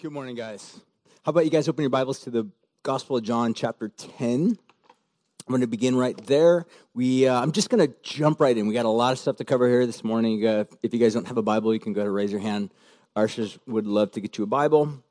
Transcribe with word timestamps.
Good 0.00 0.12
morning, 0.12 0.34
guys. 0.34 0.80
How 1.24 1.30
about 1.30 1.44
you 1.44 1.50
guys 1.50 1.68
open 1.68 1.82
your 1.82 1.90
Bibles 1.90 2.20
to 2.20 2.30
the 2.30 2.48
Gospel 2.82 3.18
of 3.18 3.22
John, 3.22 3.52
chapter 3.52 3.90
10? 3.90 4.56
I'm 4.56 4.56
going 5.46 5.60
to 5.60 5.66
begin 5.66 5.94
right 5.94 6.16
there. 6.26 6.64
We, 6.94 7.28
uh, 7.28 7.38
I'm 7.38 7.52
just 7.52 7.68
going 7.68 7.86
to 7.86 7.94
jump 8.02 8.40
right 8.40 8.56
in. 8.56 8.66
We 8.66 8.72
got 8.72 8.86
a 8.86 8.88
lot 8.88 9.12
of 9.12 9.18
stuff 9.18 9.36
to 9.36 9.44
cover 9.44 9.68
here 9.68 9.84
this 9.84 10.02
morning. 10.02 10.46
Uh, 10.46 10.64
if 10.82 10.94
you 10.94 11.00
guys 11.00 11.12
don't 11.12 11.26
have 11.26 11.36
a 11.36 11.42
Bible, 11.42 11.74
you 11.74 11.80
can 11.80 11.92
go 11.92 12.02
to 12.02 12.10
raise 12.10 12.32
your 12.32 12.40
hand. 12.40 12.70
Arshers 13.14 13.58
would 13.66 13.86
love 13.86 14.10
to 14.12 14.22
get 14.22 14.38
you 14.38 14.44
a 14.44 14.46
Bible. 14.46 15.02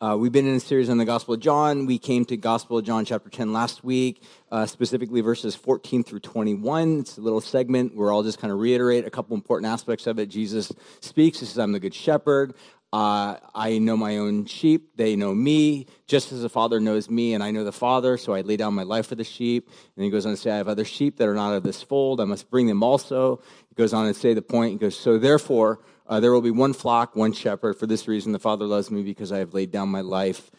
Uh, 0.00 0.16
we've 0.18 0.32
been 0.32 0.46
in 0.46 0.54
a 0.54 0.60
series 0.60 0.88
on 0.88 0.98
the 0.98 1.04
Gospel 1.04 1.34
of 1.34 1.40
John. 1.40 1.86
We 1.86 1.98
came 1.98 2.24
to 2.26 2.36
Gospel 2.36 2.78
of 2.78 2.84
John 2.84 3.04
chapter 3.04 3.30
10 3.30 3.52
last 3.52 3.82
week, 3.82 4.22
uh, 4.52 4.66
specifically 4.66 5.22
verses 5.22 5.56
14 5.56 6.04
through 6.04 6.20
21. 6.20 7.00
It's 7.00 7.18
a 7.18 7.20
little 7.20 7.40
segment 7.40 7.96
where 7.96 8.12
I'll 8.12 8.22
just 8.22 8.38
kind 8.38 8.52
of 8.52 8.60
reiterate 8.60 9.06
a 9.06 9.10
couple 9.10 9.34
important 9.34 9.72
aspects 9.72 10.06
of 10.06 10.18
it. 10.18 10.26
Jesus 10.26 10.70
speaks. 11.00 11.40
He 11.40 11.46
says, 11.46 11.58
I'm 11.58 11.72
the 11.72 11.80
good 11.80 11.94
shepherd. 11.94 12.54
Uh, 12.92 13.36
I 13.54 13.78
know 13.78 13.96
my 13.96 14.18
own 14.18 14.46
sheep. 14.46 14.96
They 14.96 15.16
know 15.16 15.34
me, 15.34 15.86
just 16.06 16.32
as 16.32 16.42
the 16.42 16.48
Father 16.48 16.80
knows 16.80 17.10
me, 17.10 17.34
and 17.34 17.42
I 17.42 17.50
know 17.50 17.64
the 17.64 17.72
Father, 17.72 18.16
so 18.16 18.32
I 18.32 18.42
lay 18.42 18.56
down 18.56 18.74
my 18.74 18.84
life 18.84 19.08
for 19.08 19.16
the 19.16 19.24
sheep. 19.24 19.68
And 19.96 20.04
he 20.04 20.10
goes 20.10 20.24
on 20.24 20.32
to 20.32 20.36
say, 20.36 20.50
I 20.50 20.56
have 20.56 20.68
other 20.68 20.84
sheep 20.84 21.16
that 21.18 21.28
are 21.28 21.34
not 21.34 21.52
of 21.52 21.62
this 21.62 21.82
fold. 21.82 22.20
I 22.20 22.24
must 22.24 22.50
bring 22.50 22.66
them 22.66 22.82
also. 22.82 23.42
He 23.68 23.74
goes 23.74 23.92
on 23.92 24.06
to 24.06 24.14
say 24.14 24.34
the 24.34 24.42
point. 24.42 24.72
He 24.72 24.78
goes, 24.78 24.98
So 24.98 25.18
therefore, 25.18 25.80
uh, 26.06 26.20
there 26.20 26.32
will 26.32 26.40
be 26.40 26.50
one 26.50 26.72
flock, 26.72 27.16
one 27.16 27.32
shepherd. 27.32 27.76
For 27.76 27.86
this 27.86 28.06
reason, 28.06 28.32
the 28.32 28.38
Father 28.38 28.64
loves 28.64 28.90
me 28.90 29.02
because 29.02 29.32
I 29.32 29.38
have 29.38 29.52
laid 29.52 29.72
down 29.72 29.88
my 29.88 30.00
life 30.00 30.50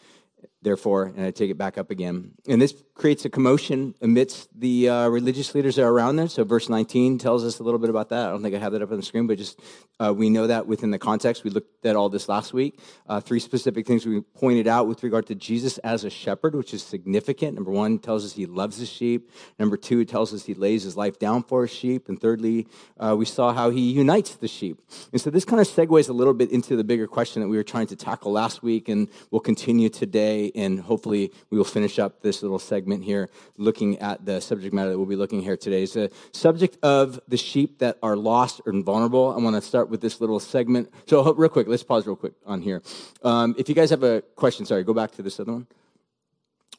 therefore, 0.62 1.12
and 1.16 1.24
I 1.24 1.30
take 1.30 1.50
it 1.50 1.58
back 1.58 1.78
up 1.78 1.90
again. 1.90 2.32
And 2.48 2.60
this 2.60 2.74
creates 2.94 3.24
a 3.24 3.30
commotion 3.30 3.94
amidst 4.02 4.48
the 4.58 4.88
uh, 4.88 5.08
religious 5.08 5.54
leaders 5.54 5.76
that 5.76 5.84
are 5.84 5.92
around 5.92 6.16
there. 6.16 6.28
So, 6.28 6.42
verse 6.42 6.68
19 6.68 7.18
tells 7.18 7.44
us 7.44 7.60
a 7.60 7.62
little 7.62 7.78
bit 7.78 7.90
about 7.90 8.08
that. 8.08 8.26
I 8.26 8.30
don't 8.30 8.42
think 8.42 8.54
I 8.54 8.58
have 8.58 8.72
that 8.72 8.82
up 8.82 8.90
on 8.90 8.96
the 8.96 9.02
screen, 9.02 9.26
but 9.26 9.38
just 9.38 9.60
uh, 10.00 10.12
we 10.12 10.30
know 10.30 10.48
that 10.48 10.66
within 10.66 10.90
the 10.90 10.98
context. 10.98 11.44
We 11.44 11.50
looked 11.50 11.86
at 11.86 11.94
all 11.94 12.08
this 12.08 12.28
last 12.28 12.52
week. 12.52 12.80
Uh, 13.06 13.20
three 13.20 13.38
specific 13.38 13.86
things 13.86 14.04
we 14.04 14.20
pointed 14.20 14.66
out 14.66 14.88
with 14.88 15.02
regard 15.02 15.26
to 15.26 15.34
Jesus 15.34 15.78
as 15.78 16.04
a 16.04 16.10
shepherd, 16.10 16.54
which 16.54 16.74
is 16.74 16.82
significant. 16.82 17.54
Number 17.54 17.70
one 17.70 17.98
tells 17.98 18.24
us 18.24 18.32
he 18.32 18.46
loves 18.46 18.78
his 18.78 18.88
sheep. 18.88 19.30
Number 19.58 19.76
two, 19.76 20.04
tells 20.04 20.34
us 20.34 20.44
he 20.44 20.54
lays 20.54 20.82
his 20.82 20.96
life 20.96 21.18
down 21.18 21.42
for 21.44 21.62
his 21.62 21.70
sheep. 21.70 22.08
And 22.08 22.20
thirdly, 22.20 22.66
uh, 22.98 23.14
we 23.16 23.24
saw 23.24 23.52
how 23.52 23.70
he 23.70 23.92
unites 23.92 24.34
the 24.36 24.48
sheep. 24.48 24.80
And 25.12 25.20
so, 25.20 25.30
this 25.30 25.44
kind 25.44 25.60
of 25.60 25.68
segues 25.68 26.08
a 26.08 26.12
little 26.12 26.34
bit 26.34 26.50
into 26.50 26.74
the 26.74 26.84
bigger 26.84 27.06
question 27.06 27.42
that 27.42 27.48
we 27.48 27.56
were 27.56 27.62
trying 27.62 27.86
to 27.88 27.96
tackle 27.96 28.32
last 28.32 28.62
week 28.62 28.88
and 28.88 29.08
we'll 29.30 29.40
continue 29.40 29.88
today 29.88 30.47
and 30.54 30.80
hopefully 30.80 31.32
we 31.50 31.58
will 31.58 31.64
finish 31.64 31.98
up 31.98 32.22
this 32.22 32.42
little 32.42 32.58
segment 32.58 33.04
here 33.04 33.28
looking 33.56 33.98
at 33.98 34.24
the 34.24 34.40
subject 34.40 34.74
matter 34.74 34.90
that 34.90 34.98
we'll 34.98 35.06
be 35.06 35.16
looking 35.16 35.42
here 35.42 35.56
today. 35.56 35.82
It's 35.82 35.94
the 35.94 36.10
subject 36.32 36.78
of 36.82 37.20
the 37.28 37.36
sheep 37.36 37.78
that 37.78 37.98
are 38.02 38.16
lost 38.16 38.60
and 38.66 38.84
vulnerable. 38.84 39.34
I 39.34 39.42
want 39.42 39.56
to 39.56 39.62
start 39.62 39.90
with 39.90 40.00
this 40.00 40.20
little 40.20 40.40
segment. 40.40 40.90
So, 41.06 41.32
real 41.34 41.48
quick, 41.48 41.68
let's 41.68 41.82
pause 41.82 42.06
real 42.06 42.16
quick 42.16 42.34
on 42.46 42.62
here. 42.62 42.82
Um, 43.22 43.54
if 43.58 43.68
you 43.68 43.74
guys 43.74 43.90
have 43.90 44.02
a 44.02 44.22
question, 44.36 44.66
sorry, 44.66 44.84
go 44.84 44.94
back 44.94 45.12
to 45.12 45.22
this 45.22 45.38
other 45.40 45.52
one. 45.52 45.66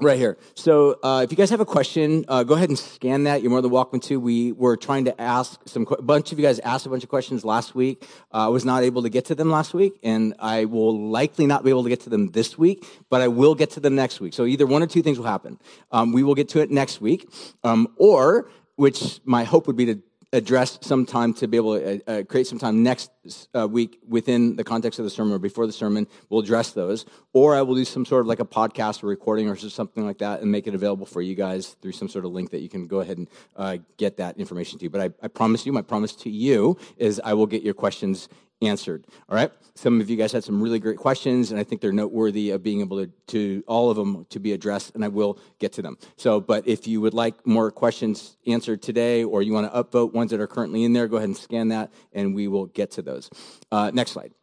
Right 0.02 0.18
here. 0.18 0.38
So, 0.56 0.98
uh, 1.04 1.24
if 1.26 1.32
you 1.32 1.36
guys 1.36 1.50
have 1.50 1.60
a 1.60 1.66
question, 1.66 2.24
uh, 2.30 2.44
go 2.44 2.54
ahead 2.54 2.70
and 2.70 2.80
scan 2.80 3.26
that. 3.26 3.42
You're 3.42 3.52
more 3.52 3.62
than 3.62 3.70
welcome 3.70 4.00
to. 4.02 4.18
We 4.18 4.54
were 4.54 4.78
trying 4.78 5.04
to 5.04 5.22
ask 5.22 5.60
some. 5.66 5.86
A 5.92 6.02
bunch 6.02 6.32
of 6.32 6.40
you 6.40 6.46
guys 6.46 6.58
asked 6.60 6.86
a 6.86 6.90
bunch 6.90 7.04
of 7.04 7.10
questions 7.10 7.44
last 7.44 7.76
week. 7.76 8.08
Uh, 8.34 8.46
I 8.46 8.48
was 8.48 8.64
not 8.64 8.84
able 8.84 9.02
to 9.02 9.10
get 9.10 9.26
to 9.26 9.36
them 9.36 9.52
last 9.52 9.74
week, 9.74 10.00
and 10.02 10.36
I 10.40 10.64
will 10.64 11.10
likely 11.10 11.48
not 11.48 11.66
be 11.66 11.70
able 11.70 11.84
to 11.84 11.90
get 11.90 12.00
to 12.02 12.10
them 12.10 12.32
this 12.32 12.58
week. 12.58 12.86
But 13.10 13.20
I 13.20 13.28
will 13.28 13.56
get 13.56 13.72
to 13.72 13.82
them 13.82 13.96
next 13.96 14.22
week. 14.22 14.34
So 14.34 14.46
either 14.46 14.66
one 14.66 14.82
or 14.82 14.88
two 14.88 15.02
things 15.02 15.18
will 15.18 15.26
happen. 15.26 15.60
Um, 15.92 16.14
we 16.14 16.24
will 16.24 16.36
get 16.36 16.48
to 16.50 16.62
it 16.62 16.72
next 16.72 17.02
week, 17.02 17.30
um, 17.66 17.90
or 17.98 18.50
which 18.78 19.20
my 19.26 19.44
hope 19.44 19.68
would 19.68 19.76
be 19.76 19.86
to 19.88 20.02
address 20.32 20.78
some 20.82 21.06
time 21.06 21.34
to 21.34 21.48
be 21.48 21.58
able 21.58 21.80
to 21.80 22.02
uh, 22.08 22.12
uh, 22.12 22.24
create 22.24 22.46
some 22.46 22.60
time 22.60 22.84
next 22.84 23.10
uh, 23.56 23.68
week 23.68 24.00
within 24.08 24.56
the 24.56 24.64
context 24.64 25.00
of 25.00 25.06
the 25.06 25.10
sermon 25.10 25.34
or 25.34 25.40
before 25.40 25.66
the 25.66 25.74
sermon. 25.74 26.08
We'll 26.30 26.42
address 26.42 26.72
those, 26.72 27.06
or 27.34 27.56
I 27.56 27.62
will 27.64 27.76
do 27.76 27.86
some 27.86 28.06
sort 28.06 28.22
of 28.22 28.28
like 28.28 28.40
a 28.40 28.46
podcast 28.46 29.04
or 29.04 29.08
recording 29.08 29.50
or 29.50 29.56
something 29.56 30.06
like 30.06 30.20
that 30.20 30.42
and 30.42 30.52
make 30.52 30.68
it 30.68 30.76
available 30.76 31.06
for 31.06 31.22
you 31.22 31.36
guys 31.36 31.76
through 31.82 31.94
some 31.94 32.08
sort 32.08 32.26
of 32.26 32.32
link 32.32 32.52
that 32.52 32.60
you 32.60 32.70
can 32.70 32.86
go 32.86 33.00
ahead 33.00 33.18
and 33.18 33.28
uh, 33.56 33.78
get 33.98 34.18
that 34.18 34.38
information 34.38 34.78
to. 34.80 34.90
But 34.90 35.02
I, 35.02 35.26
I 35.26 35.28
promise 35.28 35.66
you, 35.66 35.74
my 35.74 35.82
promise 35.82 36.14
to 36.18 36.30
you 36.30 36.78
is 36.98 37.20
I 37.24 37.34
will 37.34 37.48
get 37.48 37.64
your 37.64 37.74
questions 37.74 38.30
answered. 38.62 39.06
All 39.30 39.36
right. 39.36 39.52
Some 39.76 40.02
of 40.02 40.10
you 40.10 40.18
guys 40.18 40.32
had 40.32 40.44
some 40.44 40.62
really 40.62 40.80
great 40.80 40.98
questions, 40.98 41.52
and 41.52 41.60
I 41.60 41.64
think 41.64 41.80
they're 41.80 41.94
noteworthy 41.94 42.50
of 42.50 42.62
being 42.62 42.82
able 42.82 43.06
to, 43.06 43.12
to 43.28 43.64
all 43.68 43.90
of 43.90 43.96
them 43.96 44.26
to 44.30 44.40
be 44.40 44.52
addressed, 44.52 44.94
and 44.96 45.06
I 45.06 45.08
will 45.08 45.40
get 45.60 45.72
to 45.74 45.82
them. 45.82 45.98
So, 46.18 46.42
but 46.42 46.68
if 46.68 46.88
you 46.88 47.00
would 47.02 47.14
like 47.14 47.48
more 47.48 47.72
questions 47.72 48.36
answered 48.46 48.82
today, 48.82 49.24
or 49.24 49.42
you 49.42 49.54
want 49.54 49.72
to 49.72 49.84
upvote 49.84 50.14
ones 50.14 50.32
that 50.32 50.42
are 50.42 50.48
currently 50.48 50.84
in 50.84 50.92
there, 50.92 51.08
go 51.08 51.18
ahead 51.18 51.30
and 51.30 51.38
scan 51.38 51.70
that, 51.70 51.92
and 52.12 52.36
we 52.36 52.50
will 52.50 52.66
get 52.66 52.92
to 52.92 53.02
those. 53.02 53.30
Uh, 53.72 53.92
next 53.94 54.12
slide 54.12 54.34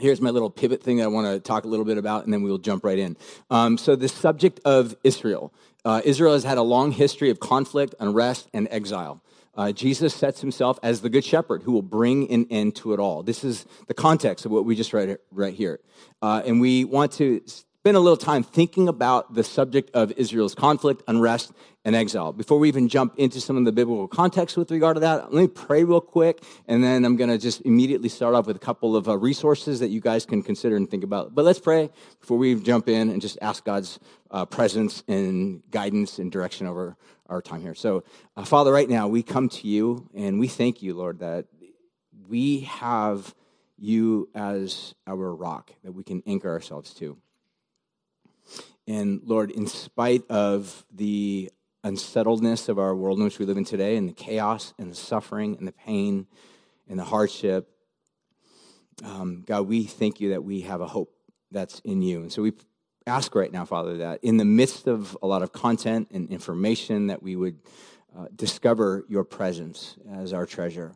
here's 0.00 0.20
my 0.20 0.30
little 0.30 0.50
pivot 0.50 0.82
thing 0.82 0.98
that 0.98 1.04
I 1.04 1.08
want 1.08 1.26
to 1.26 1.40
talk 1.40 1.64
a 1.64 1.68
little 1.68 1.84
bit 1.84 1.98
about, 1.98 2.24
and 2.24 2.32
then 2.32 2.42
we'll 2.42 2.58
jump 2.58 2.84
right 2.84 2.98
in. 2.98 3.16
Um, 3.50 3.76
so, 3.78 3.96
the 3.96 4.08
subject 4.08 4.60
of 4.64 4.96
Israel. 5.04 5.52
Uh, 5.84 6.02
Israel 6.04 6.32
has 6.34 6.44
had 6.44 6.58
a 6.58 6.62
long 6.62 6.92
history 6.92 7.30
of 7.30 7.40
conflict, 7.40 7.94
unrest, 8.00 8.48
and 8.52 8.68
exile. 8.70 9.22
Uh, 9.58 9.72
Jesus 9.72 10.14
sets 10.14 10.40
himself 10.40 10.78
as 10.84 11.00
the 11.00 11.10
good 11.10 11.24
shepherd 11.24 11.64
who 11.64 11.72
will 11.72 11.82
bring 11.82 12.30
an 12.30 12.46
end 12.48 12.76
to 12.76 12.92
it 12.92 13.00
all. 13.00 13.24
This 13.24 13.42
is 13.42 13.66
the 13.88 13.94
context 13.94 14.46
of 14.46 14.52
what 14.52 14.64
we 14.64 14.76
just 14.76 14.92
read 14.92 15.18
right 15.32 15.52
here. 15.52 15.80
Uh, 16.22 16.42
and 16.46 16.60
we 16.60 16.84
want 16.84 17.10
to 17.14 17.42
spend 17.44 17.96
a 17.96 18.00
little 18.00 18.16
time 18.16 18.44
thinking 18.44 18.86
about 18.86 19.34
the 19.34 19.42
subject 19.42 19.90
of 19.94 20.12
Israel's 20.12 20.54
conflict, 20.54 21.02
unrest, 21.08 21.52
and 21.84 21.96
exile. 21.96 22.32
Before 22.32 22.58
we 22.58 22.68
even 22.68 22.88
jump 22.88 23.14
into 23.18 23.40
some 23.40 23.56
of 23.56 23.64
the 23.64 23.72
biblical 23.72 24.06
context 24.06 24.56
with 24.56 24.70
regard 24.70 24.96
to 24.96 25.00
that, 25.00 25.32
let 25.32 25.40
me 25.40 25.48
pray 25.48 25.82
real 25.82 26.00
quick, 26.00 26.42
and 26.68 26.84
then 26.84 27.04
I'm 27.04 27.16
going 27.16 27.30
to 27.30 27.38
just 27.38 27.62
immediately 27.62 28.08
start 28.08 28.34
off 28.34 28.46
with 28.46 28.56
a 28.56 28.60
couple 28.60 28.94
of 28.94 29.08
uh, 29.08 29.16
resources 29.16 29.80
that 29.80 29.88
you 29.88 30.00
guys 30.00 30.24
can 30.24 30.42
consider 30.42 30.76
and 30.76 30.88
think 30.88 31.02
about. 31.02 31.34
But 31.34 31.44
let's 31.44 31.58
pray 31.58 31.90
before 32.20 32.36
we 32.36 32.54
jump 32.56 32.88
in 32.88 33.10
and 33.10 33.20
just 33.20 33.38
ask 33.42 33.64
God's 33.64 33.98
uh, 34.30 34.44
presence 34.44 35.02
and 35.08 35.62
guidance 35.70 36.18
and 36.18 36.30
direction 36.30 36.66
over 36.66 36.96
our 37.28 37.42
time 37.42 37.60
here. 37.60 37.74
So, 37.74 38.04
uh, 38.36 38.44
Father, 38.44 38.72
right 38.72 38.88
now 38.88 39.08
we 39.08 39.22
come 39.22 39.48
to 39.50 39.68
you 39.68 40.08
and 40.14 40.40
we 40.40 40.48
thank 40.48 40.82
you, 40.82 40.94
Lord, 40.94 41.20
that 41.20 41.46
we 42.28 42.60
have 42.60 43.34
you 43.76 44.28
as 44.34 44.94
our 45.06 45.34
rock 45.34 45.72
that 45.84 45.92
we 45.92 46.02
can 46.02 46.22
anchor 46.26 46.50
ourselves 46.50 46.94
to. 46.94 47.16
And 48.86 49.20
Lord, 49.24 49.50
in 49.50 49.66
spite 49.66 50.28
of 50.30 50.84
the 50.92 51.50
unsettledness 51.84 52.68
of 52.68 52.78
our 52.78 52.94
world 52.94 53.18
in 53.18 53.24
which 53.24 53.38
we 53.38 53.46
live 53.46 53.58
in 53.58 53.64
today, 53.64 53.96
and 53.96 54.08
the 54.08 54.14
chaos 54.14 54.72
and 54.78 54.90
the 54.90 54.96
suffering 54.96 55.56
and 55.58 55.68
the 55.68 55.72
pain 55.72 56.26
and 56.88 56.98
the 56.98 57.04
hardship, 57.04 57.68
um, 59.04 59.44
God, 59.46 59.68
we 59.68 59.84
thank 59.84 60.20
you 60.20 60.30
that 60.30 60.42
we 60.42 60.62
have 60.62 60.80
a 60.80 60.86
hope 60.86 61.12
that's 61.50 61.80
in 61.80 62.02
you. 62.02 62.20
And 62.20 62.32
so 62.32 62.42
we 62.42 62.52
ask 63.08 63.34
right 63.34 63.52
now, 63.52 63.64
Father, 63.64 63.98
that 63.98 64.22
in 64.22 64.36
the 64.36 64.44
midst 64.44 64.86
of 64.86 65.16
a 65.22 65.26
lot 65.26 65.42
of 65.42 65.52
content 65.52 66.08
and 66.12 66.28
information, 66.30 67.08
that 67.08 67.22
we 67.22 67.34
would 67.34 67.58
uh, 68.16 68.26
discover 68.34 69.04
your 69.08 69.24
presence 69.24 69.96
as 70.12 70.32
our 70.32 70.46
treasure. 70.46 70.94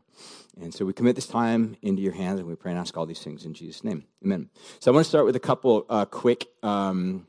And 0.61 0.73
so 0.73 0.85
we 0.85 0.93
commit 0.93 1.17
this 1.17 1.27
time 1.27 1.77
into 1.83 2.03
your 2.03 2.13
hands, 2.13 2.39
and 2.39 2.49
we 2.49 2.55
pray 2.55 2.73
and 2.73 2.81
ask 2.81 2.97
all 2.97 3.07
these 3.07 3.23
things 3.23 3.45
in 3.45 3.55
Jesus' 3.55 3.83
name. 3.83 4.05
Amen. 4.25 4.51
So 4.81 4.91
I 4.91 4.95
want 4.95 5.05
to 5.05 5.09
start 5.09 5.25
with 5.25 5.37
a 5.37 5.41
couple 5.41 5.87
uh, 5.89 6.05
quick 6.05 6.47
um, 6.63 7.27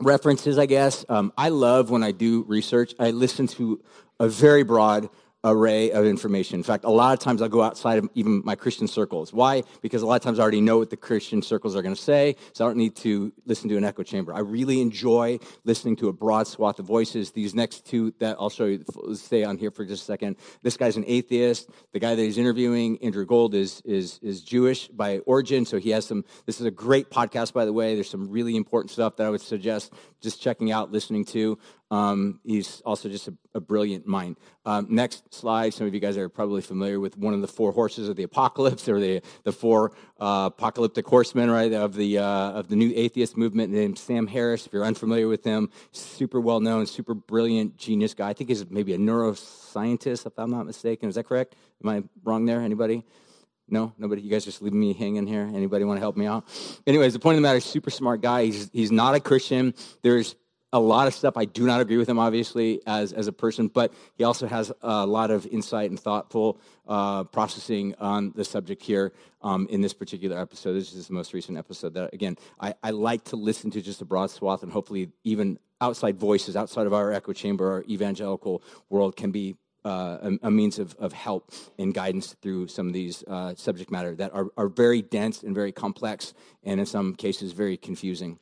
references, 0.00 0.58
I 0.58 0.66
guess. 0.66 1.04
Um, 1.08 1.32
I 1.36 1.48
love 1.48 1.90
when 1.90 2.02
I 2.02 2.12
do 2.12 2.44
research, 2.44 2.94
I 2.98 3.10
listen 3.10 3.46
to 3.48 3.82
a 4.20 4.28
very 4.28 4.62
broad 4.62 5.08
array 5.46 5.92
of 5.92 6.04
information. 6.04 6.58
In 6.58 6.62
fact, 6.64 6.84
a 6.84 6.90
lot 6.90 7.12
of 7.12 7.20
times 7.20 7.40
I'll 7.40 7.48
go 7.48 7.62
outside 7.62 7.98
of 7.98 8.08
even 8.14 8.42
my 8.44 8.56
Christian 8.56 8.88
circles. 8.88 9.32
Why? 9.32 9.62
Because 9.80 10.02
a 10.02 10.06
lot 10.06 10.16
of 10.16 10.22
times 10.22 10.38
I 10.38 10.42
already 10.42 10.60
know 10.60 10.78
what 10.78 10.90
the 10.90 10.96
Christian 10.96 11.40
circles 11.40 11.76
are 11.76 11.82
going 11.82 11.94
to 11.94 12.00
say, 12.00 12.36
so 12.52 12.64
I 12.64 12.68
don't 12.68 12.76
need 12.76 12.96
to 12.96 13.32
listen 13.46 13.68
to 13.68 13.76
an 13.76 13.84
echo 13.84 14.02
chamber. 14.02 14.34
I 14.34 14.40
really 14.40 14.80
enjoy 14.80 15.38
listening 15.64 15.96
to 15.96 16.08
a 16.08 16.12
broad 16.12 16.46
swath 16.48 16.78
of 16.78 16.86
voices. 16.86 17.30
These 17.30 17.54
next 17.54 17.86
two 17.86 18.12
that 18.18 18.36
I'll 18.40 18.50
show 18.50 18.64
you, 18.64 18.84
stay 19.14 19.44
on 19.44 19.56
here 19.56 19.70
for 19.70 19.84
just 19.84 20.02
a 20.02 20.06
second. 20.06 20.36
This 20.62 20.76
guy's 20.76 20.96
an 20.96 21.04
atheist. 21.06 21.70
The 21.92 22.00
guy 22.00 22.14
that 22.14 22.22
he's 22.22 22.38
interviewing, 22.38 22.98
Andrew 23.02 23.24
Gold, 23.24 23.54
is 23.54 23.80
is 23.84 24.18
is 24.22 24.42
Jewish 24.42 24.88
by 24.88 25.18
origin, 25.20 25.64
so 25.64 25.78
he 25.78 25.90
has 25.90 26.06
some. 26.06 26.24
This 26.44 26.60
is 26.60 26.66
a 26.66 26.70
great 26.70 27.10
podcast, 27.10 27.52
by 27.52 27.64
the 27.64 27.72
way. 27.72 27.94
There's 27.94 28.10
some 28.10 28.30
really 28.30 28.56
important 28.56 28.90
stuff 28.90 29.16
that 29.16 29.26
I 29.26 29.30
would 29.30 29.40
suggest 29.40 29.92
just 30.20 30.40
checking 30.42 30.72
out, 30.72 30.90
listening 30.90 31.24
to. 31.26 31.58
Um, 31.90 32.40
he's 32.44 32.80
also 32.84 33.08
just 33.08 33.28
a, 33.28 33.34
a 33.54 33.60
brilliant 33.60 34.06
mind. 34.06 34.36
Um, 34.64 34.88
next 34.90 35.32
slide. 35.32 35.72
Some 35.72 35.86
of 35.86 35.94
you 35.94 36.00
guys 36.00 36.16
are 36.16 36.28
probably 36.28 36.60
familiar 36.60 36.98
with 36.98 37.16
one 37.16 37.32
of 37.32 37.40
the 37.40 37.48
four 37.48 37.70
horses 37.72 38.08
of 38.08 38.16
the 38.16 38.24
apocalypse, 38.24 38.88
or 38.88 38.98
the 38.98 39.22
the 39.44 39.52
four 39.52 39.92
uh, 40.18 40.50
apocalyptic 40.52 41.06
horsemen, 41.06 41.50
right, 41.50 41.72
of 41.72 41.94
the 41.94 42.18
uh, 42.18 42.52
of 42.52 42.68
the 42.68 42.76
new 42.76 42.92
atheist 42.94 43.36
movement. 43.36 43.72
Named 43.72 43.98
Sam 43.98 44.26
Harris. 44.26 44.66
If 44.66 44.72
you're 44.72 44.84
unfamiliar 44.84 45.28
with 45.28 45.44
him, 45.44 45.70
super 45.92 46.40
well 46.40 46.60
known, 46.60 46.86
super 46.86 47.14
brilliant, 47.14 47.76
genius 47.76 48.14
guy. 48.14 48.30
I 48.30 48.32
think 48.32 48.50
he's 48.50 48.68
maybe 48.68 48.92
a 48.94 48.98
neuroscientist, 48.98 50.26
if 50.26 50.32
I'm 50.38 50.50
not 50.50 50.66
mistaken. 50.66 51.08
Is 51.08 51.14
that 51.14 51.24
correct? 51.24 51.54
Am 51.84 51.90
I 51.90 52.02
wrong 52.24 52.46
there? 52.46 52.60
Anybody? 52.60 53.04
No, 53.68 53.92
nobody. 53.98 54.22
You 54.22 54.30
guys 54.30 54.44
just 54.44 54.62
leaving 54.62 54.78
me 54.78 54.92
hanging 54.92 55.26
here. 55.26 55.42
Anybody 55.42 55.84
want 55.84 55.98
to 55.98 56.00
help 56.00 56.16
me 56.16 56.26
out? 56.26 56.44
Anyways, 56.86 57.12
the 57.12 57.18
point 57.18 57.34
of 57.34 57.38
the 57.38 57.42
matter 57.42 57.58
is, 57.58 57.64
super 57.64 57.90
smart 57.90 58.20
guy. 58.20 58.44
He's 58.44 58.70
he's 58.72 58.92
not 58.92 59.14
a 59.14 59.20
Christian. 59.20 59.74
There's 60.02 60.36
a 60.76 60.78
lot 60.78 61.06
of 61.06 61.14
stuff. 61.14 61.38
I 61.38 61.46
do 61.46 61.66
not 61.66 61.80
agree 61.80 61.96
with 61.96 62.08
him, 62.08 62.18
obviously, 62.18 62.82
as, 62.86 63.14
as 63.14 63.28
a 63.28 63.32
person, 63.32 63.68
but 63.68 63.94
he 64.16 64.24
also 64.24 64.46
has 64.46 64.70
a 64.82 65.06
lot 65.06 65.30
of 65.30 65.46
insight 65.46 65.88
and 65.88 65.98
thoughtful 65.98 66.60
uh, 66.86 67.24
processing 67.24 67.94
on 67.98 68.32
the 68.36 68.44
subject 68.44 68.82
here 68.82 69.12
um, 69.40 69.66
in 69.70 69.80
this 69.80 69.94
particular 69.94 70.38
episode. 70.38 70.74
This 70.74 70.92
is 70.92 71.08
the 71.08 71.14
most 71.14 71.32
recent 71.32 71.56
episode 71.56 71.94
that, 71.94 72.12
again, 72.12 72.36
I, 72.60 72.74
I 72.82 72.90
like 72.90 73.24
to 73.24 73.36
listen 73.36 73.70
to 73.70 73.80
just 73.80 74.02
a 74.02 74.04
broad 74.04 74.30
swath 74.30 74.62
and 74.62 74.70
hopefully 74.70 75.08
even 75.24 75.58
outside 75.80 76.18
voices 76.18 76.56
outside 76.56 76.86
of 76.86 76.92
our 76.92 77.10
echo 77.12 77.32
chamber, 77.32 77.70
our 77.70 77.84
evangelical 77.88 78.62
world 78.90 79.16
can 79.16 79.30
be 79.30 79.56
uh, 79.84 80.18
a, 80.42 80.48
a, 80.48 80.50
means 80.50 80.78
of, 80.78 80.94
of 80.98 81.12
help 81.12 81.52
and 81.78 81.94
guidance 81.94 82.34
through 82.42 82.66
some 82.66 82.88
of 82.88 82.92
these 82.92 83.22
uh, 83.28 83.54
subject 83.54 83.90
matter 83.90 84.14
that 84.16 84.34
are, 84.34 84.48
are 84.56 84.68
very 84.68 85.00
dense 85.00 85.42
and 85.42 85.54
very 85.54 85.70
complex 85.70 86.34
and 86.64 86.80
in 86.80 86.86
some 86.86 87.14
cases 87.14 87.52
very 87.52 87.76
confusing. 87.76 88.38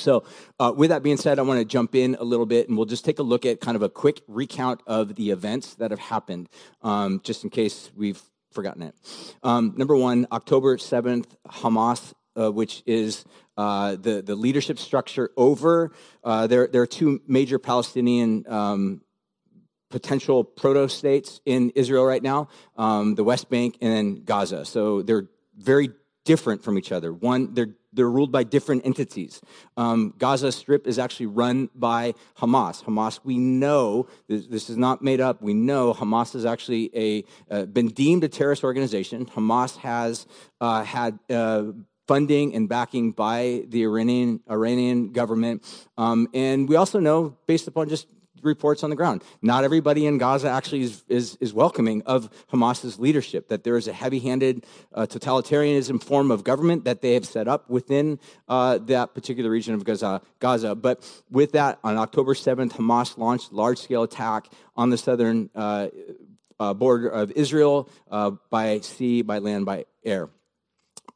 So, 0.00 0.24
uh, 0.58 0.72
with 0.76 0.90
that 0.90 1.02
being 1.02 1.16
said, 1.16 1.38
I 1.38 1.42
want 1.42 1.58
to 1.58 1.64
jump 1.64 1.94
in 1.94 2.16
a 2.18 2.24
little 2.24 2.46
bit 2.46 2.68
and 2.68 2.76
we'll 2.76 2.86
just 2.86 3.04
take 3.04 3.18
a 3.18 3.22
look 3.22 3.44
at 3.44 3.60
kind 3.60 3.76
of 3.76 3.82
a 3.82 3.88
quick 3.88 4.22
recount 4.28 4.80
of 4.86 5.14
the 5.14 5.30
events 5.30 5.74
that 5.76 5.90
have 5.90 6.00
happened, 6.00 6.48
um, 6.82 7.20
just 7.22 7.44
in 7.44 7.50
case 7.50 7.90
we've 7.96 8.20
forgotten 8.52 8.82
it. 8.82 8.94
Um, 9.42 9.74
number 9.76 9.96
one, 9.96 10.26
October 10.32 10.76
7th, 10.76 11.26
Hamas, 11.48 12.12
uh, 12.38 12.50
which 12.50 12.82
is 12.86 13.24
uh, 13.56 13.96
the, 13.96 14.22
the 14.22 14.36
leadership 14.36 14.78
structure 14.78 15.30
over. 15.36 15.92
Uh, 16.22 16.46
there, 16.46 16.68
there 16.68 16.82
are 16.82 16.86
two 16.86 17.20
major 17.26 17.58
Palestinian 17.58 18.44
um, 18.48 19.02
potential 19.90 20.44
proto 20.44 20.88
states 20.88 21.40
in 21.44 21.70
Israel 21.70 22.04
right 22.04 22.22
now 22.22 22.48
um, 22.76 23.14
the 23.14 23.24
West 23.24 23.48
Bank 23.50 23.78
and 23.80 23.92
then 23.92 24.24
Gaza. 24.24 24.64
So 24.64 25.02
they're 25.02 25.28
very 25.56 25.90
different 26.24 26.62
from 26.62 26.78
each 26.78 26.92
other. 26.92 27.12
One, 27.12 27.54
they're 27.54 27.74
they're 27.98 28.08
ruled 28.08 28.30
by 28.30 28.44
different 28.44 28.86
entities. 28.86 29.40
Um, 29.76 30.14
Gaza 30.18 30.52
Strip 30.52 30.86
is 30.86 31.00
actually 31.00 31.26
run 31.26 31.68
by 31.74 32.14
Hamas. 32.38 32.84
Hamas, 32.84 33.18
we 33.24 33.38
know 33.38 34.06
this, 34.28 34.46
this 34.46 34.70
is 34.70 34.76
not 34.76 35.02
made 35.02 35.20
up. 35.20 35.42
We 35.42 35.52
know 35.52 35.92
Hamas 35.92 36.32
has 36.34 36.46
actually 36.46 36.90
a 36.94 37.24
uh, 37.52 37.64
been 37.66 37.88
deemed 37.88 38.22
a 38.22 38.28
terrorist 38.28 38.62
organization. 38.62 39.26
Hamas 39.26 39.76
has 39.78 40.26
uh, 40.60 40.84
had. 40.84 41.18
Uh, 41.28 41.72
funding 42.06 42.54
and 42.54 42.70
backing 42.70 43.12
by 43.12 43.64
the 43.68 43.82
Iranian 43.82 44.40
Iranian 44.50 45.12
government, 45.12 45.62
um, 45.98 46.26
and 46.32 46.66
we 46.66 46.74
also 46.74 46.98
know, 47.00 47.36
based 47.46 47.68
upon 47.68 47.90
just 47.90 48.06
reports 48.42 48.82
on 48.82 48.90
the 48.90 48.96
ground. 48.96 49.22
Not 49.42 49.64
everybody 49.64 50.06
in 50.06 50.18
Gaza 50.18 50.48
actually 50.48 50.82
is, 50.82 51.04
is, 51.08 51.36
is 51.40 51.52
welcoming 51.52 52.02
of 52.06 52.30
Hamas's 52.52 52.98
leadership, 52.98 53.48
that 53.48 53.64
there 53.64 53.76
is 53.76 53.88
a 53.88 53.92
heavy 53.92 54.18
handed 54.18 54.64
uh, 54.94 55.06
totalitarianism 55.06 56.02
form 56.02 56.30
of 56.30 56.44
government 56.44 56.84
that 56.84 57.02
they 57.02 57.14
have 57.14 57.26
set 57.26 57.48
up 57.48 57.68
within 57.68 58.18
uh, 58.48 58.78
that 58.78 59.14
particular 59.14 59.50
region 59.50 59.74
of 59.74 59.84
Gaza, 59.84 60.20
Gaza. 60.38 60.74
But 60.74 61.08
with 61.30 61.52
that, 61.52 61.78
on 61.84 61.96
October 61.96 62.34
7th, 62.34 62.72
Hamas 62.72 63.18
launched 63.18 63.52
large 63.52 63.78
scale 63.78 64.02
attack 64.02 64.48
on 64.76 64.90
the 64.90 64.98
southern 64.98 65.50
uh, 65.54 65.88
uh 66.60 66.74
border 66.74 67.08
of 67.08 67.30
Israel 67.32 67.88
uh, 68.10 68.32
by 68.50 68.80
sea, 68.80 69.22
by 69.22 69.38
land, 69.38 69.64
by 69.64 69.84
air. 70.04 70.28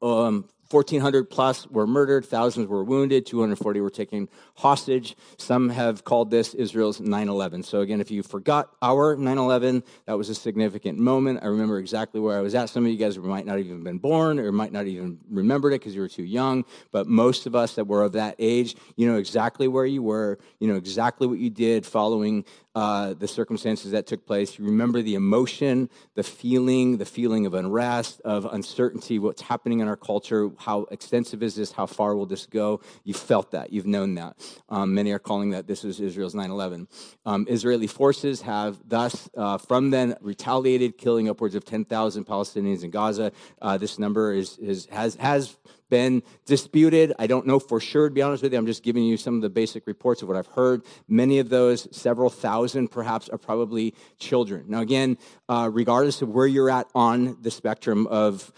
Um, 0.01 0.49
1,400 0.73 1.29
plus 1.29 1.67
were 1.69 1.87
murdered, 1.87 2.25
thousands 2.25 2.67
were 2.67 2.83
wounded, 2.83 3.27
240 3.27 3.81
were 3.81 3.91
taken 3.91 4.29
hostage. 4.55 5.17
Some 5.37 5.69
have 5.69 6.05
called 6.05 6.31
this 6.31 6.55
Israel's 6.55 7.01
9 7.01 7.29
11. 7.29 7.63
So, 7.63 7.81
again, 7.81 8.01
if 8.01 8.11
you 8.11 8.23
forgot 8.23 8.71
our 8.81 9.17
9 9.17 9.39
11, 9.39 9.83
that 10.07 10.17
was 10.17 10.29
a 10.29 10.35
significant 10.35 10.99
moment. 10.99 11.41
I 11.43 11.47
remember 11.47 11.79
exactly 11.79 12.21
where 12.21 12.39
I 12.39 12.41
was 12.41 12.55
at. 12.55 12.71
Some 12.71 12.85
of 12.85 12.91
you 12.91 12.97
guys 12.97 13.19
might 13.19 13.45
not 13.45 13.59
even 13.59 13.83
been 13.83 13.99
born 13.99 14.39
or 14.39 14.51
might 14.53 14.73
not 14.73 14.87
even 14.87 15.19
remembered 15.29 15.75
it 15.75 15.81
because 15.81 15.95
you 15.95 16.01
were 16.01 16.09
too 16.09 16.25
young. 16.25 16.65
But 16.91 17.07
most 17.07 17.47
of 17.47 17.55
us 17.55 17.75
that 17.75 17.87
were 17.87 18.03
of 18.03 18.13
that 18.13 18.37
age, 18.39 18.77
you 18.97 19.07
know 19.07 19.19
exactly 19.19 19.69
where 19.69 19.87
you 19.87 20.03
were, 20.03 20.39
you 20.59 20.69
know 20.69 20.77
exactly 20.77 21.27
what 21.27 21.39
you 21.39 21.51
did 21.51 21.85
following 21.85 22.45
uh, 22.75 23.13
the 23.15 23.29
circumstances 23.29 23.91
that 23.91 24.07
took 24.07 24.27
place. 24.27 24.59
You 24.59 24.65
remember 24.65 25.03
the 25.03 25.15
emotion, 25.15 25.91
the 26.15 26.23
feeling, 26.23 26.97
the 26.97 27.05
feeling 27.05 27.45
of 27.45 27.55
unrest, 27.55 28.21
of 28.25 28.47
uncertainty, 28.47 29.19
what's 29.19 29.43
happening 29.43 29.81
in 29.81 29.89
our 29.89 29.97
culture, 29.97 30.49
how 30.65 30.87
extensive 30.91 31.43
is 31.43 31.55
this, 31.55 31.73
how 31.73 31.87
far 31.87 32.15
will 32.17 32.27
this 32.27 32.47
go? 32.47 32.81
You've 33.05 33.17
felt 33.17 33.51
that, 33.51 33.73
you've 33.73 33.87
known 33.87 34.15
that. 34.15 34.37
Um, 34.69 34.95
many 34.95 35.13
are 35.13 35.19
calling 35.19 35.51
that 35.51 35.67
this 35.67 35.85
is 35.85 36.01
Israel's 36.01 36.35
9 36.35 36.51
11. 36.51 36.89
Um, 37.27 37.47
Israeli 37.49 37.87
forces 37.87 38.43
have 38.43 38.79
thus, 38.87 39.29
uh, 39.37 39.59
from 39.59 39.91
then, 39.91 40.17
retaliated, 40.21 40.99
killing 40.99 41.29
upwards 41.29 41.55
of 41.55 41.65
10,000 41.65 42.25
Palestinians 42.25 42.85
in 42.85 42.91
Gaza. 42.91 43.33
Uh, 43.61 43.77
this 43.77 43.99
number 43.99 44.33
is, 44.33 44.59
is, 44.59 44.87
has, 44.87 45.17
has 45.17 45.57
been 45.91 46.23
disputed. 46.47 47.13
I 47.19 47.27
don't 47.27 47.47
know 47.47 47.59
for 47.59 47.79
sure, 47.79 48.09
to 48.09 48.15
be 48.15 48.23
honest 48.23 48.43
with 48.43 48.53
you. 48.53 48.59
I'm 48.59 48.67
just 48.67 48.83
giving 48.83 49.05
you 49.05 49.19
some 49.19 49.37
of 49.37 49.43
the 49.43 49.51
basic 49.51 49.87
reports 49.87 50.23
of 50.23 50.29
what 50.29 50.39
I've 50.39 50.47
heard. 50.47 50.83
Many 51.07 51.39
of 51.39 51.51
those, 51.51 51.87
several 51.95 52.31
thousand 52.31 52.89
perhaps, 52.89 53.29
are 53.29 53.37
probably 53.37 53.95
children. 54.19 54.65
Now, 54.69 54.81
again, 54.81 55.19
uh, 55.51 55.69
regardless 55.71 56.23
of 56.23 56.31
where 56.31 56.47
you're 56.47 56.71
at 56.71 56.89
on 56.95 57.37
the 57.43 57.51
spectrum 57.51 58.07
of 58.07 58.51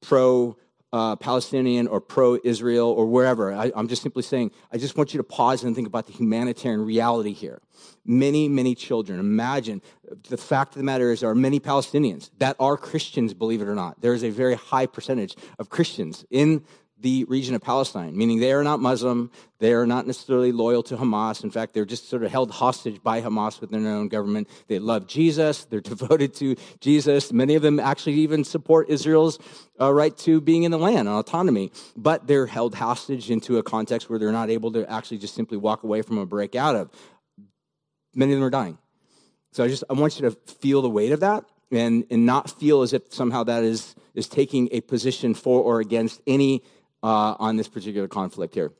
pro 0.00 0.56
uh, 0.92 1.16
Palestinian 1.16 1.86
or 1.86 2.00
pro 2.00 2.38
Israel 2.44 2.88
or 2.88 3.06
wherever. 3.06 3.52
I, 3.52 3.72
am 3.74 3.88
just 3.88 4.02
simply 4.02 4.22
saying, 4.22 4.50
I 4.72 4.78
just 4.78 4.96
want 4.96 5.14
you 5.14 5.18
to 5.18 5.24
pause 5.24 5.64
and 5.64 5.74
think 5.74 5.86
about 5.86 6.06
the 6.06 6.12
humanitarian 6.12 6.84
reality 6.84 7.32
here. 7.32 7.60
Many, 8.04 8.48
many 8.48 8.74
children. 8.74 9.18
Imagine 9.18 9.80
the 10.28 10.36
fact 10.36 10.74
of 10.74 10.78
the 10.78 10.84
matter 10.84 11.10
is, 11.10 11.20
there 11.20 11.30
are 11.30 11.34
many 11.34 11.60
Palestinians 11.60 12.30
that 12.38 12.56
are 12.60 12.76
Christians, 12.76 13.32
believe 13.32 13.62
it 13.62 13.68
or 13.68 13.74
not. 13.74 14.00
There 14.00 14.12
is 14.12 14.22
a 14.22 14.30
very 14.30 14.54
high 14.54 14.86
percentage 14.86 15.36
of 15.58 15.70
Christians 15.70 16.24
in 16.30 16.64
the 17.02 17.24
region 17.24 17.54
of 17.54 17.60
Palestine, 17.60 18.16
meaning 18.16 18.38
they 18.38 18.52
are 18.52 18.62
not 18.62 18.80
Muslim, 18.80 19.30
they 19.58 19.72
are 19.72 19.86
not 19.86 20.06
necessarily 20.06 20.52
loyal 20.52 20.82
to 20.84 20.96
Hamas. 20.96 21.44
In 21.44 21.50
fact, 21.50 21.74
they're 21.74 21.84
just 21.84 22.08
sort 22.08 22.22
of 22.22 22.30
held 22.30 22.50
hostage 22.50 23.02
by 23.02 23.20
Hamas 23.20 23.60
within 23.60 23.84
their 23.84 23.92
own 23.92 24.08
government. 24.08 24.48
They 24.68 24.78
love 24.78 25.06
Jesus, 25.06 25.64
they're 25.64 25.80
devoted 25.92 26.32
to 26.34 26.56
Jesus. 26.80 27.32
Many 27.32 27.56
of 27.56 27.62
them 27.62 27.80
actually 27.80 28.14
even 28.14 28.44
support 28.44 28.88
Israel's 28.88 29.38
uh, 29.80 29.92
right 29.92 30.16
to 30.18 30.40
being 30.40 30.62
in 30.62 30.70
the 30.70 30.78
land 30.78 31.08
and 31.08 31.08
autonomy, 31.08 31.72
but 31.96 32.26
they're 32.26 32.46
held 32.46 32.74
hostage 32.74 33.30
into 33.30 33.58
a 33.58 33.62
context 33.62 34.08
where 34.08 34.18
they're 34.18 34.32
not 34.32 34.48
able 34.48 34.72
to 34.72 34.90
actually 34.90 35.18
just 35.18 35.34
simply 35.34 35.58
walk 35.58 35.82
away 35.82 36.02
from 36.02 36.18
a 36.18 36.26
break 36.26 36.54
out 36.54 36.76
of. 36.76 36.90
Many 38.14 38.32
of 38.32 38.38
them 38.38 38.46
are 38.46 38.50
dying. 38.50 38.78
So 39.52 39.64
I 39.64 39.68
just 39.68 39.84
I 39.90 39.94
want 39.94 40.18
you 40.18 40.30
to 40.30 40.36
feel 40.60 40.80
the 40.82 40.90
weight 40.90 41.12
of 41.12 41.20
that 41.20 41.44
and, 41.72 42.04
and 42.10 42.26
not 42.26 42.50
feel 42.58 42.82
as 42.82 42.92
if 42.92 43.12
somehow 43.12 43.44
that 43.44 43.64
is, 43.64 43.94
is 44.14 44.28
taking 44.28 44.68
a 44.72 44.80
position 44.82 45.34
for 45.34 45.62
or 45.62 45.80
against 45.80 46.20
any 46.26 46.62
uh, 47.02 47.34
on 47.38 47.56
this 47.56 47.68
particular 47.68 48.08
conflict 48.08 48.54
here. 48.54 48.72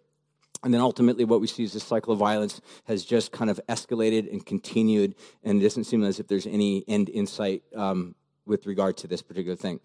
And 0.65 0.73
then 0.73 0.81
ultimately, 0.81 1.25
what 1.25 1.41
we 1.41 1.49
see 1.49 1.65
is 1.65 1.73
this 1.73 1.83
cycle 1.83 2.13
of 2.13 2.19
violence 2.21 2.61
has 2.85 3.05
just 3.05 3.33
kind 3.33 3.51
of 3.51 3.61
escalated 3.69 4.31
and 4.31 4.45
continued, 4.47 5.17
and 5.43 5.61
it 5.61 5.65
doesn't 5.65 5.85
seem 5.85 6.05
as 6.05 6.21
if 6.21 6.29
there's 6.29 6.47
any 6.47 6.85
end 6.87 7.09
in 7.09 7.27
sight 7.27 7.65
um, 7.75 8.15
with 8.47 8.67
regard 8.67 8.97
to 8.99 9.09
this 9.09 9.23
particular 9.23 9.57
thing. 9.57 9.81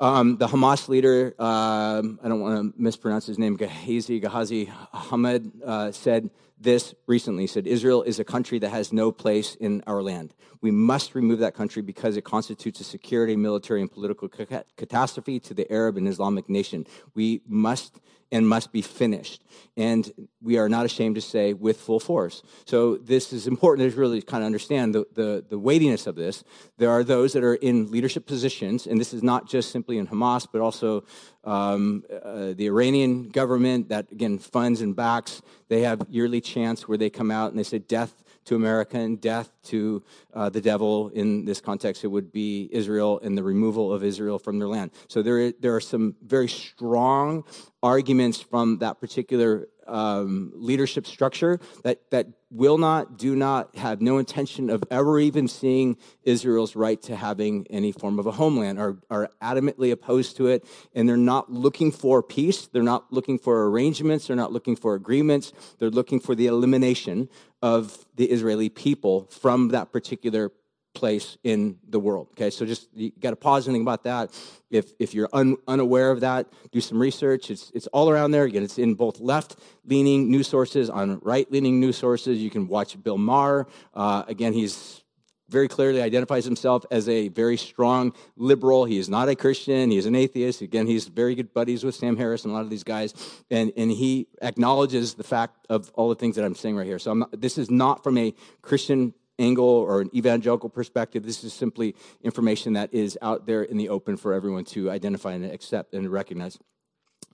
Um, 0.00 0.36
the 0.36 0.46
Hamas 0.46 0.88
leader, 0.88 1.34
um, 1.38 2.20
I 2.22 2.28
don't 2.28 2.40
want 2.40 2.74
to 2.74 2.80
mispronounce 2.80 3.26
his 3.26 3.38
name, 3.38 3.56
Gehazi, 3.56 4.20
Gehazi 4.20 4.70
Ahmed, 4.92 5.50
uh, 5.64 5.90
said 5.90 6.30
this 6.58 6.94
recently. 7.06 7.44
He 7.44 7.46
said, 7.48 7.66
Israel 7.66 8.02
is 8.02 8.18
a 8.18 8.24
country 8.24 8.58
that 8.60 8.70
has 8.70 8.92
no 8.92 9.12
place 9.12 9.54
in 9.56 9.82
our 9.86 10.02
land. 10.02 10.34
We 10.60 10.70
must 10.70 11.14
remove 11.14 11.40
that 11.40 11.54
country 11.54 11.82
because 11.82 12.16
it 12.16 12.24
constitutes 12.24 12.80
a 12.80 12.84
security, 12.84 13.36
military, 13.36 13.80
and 13.80 13.90
political 13.90 14.28
catastrophe 14.28 15.38
to 15.40 15.54
the 15.54 15.70
Arab 15.70 15.96
and 15.96 16.08
Islamic 16.08 16.48
nation. 16.48 16.86
We 17.14 17.42
must 17.46 18.00
and 18.32 18.48
must 18.48 18.72
be 18.72 18.82
finished. 18.82 19.42
And 19.76 20.10
we 20.42 20.58
are 20.58 20.68
not 20.68 20.84
ashamed 20.84 21.14
to 21.14 21.20
say 21.20 21.52
with 21.52 21.78
full 21.78 22.00
force. 22.00 22.42
So 22.64 22.96
this 22.96 23.32
is 23.32 23.46
important 23.46 23.90
to 23.90 24.00
really 24.00 24.20
kind 24.22 24.42
of 24.42 24.46
understand 24.46 24.94
the, 24.94 25.06
the, 25.14 25.44
the, 25.48 25.58
weightiness 25.58 26.06
of 26.06 26.16
this. 26.16 26.42
There 26.78 26.90
are 26.90 27.04
those 27.04 27.32
that 27.34 27.44
are 27.44 27.54
in 27.54 27.90
leadership 27.90 28.26
positions, 28.26 28.86
and 28.86 29.00
this 29.00 29.14
is 29.14 29.22
not 29.22 29.48
just 29.48 29.70
simply 29.70 29.98
in 29.98 30.06
Hamas, 30.06 30.46
but 30.50 30.60
also 30.60 31.04
um, 31.44 32.04
uh, 32.10 32.52
the 32.54 32.66
Iranian 32.66 33.28
government 33.28 33.88
that, 33.90 34.10
again, 34.10 34.38
funds 34.38 34.80
and 34.80 34.96
backs. 34.96 35.42
They 35.68 35.82
have 35.82 36.06
yearly 36.08 36.40
chants 36.40 36.88
where 36.88 36.98
they 36.98 37.10
come 37.10 37.30
out 37.30 37.50
and 37.50 37.58
they 37.58 37.64
say, 37.64 37.78
death 37.78 38.22
to 38.46 38.56
America 38.56 38.98
and 38.98 39.20
death 39.20 39.50
to 39.64 40.02
uh, 40.34 40.48
the 40.48 40.60
devil. 40.60 41.08
In 41.10 41.44
this 41.44 41.60
context, 41.60 42.04
it 42.04 42.08
would 42.08 42.32
be 42.32 42.68
Israel 42.72 43.20
and 43.22 43.36
the 43.36 43.42
removal 43.42 43.92
of 43.92 44.02
Israel 44.02 44.38
from 44.38 44.58
their 44.58 44.68
land. 44.68 44.90
So 45.08 45.22
there, 45.22 45.52
there 45.52 45.74
are 45.74 45.80
some 45.80 46.16
very 46.22 46.48
strong 46.48 47.44
arguments 47.82 48.40
from 48.40 48.78
that 48.78 49.00
particular 49.00 49.68
um, 49.88 50.52
leadership 50.54 51.06
structure 51.06 51.60
that, 51.84 52.00
that 52.10 52.26
will 52.50 52.78
not, 52.78 53.18
do 53.18 53.34
not, 53.34 53.74
have 53.76 54.00
no 54.00 54.18
intention 54.18 54.70
of 54.70 54.82
ever 54.90 55.18
even 55.18 55.48
seeing 55.48 55.96
Israel's 56.22 56.76
right 56.76 57.00
to 57.02 57.16
having 57.16 57.66
any 57.70 57.92
form 57.92 58.18
of 58.18 58.26
a 58.26 58.32
homeland, 58.32 58.78
are, 58.78 58.98
are 59.10 59.30
adamantly 59.42 59.92
opposed 59.92 60.36
to 60.36 60.46
it, 60.46 60.64
and 60.94 61.08
they're 61.08 61.16
not 61.16 61.52
looking 61.52 61.90
for 61.90 62.22
peace. 62.22 62.66
They're 62.66 62.82
not 62.82 63.12
looking 63.12 63.38
for 63.38 63.68
arrangements. 63.68 64.26
They're 64.26 64.36
not 64.36 64.52
looking 64.52 64.76
for 64.76 64.94
agreements. 64.94 65.52
They're 65.78 65.90
looking 65.90 66.20
for 66.20 66.34
the 66.34 66.46
elimination 66.46 67.28
of 67.62 68.06
the 68.14 68.26
Israeli 68.26 68.68
people 68.68 69.26
from 69.30 69.68
that 69.68 69.92
particular 69.92 70.52
place 70.96 71.38
in 71.44 71.78
the 71.88 72.00
world. 72.00 72.28
Okay, 72.32 72.50
so 72.50 72.66
just 72.66 72.88
you 72.94 73.12
got 73.20 73.30
to 73.30 73.36
pause 73.36 73.66
and 73.66 73.74
think 73.74 73.84
about 73.84 74.02
that. 74.04 74.30
If 74.70 74.86
if 74.98 75.14
you're 75.14 75.28
un, 75.32 75.56
unaware 75.68 76.10
of 76.10 76.20
that, 76.20 76.46
do 76.72 76.80
some 76.80 76.98
research. 76.98 77.50
It's 77.50 77.70
it's 77.74 77.86
all 77.88 78.10
around 78.10 78.32
there. 78.32 78.44
Again, 78.44 78.64
it's 78.64 78.78
in 78.78 78.94
both 78.94 79.20
left 79.20 79.56
leaning 79.84 80.30
news 80.30 80.48
sources 80.48 80.90
on 80.90 81.20
right 81.20 81.50
leaning 81.52 81.78
news 81.78 81.96
sources. 81.96 82.38
You 82.38 82.50
can 82.50 82.66
watch 82.66 83.00
Bill 83.02 83.18
Maher. 83.18 83.68
Uh, 83.94 84.24
again, 84.26 84.52
he's 84.52 85.04
very 85.48 85.68
clearly 85.68 86.02
identifies 86.02 86.44
himself 86.44 86.84
as 86.90 87.08
a 87.08 87.28
very 87.28 87.56
strong 87.56 88.12
liberal. 88.36 88.84
He 88.84 88.98
is 88.98 89.08
not 89.08 89.28
a 89.28 89.36
Christian. 89.36 89.90
He 89.90 89.98
is 89.98 90.06
an 90.06 90.14
atheist. 90.14 90.60
Again, 90.60 90.86
he's 90.86 91.06
very 91.06 91.34
good 91.34 91.54
buddies 91.54 91.84
with 91.84 91.94
Sam 91.94 92.16
Harris 92.16 92.44
and 92.44 92.52
a 92.52 92.54
lot 92.54 92.62
of 92.62 92.70
these 92.70 92.84
guys. 92.84 93.14
And, 93.50 93.72
and 93.76 93.90
he 93.90 94.26
acknowledges 94.42 95.14
the 95.14 95.24
fact 95.24 95.66
of 95.68 95.90
all 95.94 96.08
the 96.08 96.16
things 96.16 96.36
that 96.36 96.44
I'm 96.44 96.56
saying 96.56 96.76
right 96.76 96.86
here. 96.86 96.98
So 96.98 97.14
not, 97.14 97.40
this 97.40 97.58
is 97.58 97.70
not 97.70 98.02
from 98.02 98.18
a 98.18 98.34
Christian 98.62 99.14
angle 99.38 99.64
or 99.64 100.00
an 100.00 100.10
evangelical 100.14 100.68
perspective. 100.68 101.24
This 101.24 101.44
is 101.44 101.52
simply 101.52 101.94
information 102.22 102.74
that 102.74 102.92
is 102.92 103.18
out 103.22 103.46
there 103.46 103.62
in 103.62 103.76
the 103.76 103.88
open 103.88 104.16
for 104.16 104.32
everyone 104.32 104.64
to 104.66 104.90
identify 104.90 105.32
and 105.32 105.44
accept 105.44 105.94
and 105.94 106.08
recognize. 106.10 106.58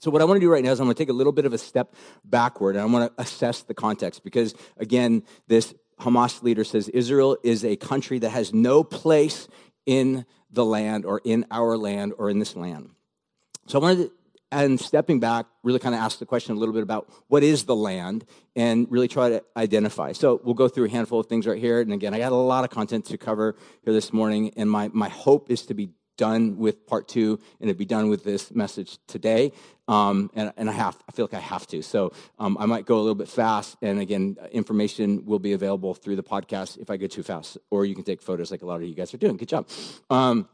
So, 0.01 0.11
what 0.11 0.21
I 0.21 0.25
want 0.25 0.39
to 0.39 0.41
do 0.41 0.51
right 0.51 0.65
now 0.65 0.73
is 0.73 0.81
I'm 0.81 0.87
going 0.87 0.95
to 0.95 0.99
take 1.01 1.11
a 1.11 1.15
little 1.15 1.33
bit 1.33 1.45
of 1.45 1.53
a 1.53 1.59
step 1.59 1.95
backward 2.25 2.77
and 2.77 2.83
I 2.83 2.87
want 2.87 3.17
to 3.17 3.23
assess 3.23 3.63
the 3.63 3.75
context 3.75 4.25
because, 4.25 4.55
again, 4.77 5.23
this 5.47 5.75
Hamas 6.01 6.43
leader 6.43 6.65
says 6.65 6.89
Israel 6.89 7.37
is 7.45 7.65
a 7.65 7.77
country 7.77 8.19
that 8.19 8.31
has 8.31 8.53
no 8.53 8.83
place 8.83 9.47
in 9.87 10.27
the 10.51 10.65
land 10.65 11.05
or 11.05 11.21
in 11.25 11.47
our 11.51 11.77
land 11.77 12.15
or 12.19 12.31
in 12.31 12.41
this 12.41 12.57
land. 12.57 12.91
So, 13.67 13.79
I 13.79 13.83
wanted 13.83 13.97
to 14.05 14.13
and 14.53 14.79
stepping 14.79 15.19
back, 15.19 15.47
really 15.65 15.79
kind 15.79 15.95
of 15.95 16.01
ask 16.01 16.19
the 16.19 16.27
question 16.27 16.55
a 16.55 16.59
little 16.59 16.75
bit 16.75 16.83
about 16.83 17.11
what 17.29 17.43
is 17.43 17.65
the 17.65 17.75
land 17.75 18.25
and 18.55 18.87
really 18.91 19.09
try 19.09 19.31
to 19.31 19.43
identify. 19.57 20.13
So 20.13 20.41
we'll 20.45 20.55
go 20.55 20.69
through 20.69 20.85
a 20.85 20.91
handful 20.91 21.19
of 21.19 21.27
things 21.27 21.47
right 21.47 21.59
here. 21.59 21.81
And 21.81 21.93
again, 21.93 22.15
I 22.15 22.19
got 22.19 22.33
a 22.33 22.37
lot 22.37 22.63
of 22.63 22.71
content 22.71 23.07
to 23.07 23.19
cover 23.19 23.57
here 23.85 23.95
this 23.95 24.13
morning. 24.13 24.53
And 24.57 24.71
my, 24.71 24.91
my 24.93 25.09
hope 25.09 25.51
is 25.51 25.67
to 25.67 25.75
be 25.75 25.91
done 26.19 26.59
with 26.59 26.87
part 26.87 27.09
two 27.09 27.39
and 27.61 27.69
to 27.69 27.75
be 27.75 27.87
done 27.87 28.11
with 28.11 28.23
this 28.23 28.55
message 28.55 28.99
today. 29.07 29.53
Um, 29.89 30.31
and, 30.35 30.53
and 30.59 30.69
I 30.69 30.75
have, 30.75 30.97
I 31.09 31.13
feel 31.13 31.25
like 31.25 31.35
I 31.35 31.41
have 31.41 31.67
to. 31.69 31.83
So 31.83 32.13
um, 32.39 32.59
I 32.61 32.67
might 32.67 32.85
go 32.85 32.97
a 32.97 33.01
little 33.01 33.15
bit 33.15 33.29
fast. 33.29 33.77
And 33.81 33.99
again, 34.01 34.37
information 34.53 35.25
will 35.25 35.39
be 35.39 35.55
available 35.55 35.95
through 35.95 36.17
the 36.17 36.23
podcast 36.23 36.79
if 36.79 36.91
I 36.91 36.99
go 36.99 37.07
too 37.07 37.23
fast, 37.23 37.57
or 37.71 37.87
you 37.87 37.95
can 37.95 38.05
take 38.05 38.21
photos 38.21 38.51
like 38.51 38.61
a 38.63 38.67
lot 38.67 38.77
of 38.77 38.83
you 38.83 38.95
guys 38.95 39.15
are 39.15 39.19
doing. 39.19 39.39
Good 39.39 39.49
job. 39.49 39.67
Um, 40.11 40.49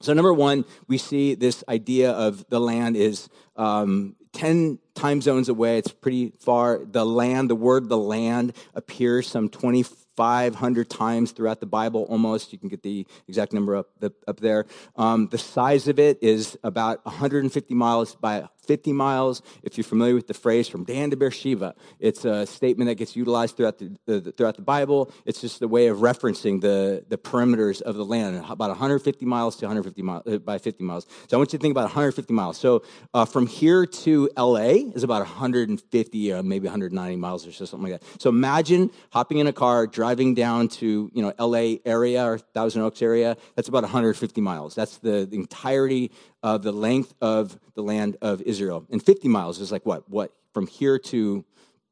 so, 0.00 0.12
number 0.12 0.32
one, 0.32 0.64
we 0.86 0.96
see 0.96 1.34
this 1.34 1.64
idea 1.68 2.12
of 2.12 2.48
the 2.48 2.60
land 2.60 2.96
is 2.96 3.28
um, 3.56 4.14
10 4.32 4.78
time 4.94 5.20
zones 5.20 5.48
away. 5.48 5.78
It's 5.78 5.90
pretty 5.90 6.32
far. 6.38 6.84
The 6.84 7.04
land, 7.04 7.50
the 7.50 7.56
word 7.56 7.88
the 7.88 7.98
land 7.98 8.52
appears 8.74 9.26
some 9.26 9.48
2,500 9.48 10.88
times 10.88 11.32
throughout 11.32 11.58
the 11.58 11.66
Bible 11.66 12.06
almost. 12.08 12.52
You 12.52 12.58
can 12.58 12.68
get 12.68 12.84
the 12.84 13.06
exact 13.26 13.52
number 13.52 13.74
up, 13.74 13.88
up 14.28 14.38
there. 14.38 14.66
Um, 14.94 15.28
the 15.28 15.38
size 15.38 15.88
of 15.88 15.98
it 15.98 16.18
is 16.22 16.56
about 16.62 17.04
150 17.04 17.74
miles 17.74 18.14
by 18.14 18.48
50 18.68 18.92
miles. 18.92 19.42
If 19.62 19.78
you're 19.78 19.84
familiar 19.84 20.14
with 20.14 20.26
the 20.26 20.34
phrase 20.34 20.68
from 20.68 20.84
Dan 20.84 21.10
to 21.10 21.16
Beersheba, 21.16 21.74
it's 21.98 22.26
a 22.26 22.46
statement 22.46 22.88
that 22.88 22.96
gets 22.96 23.16
utilized 23.16 23.56
throughout 23.56 23.78
the, 23.78 23.96
the, 24.04 24.30
throughout 24.32 24.56
the 24.56 24.62
Bible. 24.62 25.10
It's 25.24 25.40
just 25.40 25.62
a 25.62 25.66
way 25.66 25.86
of 25.86 25.98
referencing 25.98 26.60
the, 26.60 27.02
the 27.08 27.16
perimeters 27.16 27.80
of 27.80 27.96
the 27.96 28.04
land, 28.04 28.36
about 28.36 28.68
150 28.68 29.24
miles 29.24 29.56
to 29.56 29.64
150 29.64 30.02
miles 30.02 30.22
uh, 30.26 30.36
by 30.36 30.58
50 30.58 30.84
miles. 30.84 31.06
So 31.28 31.36
I 31.36 31.38
want 31.38 31.52
you 31.52 31.58
to 31.58 31.62
think 31.62 31.72
about 31.72 31.84
150 31.84 32.32
miles. 32.34 32.58
So 32.58 32.82
uh, 33.14 33.24
from 33.24 33.46
here 33.46 33.86
to 33.86 34.30
LA 34.36 34.92
is 34.94 35.02
about 35.02 35.20
150, 35.20 36.32
uh, 36.32 36.42
maybe 36.42 36.66
190 36.66 37.16
miles 37.16 37.46
or 37.46 37.52
so, 37.52 37.64
something 37.64 37.90
like 37.90 38.00
that. 38.00 38.20
So 38.20 38.28
imagine 38.28 38.90
hopping 39.10 39.38
in 39.38 39.46
a 39.46 39.52
car, 39.52 39.86
driving 39.86 40.34
down 40.34 40.68
to 40.68 41.10
you 41.14 41.22
know 41.22 41.32
LA 41.38 41.76
area 41.86 42.22
or 42.22 42.36
Thousand 42.38 42.82
Oaks 42.82 43.00
area. 43.00 43.38
That's 43.56 43.68
about 43.68 43.82
150 43.82 44.40
miles. 44.42 44.74
That's 44.74 44.98
the, 44.98 45.26
the 45.28 45.36
entirety 45.36 46.10
of 46.42 46.62
the 46.62 46.72
length 46.72 47.14
of 47.20 47.58
the 47.74 47.82
land 47.82 48.16
of 48.20 48.42
Israel. 48.42 48.57
And 48.66 49.02
50 49.02 49.28
miles 49.28 49.60
is 49.60 49.72
like 49.72 49.86
what? 49.86 50.08
What? 50.08 50.32
From 50.52 50.66
here 50.66 50.98
to 50.98 51.44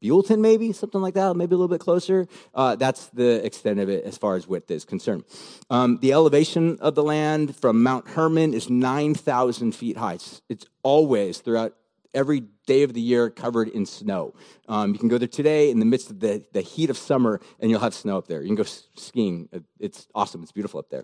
Buellton, 0.02 0.40
maybe 0.40 0.73
something 0.73 1.00
like 1.00 1.14
that, 1.14 1.37
maybe 1.37 1.54
a 1.54 1.58
little 1.58 1.68
bit 1.68 1.80
closer. 1.80 2.26
Uh, 2.54 2.76
that's 2.76 3.06
the 3.08 3.44
extent 3.44 3.80
of 3.80 3.88
it 3.88 4.04
as 4.04 4.18
far 4.18 4.37
as 4.37 4.46
width 4.46 4.70
is 4.70 4.85
concerned. 4.85 5.25
Um, 5.70 5.99
the 6.00 6.12
elevation 6.12 6.78
of 6.80 6.94
the 6.94 7.02
land 7.02 7.56
from 7.56 7.82
Mount 7.82 8.08
Hermon 8.08 8.52
is 8.52 8.68
9,000 8.68 9.75
feet 9.75 9.96
high. 9.96 10.14
It's, 10.14 10.42
it's, 10.49 10.66
always 10.82 11.38
throughout 11.38 11.75
every 12.14 12.44
day 12.66 12.85
of 12.85 12.94
the 12.94 13.00
year 13.00 13.28
covered 13.28 13.66
in 13.66 13.85
snow. 13.85 14.35
Um, 14.68 14.92
you 14.92 15.00
can 15.00 15.08
go 15.08 15.18
there 15.18 15.26
today 15.26 15.68
in 15.68 15.80
the 15.80 15.85
midst 15.85 16.11
of 16.11 16.20
the, 16.20 16.44
the 16.52 16.61
heat 16.61 16.90
of 16.90 16.96
summer, 16.96 17.40
and 17.58 17.73
you'll 17.73 17.80
have 17.80 17.92
snow 17.92 18.16
up 18.16 18.28
there. 18.28 18.40
You 18.40 18.46
can 18.46 18.54
go 18.54 18.62
skiing. 18.62 19.49
It's 19.80 20.06
awesome. 20.14 20.44
It's 20.44 20.52
beautiful 20.52 20.78
up 20.78 20.90
there. 20.90 21.02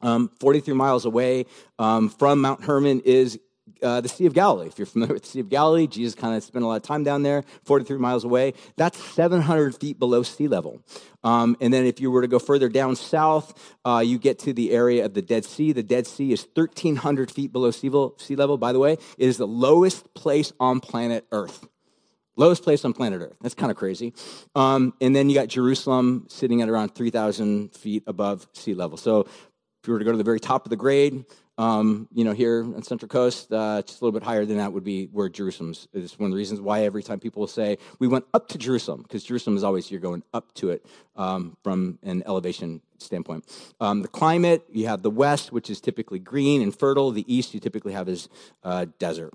Um, 0.00 0.30
43 0.40 0.74
miles 0.74 1.04
away 1.04 1.46
um, 1.78 2.08
from 2.08 2.40
Mount 2.40 2.64
Hermon 2.64 3.00
is 3.04 3.38
uh, 3.82 4.00
the 4.00 4.08
Sea 4.08 4.26
of 4.26 4.34
Galilee. 4.34 4.66
If 4.66 4.78
you're 4.78 4.86
familiar 4.86 5.14
with 5.14 5.22
the 5.22 5.28
Sea 5.28 5.40
of 5.40 5.48
Galilee, 5.48 5.86
Jesus 5.86 6.14
kind 6.14 6.36
of 6.36 6.42
spent 6.42 6.64
a 6.64 6.68
lot 6.68 6.76
of 6.76 6.82
time 6.82 7.04
down 7.04 7.22
there, 7.22 7.44
43 7.64 7.98
miles 7.98 8.24
away. 8.24 8.54
That's 8.76 8.98
700 8.98 9.76
feet 9.76 9.98
below 9.98 10.22
sea 10.22 10.48
level. 10.48 10.80
Um, 11.24 11.56
and 11.60 11.72
then 11.72 11.84
if 11.84 12.00
you 12.00 12.10
were 12.10 12.22
to 12.22 12.28
go 12.28 12.38
further 12.38 12.68
down 12.68 12.96
south, 12.96 13.76
uh, 13.84 14.02
you 14.04 14.18
get 14.18 14.38
to 14.40 14.52
the 14.52 14.70
area 14.72 15.04
of 15.04 15.14
the 15.14 15.22
Dead 15.22 15.44
Sea. 15.44 15.72
The 15.72 15.82
Dead 15.82 16.06
Sea 16.06 16.32
is 16.32 16.46
1,300 16.54 17.30
feet 17.30 17.52
below 17.52 17.70
sea 17.70 17.88
level. 17.90 18.58
By 18.58 18.72
the 18.72 18.78
way, 18.78 18.92
it 18.92 19.00
is 19.18 19.36
the 19.36 19.46
lowest 19.46 20.14
place 20.14 20.52
on 20.60 20.80
planet 20.80 21.26
Earth. 21.32 21.66
Lowest 22.38 22.62
place 22.62 22.84
on 22.84 22.92
planet 22.92 23.20
Earth. 23.20 23.36
That's 23.40 23.56
kind 23.56 23.68
of 23.68 23.76
crazy. 23.76 24.14
Um, 24.54 24.94
and 25.00 25.14
then 25.14 25.28
you 25.28 25.34
got 25.34 25.48
Jerusalem 25.48 26.26
sitting 26.28 26.62
at 26.62 26.68
around 26.68 26.94
3,000 26.94 27.74
feet 27.74 28.04
above 28.06 28.46
sea 28.52 28.74
level. 28.74 28.96
So 28.96 29.26
you 29.88 29.92
were 29.94 29.98
to 29.98 30.04
go 30.04 30.12
to 30.12 30.18
the 30.18 30.24
very 30.24 30.38
top 30.38 30.66
of 30.66 30.70
the 30.70 30.76
grade, 30.76 31.24
um, 31.56 32.08
you 32.12 32.22
know, 32.22 32.32
here 32.32 32.62
on 32.62 32.82
Central 32.82 33.08
Coast, 33.08 33.50
uh, 33.52 33.80
just 33.82 34.00
a 34.00 34.04
little 34.04 34.18
bit 34.18 34.24
higher 34.24 34.44
than 34.44 34.58
that 34.58 34.72
would 34.72 34.84
be 34.84 35.06
where 35.06 35.30
Jerusalem 35.30 35.74
is. 35.94 36.18
One 36.18 36.26
of 36.26 36.32
the 36.32 36.36
reasons 36.36 36.60
why 36.60 36.82
every 36.82 37.02
time 37.02 37.18
people 37.18 37.46
say 37.46 37.78
we 37.98 38.06
went 38.06 38.26
up 38.34 38.48
to 38.48 38.58
Jerusalem, 38.58 39.02
because 39.02 39.24
Jerusalem 39.24 39.56
is 39.56 39.64
always 39.64 39.90
you're 39.90 39.98
going 39.98 40.22
up 40.34 40.52
to 40.54 40.70
it 40.70 40.84
um, 41.16 41.56
from 41.64 41.98
an 42.02 42.22
elevation 42.26 42.82
standpoint. 42.98 43.44
Um, 43.80 44.02
the 44.02 44.08
climate, 44.08 44.62
you 44.70 44.86
have 44.86 45.02
the 45.02 45.10
west, 45.10 45.52
which 45.52 45.70
is 45.70 45.80
typically 45.80 46.18
green 46.18 46.60
and 46.60 46.78
fertile. 46.78 47.10
The 47.10 47.24
east, 47.34 47.54
you 47.54 47.60
typically 47.60 47.94
have 47.94 48.08
is 48.08 48.28
uh, 48.62 48.86
desert. 48.98 49.32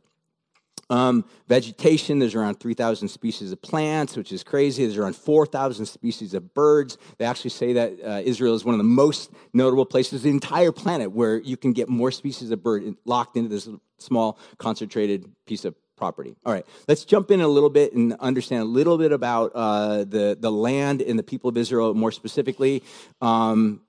Um, 0.93 1.25
vegetation, 1.47 2.19
there's 2.19 2.35
around 2.35 2.59
3,000 2.59 3.07
species 3.07 3.51
of 3.51 3.59
plants, 3.63 4.15
which 4.15 4.31
is 4.31 4.43
crazy. 4.43 4.85
There's 4.85 4.99
around 4.99 5.15
4,000 5.15 5.87
species 5.87 6.35
of 6.35 6.53
birds. 6.53 6.99
They 7.17 7.25
actually 7.25 7.49
say 7.49 7.73
that 7.73 7.93
uh, 8.05 8.21
Israel 8.23 8.53
is 8.53 8.63
one 8.63 8.75
of 8.75 8.77
the 8.77 8.83
most 8.83 9.31
notable 9.53 9.87
places 9.87 10.23
in 10.23 10.29
the 10.29 10.35
entire 10.35 10.71
planet 10.71 11.11
where 11.11 11.39
you 11.39 11.57
can 11.57 11.73
get 11.73 11.89
more 11.89 12.11
species 12.11 12.51
of 12.51 12.61
bird 12.61 12.95
locked 13.05 13.37
into 13.37 13.49
this 13.49 13.67
small, 13.97 14.37
concentrated 14.59 15.25
piece 15.47 15.65
of 15.65 15.73
property. 15.95 16.35
All 16.45 16.53
right, 16.53 16.65
let's 16.87 17.05
jump 17.05 17.31
in 17.31 17.41
a 17.41 17.47
little 17.47 17.71
bit 17.71 17.93
and 17.93 18.13
understand 18.19 18.61
a 18.61 18.65
little 18.65 18.99
bit 18.99 19.11
about 19.11 19.51
uh, 19.55 20.03
the, 20.03 20.37
the 20.39 20.51
land 20.51 21.01
and 21.01 21.17
the 21.17 21.23
people 21.23 21.49
of 21.49 21.57
Israel 21.57 21.95
more 21.95 22.11
specifically 22.11 22.83
um, 23.19 23.81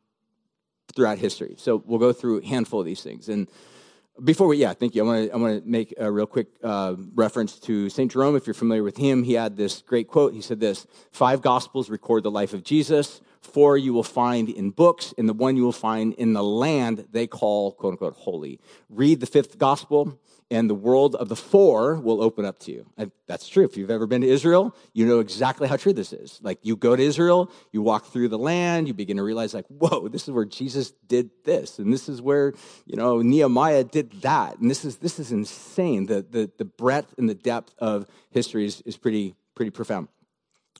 throughout 0.97 1.19
history. 1.19 1.57
So 1.59 1.83
we'll 1.85 1.99
go 1.99 2.15
through 2.15 2.41
a 2.41 2.47
handful 2.47 2.81
of 2.81 2.87
these 2.87 3.03
things. 3.03 3.29
And 3.29 3.47
before 4.23 4.47
we, 4.47 4.59
yeah, 4.59 4.73
thank 4.73 4.95
you. 4.95 5.03
I 5.03 5.07
want 5.07 5.27
to 5.27 5.35
I 5.35 5.37
want 5.37 5.65
to 5.65 5.69
make 5.69 5.93
a 5.99 6.11
real 6.11 6.27
quick 6.27 6.47
uh, 6.63 6.95
reference 7.15 7.59
to 7.61 7.91
Saint 7.91 8.13
Jerome. 8.13 8.37
If 8.37 8.47
you're 8.47 8.55
familiar 8.55 8.85
with 8.85 8.97
him, 8.97 9.25
he 9.25 9.33
had 9.33 9.57
this 9.57 9.83
great 9.83 10.07
quote. 10.07 10.33
He 10.33 10.41
said 10.41 10.61
this: 10.61 10.87
Five 11.11 11.43
Gospels 11.43 11.91
record 11.91 12.23
the 12.23 12.31
life 12.31 12.53
of 12.53 12.63
Jesus. 12.63 13.21
Four 13.41 13.77
you 13.77 13.93
will 13.93 14.05
find 14.05 14.49
in 14.49 14.71
books, 14.71 15.13
and 15.19 15.29
the 15.29 15.33
one 15.33 15.57
you 15.57 15.65
will 15.65 15.73
find 15.73 16.15
in 16.15 16.33
the 16.33 16.45
land 16.45 17.07
they 17.11 17.27
call 17.27 17.73
quote 17.73 17.93
unquote 17.93 18.15
holy. 18.15 18.61
Read 18.89 19.21
the 19.21 19.27
fifth 19.27 19.59
Gospel, 19.59 20.19
and 20.51 20.69
the 20.69 20.75
world 20.75 21.15
of 21.17 21.29
the 21.29 21.37
four 21.37 21.97
will 21.97 22.23
open 22.23 22.45
up 22.45 22.59
to 22.61 22.73
you. 22.73 22.87
And 22.97 23.11
that's 23.27 23.49
true. 23.49 23.65
If 23.65 23.77
you've 23.77 23.91
ever 23.91 24.07
been 24.07 24.21
to 24.21 24.29
Israel, 24.29 24.75
you 24.93 25.07
know 25.07 25.21
exactly 25.21 25.67
how 25.69 25.77
true 25.77 25.93
this 25.93 26.13
is. 26.13 26.39
Like 26.43 26.59
you 26.63 26.77
go 26.77 26.95
to 26.95 27.03
Israel, 27.03 27.51
you 27.73 27.83
walk 27.83 28.07
through 28.07 28.29
the 28.29 28.39
land, 28.39 28.87
you 28.87 28.95
begin 28.95 29.17
to 29.17 29.23
realize, 29.23 29.55
like, 29.55 29.67
whoa, 29.69 30.09
this 30.09 30.25
is 30.25 30.31
where 30.31 30.45
Jesus 30.45 30.93
did 31.07 31.31
this, 31.45 31.79
and 31.79 31.93
this 31.93 32.09
is 32.09 32.21
where 32.21 32.53
you 32.87 32.97
know 32.97 33.23
Nehemiah 33.23 33.85
did 33.85 34.13
that, 34.23 34.59
and 34.59 34.71
this 34.71 34.85
is 34.85 34.99
this 34.99 35.19
is 35.19 35.33
insane. 35.33 36.07
The 36.07 36.25
the 36.29 36.51
the 36.59 36.65
breadth 36.65 37.15
and 37.19 37.29
the 37.29 37.35
depth 37.35 37.75
of 37.79 38.07
history 38.31 38.67
is, 38.67 38.83
is 38.83 38.97
pretty 38.97 39.35
pretty 39.55 39.71
profound. 39.71 40.09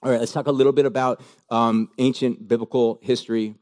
All 0.03 0.11
right, 0.11 0.19
let's 0.19 0.33
talk 0.33 0.47
a 0.47 0.51
little 0.51 0.73
bit 0.73 0.85
about 0.85 1.21
um, 1.49 1.89
ancient 1.97 2.47
biblical 2.47 2.99
history 3.01 3.55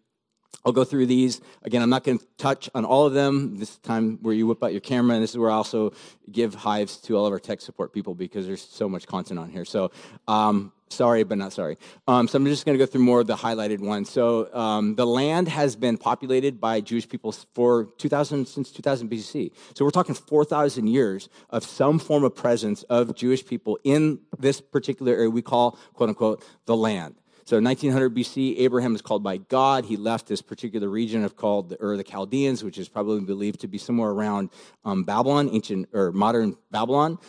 I'll 0.65 0.71
go 0.71 0.83
through 0.83 1.07
these. 1.07 1.41
Again, 1.63 1.81
I'm 1.81 1.89
not 1.89 2.03
going 2.03 2.19
to 2.19 2.25
touch 2.37 2.69
on 2.73 2.85
all 2.85 3.05
of 3.05 3.13
them. 3.13 3.57
This 3.57 3.77
time 3.77 4.17
where 4.21 4.33
you 4.33 4.47
whip 4.47 4.63
out 4.63 4.71
your 4.71 4.81
camera, 4.81 5.15
and 5.15 5.23
this 5.23 5.31
is 5.31 5.37
where 5.37 5.51
I 5.51 5.55
also 5.55 5.93
give 6.31 6.53
hives 6.55 6.97
to 7.01 7.17
all 7.17 7.25
of 7.25 7.33
our 7.33 7.39
tech 7.39 7.61
support 7.61 7.91
people 7.91 8.15
because 8.15 8.47
there's 8.47 8.61
so 8.61 8.87
much 8.87 9.05
content 9.05 9.39
on 9.39 9.49
here. 9.49 9.65
So, 9.65 9.91
um, 10.27 10.71
sorry, 10.89 11.23
but 11.23 11.37
not 11.37 11.51
sorry. 11.51 11.77
Um, 12.07 12.29
so 12.29 12.37
I'm 12.37 12.45
just 12.45 12.65
going 12.65 12.77
to 12.77 12.85
go 12.85 12.89
through 12.89 13.01
more 13.01 13.19
of 13.19 13.27
the 13.27 13.35
highlighted 13.35 13.79
ones. 13.79 14.09
So, 14.09 14.53
um, 14.53 14.95
the 14.95 15.05
land 15.05 15.49
has 15.49 15.75
been 15.75 15.97
populated 15.97 16.61
by 16.61 16.79
Jewish 16.79 17.09
people 17.09 17.33
for 17.53 17.85
2000 17.97 18.47
since 18.47 18.71
2000 18.71 19.09
BC. 19.09 19.51
So 19.75 19.83
we're 19.83 19.91
talking 19.91 20.15
4,000 20.15 20.87
years 20.87 21.27
of 21.49 21.65
some 21.65 21.99
form 21.99 22.23
of 22.23 22.35
presence 22.35 22.83
of 22.83 23.15
Jewish 23.15 23.45
people 23.45 23.77
in 23.83 24.19
this 24.39 24.61
particular 24.61 25.13
area 25.13 25.29
we 25.29 25.41
call, 25.41 25.77
quote 25.93 26.09
unquote, 26.09 26.45
the 26.65 26.75
land. 26.75 27.15
So 27.45 27.59
1900 27.59 28.15
BC, 28.15 28.59
Abraham 28.59 28.95
is 28.95 29.01
called 29.01 29.21
by 29.21 29.35
God. 29.35 29.83
He 29.83 29.97
left 29.97 30.27
this 30.27 30.41
particular 30.41 30.87
region 30.87 31.25
of 31.25 31.35
called 31.35 31.67
the 31.67 31.81
Ur 31.83 31.91
of 31.91 31.97
the 31.97 32.03
Chaldeans, 32.05 32.63
which 32.63 32.77
is 32.77 32.87
probably 32.87 33.19
believed 33.19 33.59
to 33.61 33.67
be 33.67 33.77
somewhere 33.77 34.11
around 34.11 34.49
um, 34.85 35.03
Babylon, 35.03 35.49
ancient 35.51 35.89
or 35.91 36.13
modern 36.13 36.55
Babylon. 36.71 37.19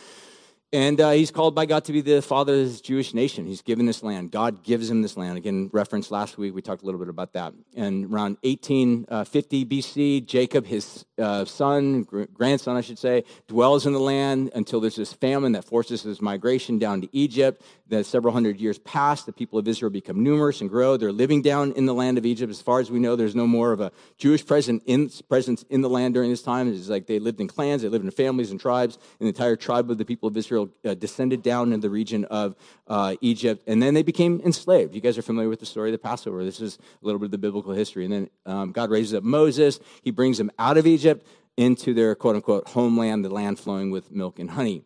And 0.75 0.99
uh, 0.99 1.11
he's 1.11 1.31
called 1.31 1.55
by 1.55 1.65
God 1.65 1.85
to 1.85 1.93
be 1.93 2.01
the 2.01 2.21
father 2.21 2.51
of 2.51 2.59
this 2.59 2.81
Jewish 2.81 3.13
nation. 3.13 3.45
He's 3.45 3.61
given 3.61 3.85
this 3.85 4.03
land. 4.03 4.29
God 4.29 4.61
gives 4.61 4.89
him 4.89 5.03
this 5.03 5.15
land. 5.15 5.37
Again, 5.37 5.69
reference 5.71 6.11
last 6.11 6.37
week, 6.37 6.53
we 6.53 6.61
talked 6.61 6.83
a 6.83 6.85
little 6.85 6.99
bit 6.99 7.07
about 7.07 7.31
that. 7.31 7.53
And 7.77 8.11
around 8.11 8.35
1850 8.41 9.07
uh, 9.07 9.65
BC, 9.65 10.25
Jacob, 10.25 10.65
his 10.65 11.05
uh, 11.17 11.45
son, 11.45 12.03
grandson, 12.33 12.75
I 12.75 12.81
should 12.81 12.99
say, 12.99 13.23
dwells 13.47 13.85
in 13.85 13.93
the 13.93 14.01
land 14.01 14.51
until 14.53 14.81
there's 14.81 14.97
this 14.97 15.13
famine 15.13 15.53
that 15.53 15.63
forces 15.63 16.01
his 16.01 16.21
migration 16.21 16.77
down 16.77 16.99
to 16.99 17.15
Egypt. 17.15 17.63
Then 17.87 18.03
several 18.03 18.33
hundred 18.33 18.59
years 18.59 18.79
pass. 18.79 19.23
The 19.23 19.31
people 19.31 19.59
of 19.59 19.67
Israel 19.67 19.91
become 19.91 20.23
numerous 20.23 20.59
and 20.59 20.69
grow. 20.69 20.97
They're 20.97 21.11
living 21.11 21.41
down 21.41 21.71
in 21.73 21.85
the 21.85 21.93
land 21.93 22.17
of 22.17 22.25
Egypt. 22.25 22.49
As 22.49 22.61
far 22.61 22.79
as 22.79 22.91
we 22.91 22.99
know, 22.99 23.15
there's 23.15 23.35
no 23.35 23.47
more 23.47 23.71
of 23.71 23.79
a 23.79 23.91
Jewish 24.17 24.45
presence 24.45 24.83
in, 24.87 25.09
presence 25.29 25.63
in 25.69 25.81
the 25.81 25.89
land 25.89 26.15
during 26.15 26.31
this 26.31 26.41
time. 26.41 26.67
It's 26.67 26.89
like 26.89 27.05
they 27.05 27.19
lived 27.19 27.39
in 27.39 27.47
clans, 27.47 27.83
they 27.83 27.87
lived 27.87 28.03
in 28.03 28.11
families 28.11 28.51
and 28.51 28.59
tribes. 28.59 28.97
The 29.19 29.27
entire 29.27 29.55
tribe 29.55 29.89
of 29.89 29.97
the 29.99 30.05
people 30.05 30.27
of 30.27 30.35
Israel 30.35 30.64
uh, 30.83 30.93
descended 30.93 31.41
down 31.41 31.73
in 31.73 31.79
the 31.79 31.89
region 31.89 32.25
of 32.25 32.55
uh, 32.87 33.15
Egypt, 33.21 33.63
and 33.67 33.81
then 33.81 33.93
they 33.93 34.03
became 34.03 34.41
enslaved. 34.45 34.93
You 34.93 35.01
guys 35.01 35.17
are 35.17 35.21
familiar 35.21 35.49
with 35.49 35.59
the 35.59 35.65
story 35.65 35.89
of 35.89 35.93
the 35.93 35.99
Passover. 35.99 36.43
This 36.43 36.61
is 36.61 36.77
a 37.01 37.05
little 37.05 37.19
bit 37.19 37.25
of 37.25 37.31
the 37.31 37.37
biblical 37.37 37.73
history. 37.73 38.05
And 38.05 38.13
then 38.13 38.29
um, 38.45 38.71
God 38.71 38.89
raises 38.89 39.13
up 39.13 39.23
Moses. 39.23 39.79
He 40.01 40.11
brings 40.11 40.37
them 40.37 40.51
out 40.59 40.77
of 40.77 40.87
Egypt 40.87 41.25
into 41.57 41.93
their 41.93 42.15
quote 42.15 42.35
unquote 42.35 42.67
homeland, 42.69 43.23
the 43.23 43.29
land 43.29 43.59
flowing 43.59 43.91
with 43.91 44.11
milk 44.11 44.39
and 44.39 44.51
honey. 44.51 44.83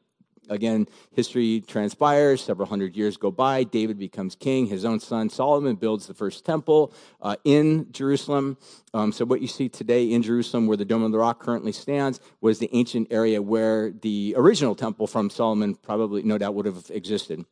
Again, 0.50 0.88
history 1.12 1.64
transpires. 1.66 2.42
Several 2.42 2.68
hundred 2.68 2.96
years 2.96 3.18
go 3.18 3.32
by. 3.32 3.64
David 3.64 4.00
becomes 4.00 4.36
king. 4.36 4.66
His 4.66 4.86
own 4.86 5.00
son 5.00 5.30
Solomon 5.30 5.76
builds 5.76 6.08
the 6.08 6.14
first 6.14 6.46
temple 6.46 6.94
uh, 7.22 7.36
in 7.44 7.92
Jerusalem. 7.92 8.58
Um, 8.94 9.12
so, 9.12 9.26
what 9.26 9.42
you 9.42 9.48
see 9.48 9.70
today 9.70 10.12
in 10.12 10.24
Jerusalem, 10.24 10.68
where 10.68 10.78
the 10.78 10.86
Dome 10.86 11.04
of 11.04 11.12
the 11.12 11.20
Rock 11.20 11.40
currently 11.40 11.72
stands, 11.72 12.20
was 12.42 12.60
the 12.60 12.70
ancient 12.74 13.08
area 13.12 13.42
where 13.42 13.92
the 13.92 14.34
original 14.38 14.76
temple 14.76 15.08
from 15.08 15.30
Solomon 15.30 15.76
probably, 15.76 16.24
no 16.24 16.38
doubt, 16.38 16.56
would 16.56 16.66
have 16.66 16.90
existed. 16.90 17.46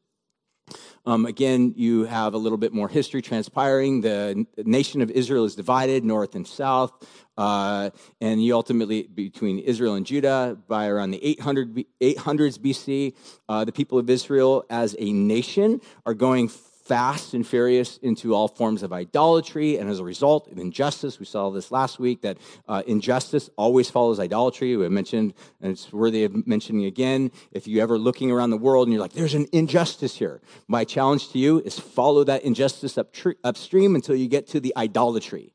Um, 1.08 1.26
again, 1.26 1.74
you 1.78 2.04
have 2.04 2.34
a 2.34 2.38
little 2.38 2.58
bit 2.58 2.74
more 2.74 2.90
history 2.90 3.22
transpiring. 3.22 4.02
The 4.02 4.46
nation 4.58 5.02
of 5.02 5.10
Israel 5.10 5.46
is 5.46 5.56
divided 5.56 6.04
north 6.04 6.36
and 6.36 6.46
south. 6.46 6.92
Uh, 7.38 7.92
and 8.20 8.44
you 8.44 8.54
ultimately, 8.54 9.04
between 9.04 9.60
Israel 9.60 9.94
and 9.94 10.06
Judah, 10.06 10.58
by 10.68 10.88
around 10.88 11.12
the 11.12 11.26
800, 11.26 11.86
800s 12.02 12.60
BC, 12.60 13.14
uh, 13.48 13.64
the 13.64 13.72
people 13.72 13.98
of 13.98 14.10
Israel 14.10 14.66
as 14.70 14.98
a 15.00 15.14
nation 15.14 15.80
are 16.06 16.14
going 16.14 16.50
fast 16.88 17.34
and 17.34 17.46
furious 17.46 17.98
into 17.98 18.34
all 18.34 18.48
forms 18.48 18.82
of 18.82 18.94
idolatry, 18.94 19.78
and 19.78 19.90
as 19.90 20.00
a 20.00 20.04
result 20.04 20.50
of 20.52 20.58
injustice, 20.58 21.20
we 21.20 21.26
saw 21.26 21.50
this 21.50 21.70
last 21.70 22.00
week 22.00 22.22
that 22.22 22.38
uh, 22.68 22.82
injustice 22.88 23.50
always 23.58 23.90
follows 23.90 24.20
idolatry. 24.20 24.76
We 24.78 24.88
mentioned, 24.90 25.34
and 25.62 25.72
it's 25.74 25.92
worthy 25.92 26.24
of 26.24 26.48
mentioning 26.48 26.86
again. 26.86 27.32
If 27.52 27.68
you're 27.68 27.84
ever 27.84 27.98
looking 27.98 28.32
around 28.32 28.52
the 28.52 28.58
world 28.58 28.88
and 28.88 28.94
you're 28.94 29.02
like, 29.02 29.14
"There's 29.14 29.34
an 29.36 29.48
injustice 29.52 30.16
here," 30.16 30.42
my 30.68 30.86
challenge 30.86 31.30
to 31.32 31.38
you 31.38 31.60
is 31.60 31.78
follow 31.78 32.24
that 32.24 32.44
injustice 32.44 32.98
up 32.98 33.12
tr- 33.12 33.32
upstream 33.44 33.94
until 33.96 34.16
you 34.16 34.28
get 34.28 34.48
to 34.48 34.60
the 34.60 34.74
idolatry. 34.78 35.54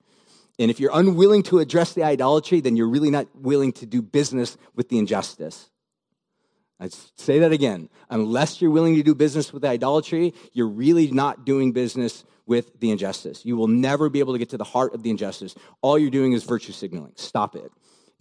And 0.59 0.71
if 0.71 0.79
you're 0.79 0.93
unwilling 0.93 1.43
to 1.45 1.59
address 1.59 1.95
the 1.95 2.05
idolatry, 2.05 2.61
then 2.61 2.77
you're 2.77 2.89
really 2.89 3.11
not 3.11 3.27
willing 3.35 3.73
to 3.73 3.87
do 3.87 4.03
business 4.03 4.57
with 4.77 4.91
the 4.91 4.99
injustice. 4.99 5.72
I 6.83 6.89
say 7.17 7.39
that 7.39 7.53
again. 7.53 7.89
Unless 8.11 8.61
you're 8.61 8.73
willing 8.73 8.97
to 8.97 9.05
do 9.05 9.15
business 9.15 9.53
with 9.53 9.65
idolatry, 9.65 10.35
you're 10.53 10.69
really 10.69 11.13
not 11.13 11.45
doing 11.45 11.71
business 11.71 12.25
with 12.45 12.81
the 12.81 12.91
injustice. 12.91 13.47
You 13.47 13.57
will 13.57 13.69
never 13.69 14.09
be 14.09 14.19
able 14.19 14.33
to 14.33 14.39
get 14.39 14.51
to 14.51 14.57
the 14.57 14.65
heart 14.65 14.93
of 14.93 15.05
the 15.05 15.11
injustice. 15.11 15.55
All 15.81 15.97
you're 15.97 16.11
doing 16.11 16.33
is 16.33 16.43
virtue 16.43 16.73
signaling. 16.73 17.13
Stop 17.15 17.55
it. 17.55 17.71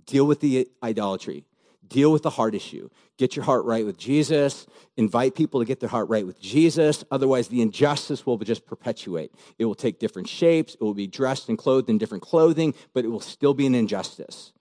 Deal 0.05 0.27
with 0.27 0.41
the 0.41 0.69
idolatry. 0.83 1.43
Deal 1.87 2.11
with 2.11 2.21
the 2.21 2.29
heart 2.29 2.53
issue. 2.53 2.87
Get 3.17 3.35
your 3.35 3.45
heart 3.45 3.65
right 3.65 3.83
with 3.83 3.97
Jesus. 3.97 4.67
Invite 4.95 5.33
people 5.33 5.59
to 5.59 5.65
get 5.65 5.79
their 5.79 5.89
heart 5.89 6.09
right 6.09 6.25
with 6.25 6.39
Jesus. 6.39 7.03
Otherwise, 7.09 7.47
the 7.47 7.63
injustice 7.63 8.27
will 8.27 8.37
just 8.37 8.67
perpetuate. 8.67 9.31
It 9.57 9.65
will 9.65 9.73
take 9.73 9.97
different 9.97 10.29
shapes. 10.29 10.75
It 10.75 10.83
will 10.83 10.93
be 10.93 11.07
dressed 11.07 11.49
and 11.49 11.57
clothed 11.57 11.89
in 11.89 11.97
different 11.97 12.21
clothing, 12.21 12.75
but 12.93 13.05
it 13.05 13.07
will 13.07 13.21
still 13.21 13.55
be 13.55 13.65
an 13.65 13.73
injustice 13.73 14.53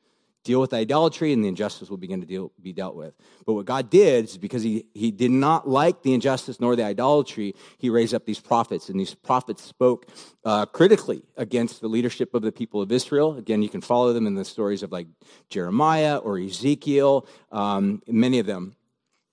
deal 0.42 0.60
with 0.60 0.72
idolatry 0.72 1.32
and 1.32 1.44
the 1.44 1.48
injustice 1.48 1.90
will 1.90 1.96
begin 1.96 2.20
to 2.20 2.26
deal, 2.26 2.52
be 2.60 2.72
dealt 2.72 2.94
with. 2.94 3.14
But 3.44 3.54
what 3.54 3.66
God 3.66 3.90
did 3.90 4.24
is 4.24 4.38
because 4.38 4.62
he, 4.62 4.86
he 4.94 5.10
did 5.10 5.30
not 5.30 5.68
like 5.68 6.02
the 6.02 6.14
injustice 6.14 6.60
nor 6.60 6.76
the 6.76 6.84
idolatry, 6.84 7.54
he 7.78 7.90
raised 7.90 8.14
up 8.14 8.24
these 8.24 8.40
prophets. 8.40 8.88
And 8.88 8.98
these 8.98 9.14
prophets 9.14 9.62
spoke 9.62 10.06
uh, 10.44 10.66
critically 10.66 11.22
against 11.36 11.80
the 11.80 11.88
leadership 11.88 12.34
of 12.34 12.42
the 12.42 12.52
people 12.52 12.80
of 12.80 12.90
Israel. 12.90 13.36
Again, 13.36 13.62
you 13.62 13.68
can 13.68 13.80
follow 13.82 14.12
them 14.12 14.26
in 14.26 14.34
the 14.34 14.44
stories 14.44 14.82
of 14.82 14.92
like 14.92 15.08
Jeremiah 15.48 16.16
or 16.16 16.38
Ezekiel, 16.38 17.26
um, 17.52 18.02
many 18.06 18.38
of 18.38 18.46
them 18.46 18.76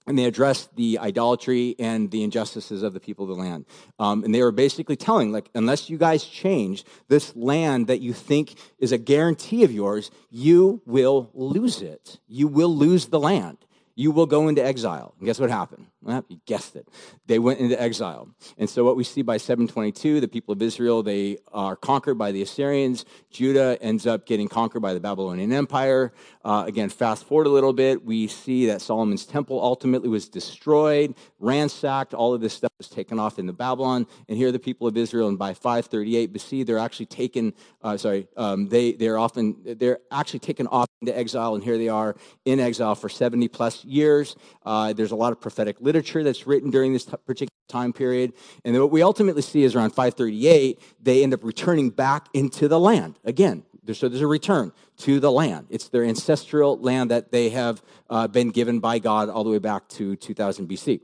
and 0.08 0.17
they 0.17 0.26
addressed 0.26 0.76
the 0.76 0.98
idolatry 1.00 1.76
and 1.78 2.10
the 2.10 2.24
injustices 2.24 2.82
of 2.82 2.93
the 2.93 3.00
people 3.00 3.30
of 3.30 3.36
the 3.36 3.43
land. 3.43 3.65
Um, 4.00 4.24
and 4.24 4.34
they 4.34 4.41
were 4.41 4.52
basically 4.52 4.96
telling, 4.96 5.32
like, 5.32 5.50
unless 5.54 5.89
you 5.89 5.98
guys 5.98 6.24
change 6.24 6.86
this 7.10 7.36
land 7.36 7.88
that 7.88 8.00
you 8.00 8.13
think 8.13 8.56
is 8.80 8.91
a 8.91 8.98
guarantee 8.98 9.63
of 9.63 9.72
yours, 9.72 10.10
you 10.32 10.82
will 10.86 11.30
lose 11.34 11.82
it. 11.82 12.20
You 12.28 12.48
will 12.48 12.76
lose 12.76 13.08
the 13.08 13.20
land 13.20 13.58
you 13.98 14.12
will 14.12 14.28
go 14.28 14.48
into 14.48 14.63
exile. 14.63 15.15
And 15.17 15.26
guess 15.26 15.39
what 15.39 15.50
happened? 15.50 15.88
Well, 16.04 16.24
you 16.30 16.39
guessed 16.46 16.76
it. 16.76 16.88
They 17.26 17.39
went 17.39 17.60
into 17.60 17.82
exile. 17.82 18.30
And 18.60 18.70
so 18.70 18.86
what 18.86 18.96
we 18.96 19.04
see 19.04 19.24
by 19.24 19.38
722, 19.38 20.22
the 20.22 20.28
people 20.28 20.54
of 20.54 20.62
Israel, 20.62 21.02
they 21.02 21.39
are 21.52 21.76
conquered 21.76 22.13
by 22.15 22.32
the 22.32 22.43
Assyrians. 22.43 23.06
Judah 23.32 23.76
ends 23.82 24.06
up 24.06 24.28
getting 24.28 24.50
conquered 24.50 24.82
by 24.82 24.93
the 24.93 25.00
Babylonian 25.00 25.52
Empire. 25.52 26.13
Uh, 26.47 26.63
again, 26.65 26.88
fast 26.88 27.25
forward 27.25 27.45
a 27.45 27.49
little 27.49 27.73
bit, 27.73 28.05
we 28.05 28.25
see 28.25 28.67
that 28.67 28.81
Solomon's 28.81 29.25
temple 29.25 29.60
ultimately 29.62 30.07
was 30.07 30.29
destroyed, 30.29 31.13
ransacked. 31.39 32.13
All 32.13 32.33
of 32.33 32.39
this 32.39 32.53
stuff 32.53 32.71
was 32.77 32.88
taken 32.88 33.19
off 33.19 33.38
into 33.38 33.51
Babylon. 33.51 34.07
And 34.29 34.38
here 34.38 34.47
are 34.47 34.51
the 34.53 34.57
people 34.57 34.88
of 34.88 34.95
Israel. 34.95 35.27
And 35.27 35.38
by 35.38 35.53
538 35.53 36.31
BC, 36.31 36.65
they're 36.65 36.77
actually 36.77 37.07
taken, 37.07 37.53
uh, 37.81 37.97
sorry, 37.97 38.29
um, 38.38 38.69
they, 38.69 38.93
they're 38.93 39.17
often, 39.17 39.57
they're 39.77 39.99
actually 40.10 40.39
taken 40.39 40.67
off 40.67 40.88
into 41.01 41.17
exile. 41.17 41.53
And 41.55 41.62
here 41.62 41.77
they 41.77 41.89
are 41.89 42.15
in 42.45 42.62
exile 42.62 42.95
for 42.95 43.10
70 43.10 43.49
plus 43.49 43.83
years. 43.83 44.38
Uh, 44.65 44.93
there's 44.93 45.12
a 45.12 45.17
lot 45.17 45.33
of 45.33 45.41
prophetic 45.41 45.81
literature 45.81 46.23
that's 46.23 46.47
written 46.47 46.71
during 46.71 46.93
this 46.93 47.03
t- 47.03 47.12
particular 47.25 47.51
time 47.67 47.91
period. 47.91 48.31
And 48.63 48.79
what 48.79 48.91
we 48.91 49.03
ultimately 49.03 49.41
see 49.41 49.65
is 49.65 49.75
around 49.75 49.89
538, 49.89 50.79
they 51.01 51.23
end 51.23 51.33
up 51.33 51.43
returning 51.43 51.89
back 51.89 52.27
into 52.33 52.69
the 52.69 52.79
land 52.79 53.19
again. 53.25 53.65
So 53.93 54.10
there's 54.10 54.21
a 54.21 54.28
return 54.28 54.71
to 55.00 55.19
the 55.19 55.32
land. 55.32 55.67
It's 55.69 55.89
their 55.89 56.04
ancestral 56.04 56.78
land 56.80 57.12
that 57.12 57.32
they 57.32 57.50
have 57.50 57.82
uh, 58.10 58.28
been 58.28 58.50
given 58.50 58.80
by 58.80 59.00
God 59.00 59.30
all 59.30 59.43
the 59.43 59.50
way 59.50 59.60
back 59.60 59.88
to 59.89 60.15
2000 60.15 60.67
BC. 60.67 61.02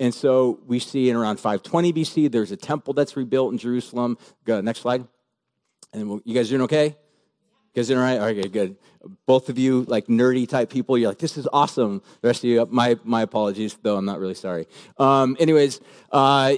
And 0.00 0.12
so 0.12 0.60
we 0.66 0.78
see 0.78 1.08
in 1.08 1.16
around 1.16 1.36
520 1.36 1.92
BC, 1.92 2.32
there's 2.32 2.52
a 2.52 2.56
temple 2.56 2.94
that's 2.94 3.16
rebuilt 3.16 3.52
in 3.52 3.58
Jerusalem. 3.58 4.18
Go, 4.44 4.60
next 4.60 4.80
slide. 4.80 5.06
And 5.92 6.20
you 6.24 6.34
guys 6.34 6.48
doing 6.48 6.62
okay? 6.62 6.86
You 6.86 7.80
guys 7.80 7.88
doing 7.88 7.98
all 7.98 8.04
right? 8.04 8.20
Okay, 8.20 8.48
good. 8.48 8.76
Both 9.26 9.48
of 9.48 9.58
you, 9.58 9.84
like 9.84 10.06
nerdy 10.06 10.48
type 10.48 10.70
people, 10.70 10.96
you're 10.96 11.10
like, 11.10 11.18
this 11.18 11.36
is 11.36 11.48
awesome. 11.52 12.02
The 12.20 12.28
rest 12.28 12.42
of 12.42 12.50
you, 12.50 12.66
my, 12.70 12.98
my 13.04 13.22
apologies, 13.22 13.76
though 13.82 13.96
I'm 13.96 14.04
not 14.04 14.18
really 14.18 14.34
sorry. 14.34 14.66
Um, 14.98 15.36
anyways, 15.38 15.80
uh, 16.10 16.54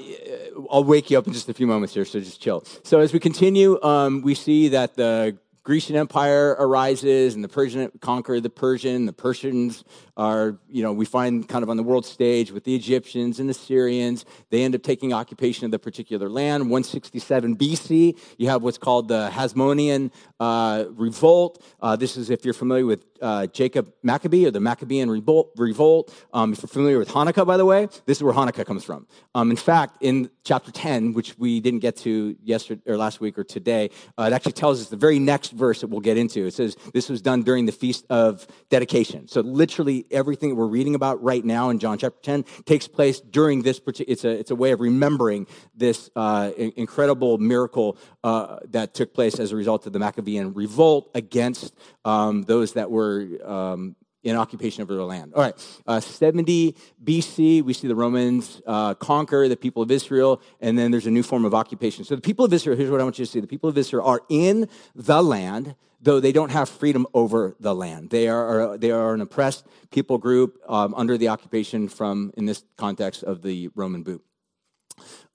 I'll 0.71 0.85
wake 0.85 1.11
you 1.11 1.19
up 1.19 1.27
in 1.27 1.33
just 1.33 1.49
a 1.49 1.55
few 1.55 1.67
moments 1.67 1.95
here, 1.95 2.05
so 2.05 2.21
just 2.21 2.41
chill. 2.41 2.65
So 2.85 3.01
as 3.01 3.12
we 3.12 3.19
continue, 3.19 3.83
um, 3.83 4.23
we 4.23 4.35
see 4.35 4.69
that 4.69 4.95
the 4.95 5.39
Grecian 5.67 5.97
Empire 5.97 6.55
arises 6.61 7.35
and 7.35 7.43
the 7.43 7.49
Persian 7.49 7.91
conquer 8.01 8.39
the 8.39 8.49
Persian. 8.49 9.05
The 9.05 9.13
Persians 9.13 9.83
are, 10.17 10.61
you 10.71 10.81
know, 10.81 10.93
we 10.93 11.05
find 11.05 11.49
kind 11.49 11.65
of 11.65 11.71
on 11.71 11.77
the 11.77 11.83
world 11.83 12.07
stage 12.07 12.53
with 12.53 12.63
the 12.63 12.77
Egyptians 12.77 13.41
and 13.41 13.49
the 13.49 13.55
Syrians. 13.55 14.25
They 14.51 14.63
end 14.63 14.77
up 14.77 14.85
taking 14.85 15.13
occupation 15.13 15.65
of 15.65 15.73
the 15.73 15.81
particular 15.81 16.29
land. 16.29 16.71
167 16.71 17.57
BC, 17.57 18.17
you 18.39 18.49
have 18.49 18.63
what's 18.63 18.79
called 18.79 19.09
the 19.09 19.29
Hasmonean 19.33 20.13
uh, 20.39 20.85
revolt. 20.91 21.61
Uh, 21.81 21.97
this 21.97 22.17
is 22.17 22.31
if 22.31 22.45
you're 22.45 22.55
familiar 22.55 22.87
with 22.87 23.05
uh, 23.21 23.47
Jacob 23.47 23.93
Maccabee 24.05 24.47
or 24.47 24.53
the 24.53 24.61
Maccabean 24.61 25.11
revolt. 25.11 26.15
Um, 26.33 26.53
if 26.53 26.63
you're 26.63 26.69
familiar 26.69 26.99
with 26.99 27.09
Hanukkah, 27.09 27.47
by 27.47 27.57
the 27.57 27.65
way, 27.65 27.87
this 28.05 28.19
is 28.19 28.23
where 28.23 28.35
Hanukkah 28.35 28.65
comes 28.65 28.85
from. 28.85 29.07
Um, 29.35 29.51
in 29.51 29.57
fact, 29.57 29.99
in 30.01 30.31
chapter 30.45 30.71
10, 30.71 31.13
which 31.13 31.37
we 31.39 31.61
didn't 31.61 31.81
get 31.81 31.97
to 31.97 32.37
yesterday 32.43 32.83
or 32.87 32.97
last 32.97 33.21
week 33.21 33.39
or 33.39 33.45
today, 33.45 33.91
uh, 34.19 34.25
it 34.25 34.33
actually 34.33 34.53
tells 34.53 34.81
us 34.81 34.89
the 34.89 34.97
very 34.97 35.19
next 35.19 35.56
verse 35.57 35.81
that 35.81 35.88
we'll 35.88 36.01
get 36.01 36.16
into. 36.16 36.47
It 36.47 36.55
says 36.55 36.77
this 36.92 37.09
was 37.09 37.23
done 37.23 37.42
during 37.42 37.66
the 37.66 37.73
feast 37.73 38.05
of 38.11 38.47
dedication. 38.71 39.29
So 39.29 39.40
literally 39.40 40.07
everything 40.11 40.51
that 40.51 40.55
we're 40.55 40.66
reading 40.66 40.95
about 40.95 41.23
right 41.23 41.45
now 41.45 41.71
in 41.71 41.79
John 41.79 41.99
chapter 41.99 42.21
10 42.23 42.45
takes 42.64 42.87
place 42.88 43.21
during 43.21 43.62
this 43.62 43.81
particular, 43.81 44.12
it's 44.12 44.25
a, 44.25 44.31
it's 44.31 44.51
a 44.51 44.57
way 44.57 44.73
of 44.73 44.81
remembering 44.81 45.47
this 45.75 46.11
uh, 46.16 46.53
incredible 46.57 47.38
miracle 47.38 47.97
uh, 48.25 48.59
that 48.71 48.95
took 48.95 49.14
place 49.14 49.38
as 49.38 49.53
a 49.53 49.57
result 49.57 49.87
of 49.87 49.92
the 49.92 49.99
Maccabean 49.99 50.55
revolt 50.55 51.11
against 51.14 51.75
um, 52.05 52.42
those 52.42 52.75
that 52.75 52.90
were 52.90 53.27
um, 53.45 53.97
in 54.27 54.37
occupation 54.37 54.83
of 54.83 54.89
their 54.89 55.03
land. 55.03 55.33
All 55.35 55.43
right, 55.43 55.81
uh, 55.87 56.01
70 56.01 56.75
BC, 57.03 57.62
we 57.62 57.73
see 57.73 57.87
the 57.87 57.95
Romans 57.95 58.61
uh, 58.67 58.95
conquer 58.95 59.49
the 59.49 59.57
people 59.57 59.83
of 59.83 59.91
Israel, 59.91 60.43
and 60.61 60.77
then 60.77 60.91
there's 60.91 61.07
a 61.07 61.11
new 61.11 61.23
form 61.23 61.45
of 61.45 61.55
occupation. 61.55 62.05
So 62.05 62.17
the 62.17 62.21
people 62.21 62.45
of 62.45 62.53
Israel, 62.53 62.77
here's 62.77 62.91
what 62.91 63.01
I 63.01 63.05
want 63.05 63.19
you 63.19 63.25
to 63.25 63.31
see 63.31 63.41
the 63.41 63.47
people 63.47 63.71
of 63.71 63.79
Israel 63.79 64.05
are 64.05 64.23
in 64.29 64.69
the 64.97 65.23
land, 65.23 65.77
though 66.01 66.19
they 66.19 66.33
don't 66.33 66.51
have 66.51 66.69
freedom 66.69 67.07
over 67.15 67.55
the 67.61 67.75
land. 67.75 68.11
They 68.11 68.27
are, 68.29 68.77
they 68.77 68.91
are 68.91 69.15
an 69.15 69.21
oppressed 69.21 69.65
people 69.93 70.19
group 70.19 70.59
um, 70.69 70.93
under 70.95 71.17
the 71.17 71.29
occupation 71.29 71.89
from, 71.89 72.33
in 72.37 72.47
this 72.47 72.65
context, 72.77 73.23
of 73.23 73.43
the 73.43 73.71
Roman 73.77 74.03
boot. 74.03 74.26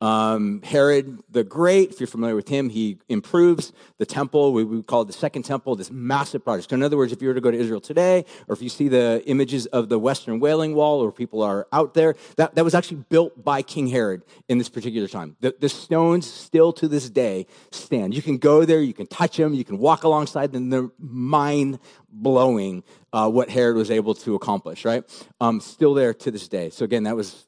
Um, 0.02 0.64
Herod 0.64 1.20
the 1.30 1.44
Great, 1.44 1.92
if 1.92 2.00
you're 2.00 2.08
familiar 2.08 2.36
with 2.36 2.48
him, 2.48 2.70
he 2.70 2.98
improves 3.08 3.72
the 4.00 4.06
temple. 4.06 4.52
We 4.52 4.64
would 4.64 4.88
call 4.88 5.04
it 5.04 5.06
the 5.06 5.14
Second 5.14 5.44
Temple, 5.44 5.76
this 5.76 5.92
massive 5.92 6.44
project. 6.44 6.72
So, 6.72 6.76
in 6.76 6.82
other 6.82 6.98
words, 6.98 7.12
if 7.12 7.22
you 7.22 7.28
were 7.28 7.36
to 7.36 7.42
go 7.42 7.52
to 7.52 7.58
Israel 7.58 7.80
today, 7.80 8.26
or 8.48 8.54
if 8.54 8.64
you 8.64 8.70
see 8.70 8.88
the 8.88 9.22
images 9.28 9.68
of 9.68 9.90
the 9.90 10.00
Western 10.00 10.40
Wailing 10.40 10.74
Wall, 10.74 11.02
or 11.02 11.12
people 11.12 11.44
are 11.44 11.68
out 11.72 11.94
there, 11.94 12.16
that, 12.38 12.56
that 12.56 12.64
was 12.64 12.74
actually 12.74 13.06
built 13.10 13.44
by 13.44 13.62
King 13.62 13.88
Herod 13.88 14.24
in 14.50 14.58
this 14.58 14.70
particular 14.70 15.08
time. 15.08 15.38
The, 15.40 15.56
the 15.60 15.70
stones 15.70 16.26
still 16.26 16.74
to 16.74 16.88
this 16.88 17.08
day 17.08 17.46
stand. 17.70 18.16
You 18.16 18.24
can 18.24 18.40
go 18.40 18.66
there, 18.66 18.82
you 18.82 18.94
can 18.94 19.06
touch 19.06 19.38
them, 19.38 19.54
you 19.54 19.64
can 19.64 19.78
walk 19.78 20.04
alongside 20.04 20.52
them. 20.52 20.72
They're 20.72 20.90
mind 20.98 21.78
blowing 22.10 22.84
uh, 23.14 23.30
what 23.30 23.50
Herod 23.52 23.76
was 23.76 23.92
able 23.92 24.16
to 24.16 24.34
accomplish, 24.34 24.84
right? 24.84 25.04
Um, 25.40 25.62
still 25.62 25.94
there 25.94 26.16
to 26.16 26.32
this 26.32 26.48
day. 26.48 26.72
So, 26.72 26.86
again, 26.86 27.04
that 27.04 27.16
was 27.16 27.46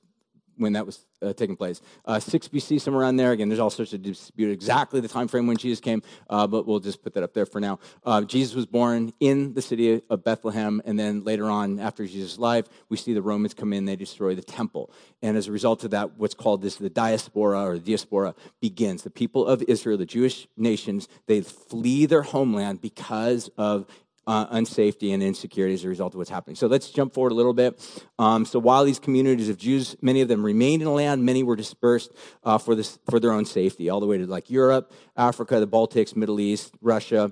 when 0.58 0.73
that 0.73 0.86
was 0.86 0.99
uh, 1.23 1.33
taking 1.33 1.55
place. 1.55 1.81
Uh, 2.05 2.19
6 2.19 2.47
BC, 2.49 2.81
somewhere 2.81 3.03
around 3.03 3.17
there. 3.17 3.31
Again, 3.31 3.49
there's 3.49 3.59
all 3.59 3.69
sorts 3.69 3.93
of 3.93 4.01
dispute 4.01 4.51
exactly 4.51 4.99
the 4.99 5.07
time 5.07 5.27
frame 5.27 5.47
when 5.47 5.57
Jesus 5.57 5.79
came, 5.79 6.01
uh, 6.29 6.45
but 6.47 6.67
we'll 6.67 6.79
just 6.79 7.03
put 7.03 7.13
that 7.13 7.23
up 7.23 7.33
there 7.33 7.45
for 7.45 7.59
now. 7.59 7.79
Uh, 8.05 8.21
Jesus 8.21 8.55
was 8.55 8.65
born 8.65 9.13
in 9.19 9.53
the 9.53 9.62
city 9.62 10.01
of 10.09 10.23
Bethlehem, 10.23 10.81
and 10.86 10.99
then 10.99 11.23
later 11.23 11.49
on, 11.49 11.79
after 11.79 12.05
Jesus' 12.05 12.38
life, 12.38 12.65
we 12.89 12.97
see 12.97 13.13
the 13.13 13.21
Romans 13.21 13.53
come 13.53 13.73
in, 13.73 13.86
they 13.86 13.95
destroy 13.95 14.36
the 14.36 14.41
temple. 14.41 14.91
And 15.21 15.38
as 15.38 15.47
a 15.47 15.51
result 15.51 15.83
of 15.83 15.91
that, 15.91 16.17
what's 16.17 16.33
called 16.33 16.62
this 16.62 16.75
the 16.75 16.89
diaspora 16.89 17.63
or 17.63 17.73
the 17.75 17.86
diaspora 17.86 18.36
begins. 18.59 19.03
The 19.03 19.09
people 19.09 19.45
of 19.45 19.63
Israel, 19.63 19.97
the 19.97 20.05
Jewish 20.05 20.47
nations, 20.57 21.07
they 21.27 21.41
flee 21.41 22.05
their 22.05 22.23
homeland 22.23 22.81
because 22.81 23.49
of 23.57 23.88
uh, 24.27 24.47
unsafety 24.47 25.13
and 25.13 25.21
insecurity 25.21 25.73
as 25.73 25.83
a 25.83 25.89
result 25.89 26.13
of 26.13 26.17
what's 26.17 26.29
happening. 26.29 26.55
So 26.55 26.67
let's 26.67 26.89
jump 26.89 27.13
forward 27.13 27.31
a 27.31 27.36
little 27.36 27.53
bit. 27.53 27.79
Um, 28.19 28.45
so 28.45 28.59
while 28.59 28.83
these 28.83 28.99
communities 28.99 29.49
of 29.49 29.57
Jews, 29.57 29.95
many 30.01 30.21
of 30.21 30.27
them 30.27 30.43
remained 30.43 30.81
in 30.81 30.88
the 30.88 30.93
land, 30.93 31.25
many 31.25 31.43
were 31.43 31.55
dispersed 31.55 32.12
uh, 32.43 32.57
for 32.57 32.75
this 32.75 32.99
for 33.09 33.19
their 33.19 33.31
own 33.31 33.45
safety, 33.45 33.89
all 33.89 33.99
the 33.99 34.07
way 34.07 34.17
to 34.17 34.25
like 34.25 34.49
Europe, 34.49 34.91
Africa, 35.17 35.59
the 35.59 35.67
Baltics, 35.67 36.15
Middle 36.15 36.39
East, 36.39 36.73
Russia. 36.81 37.31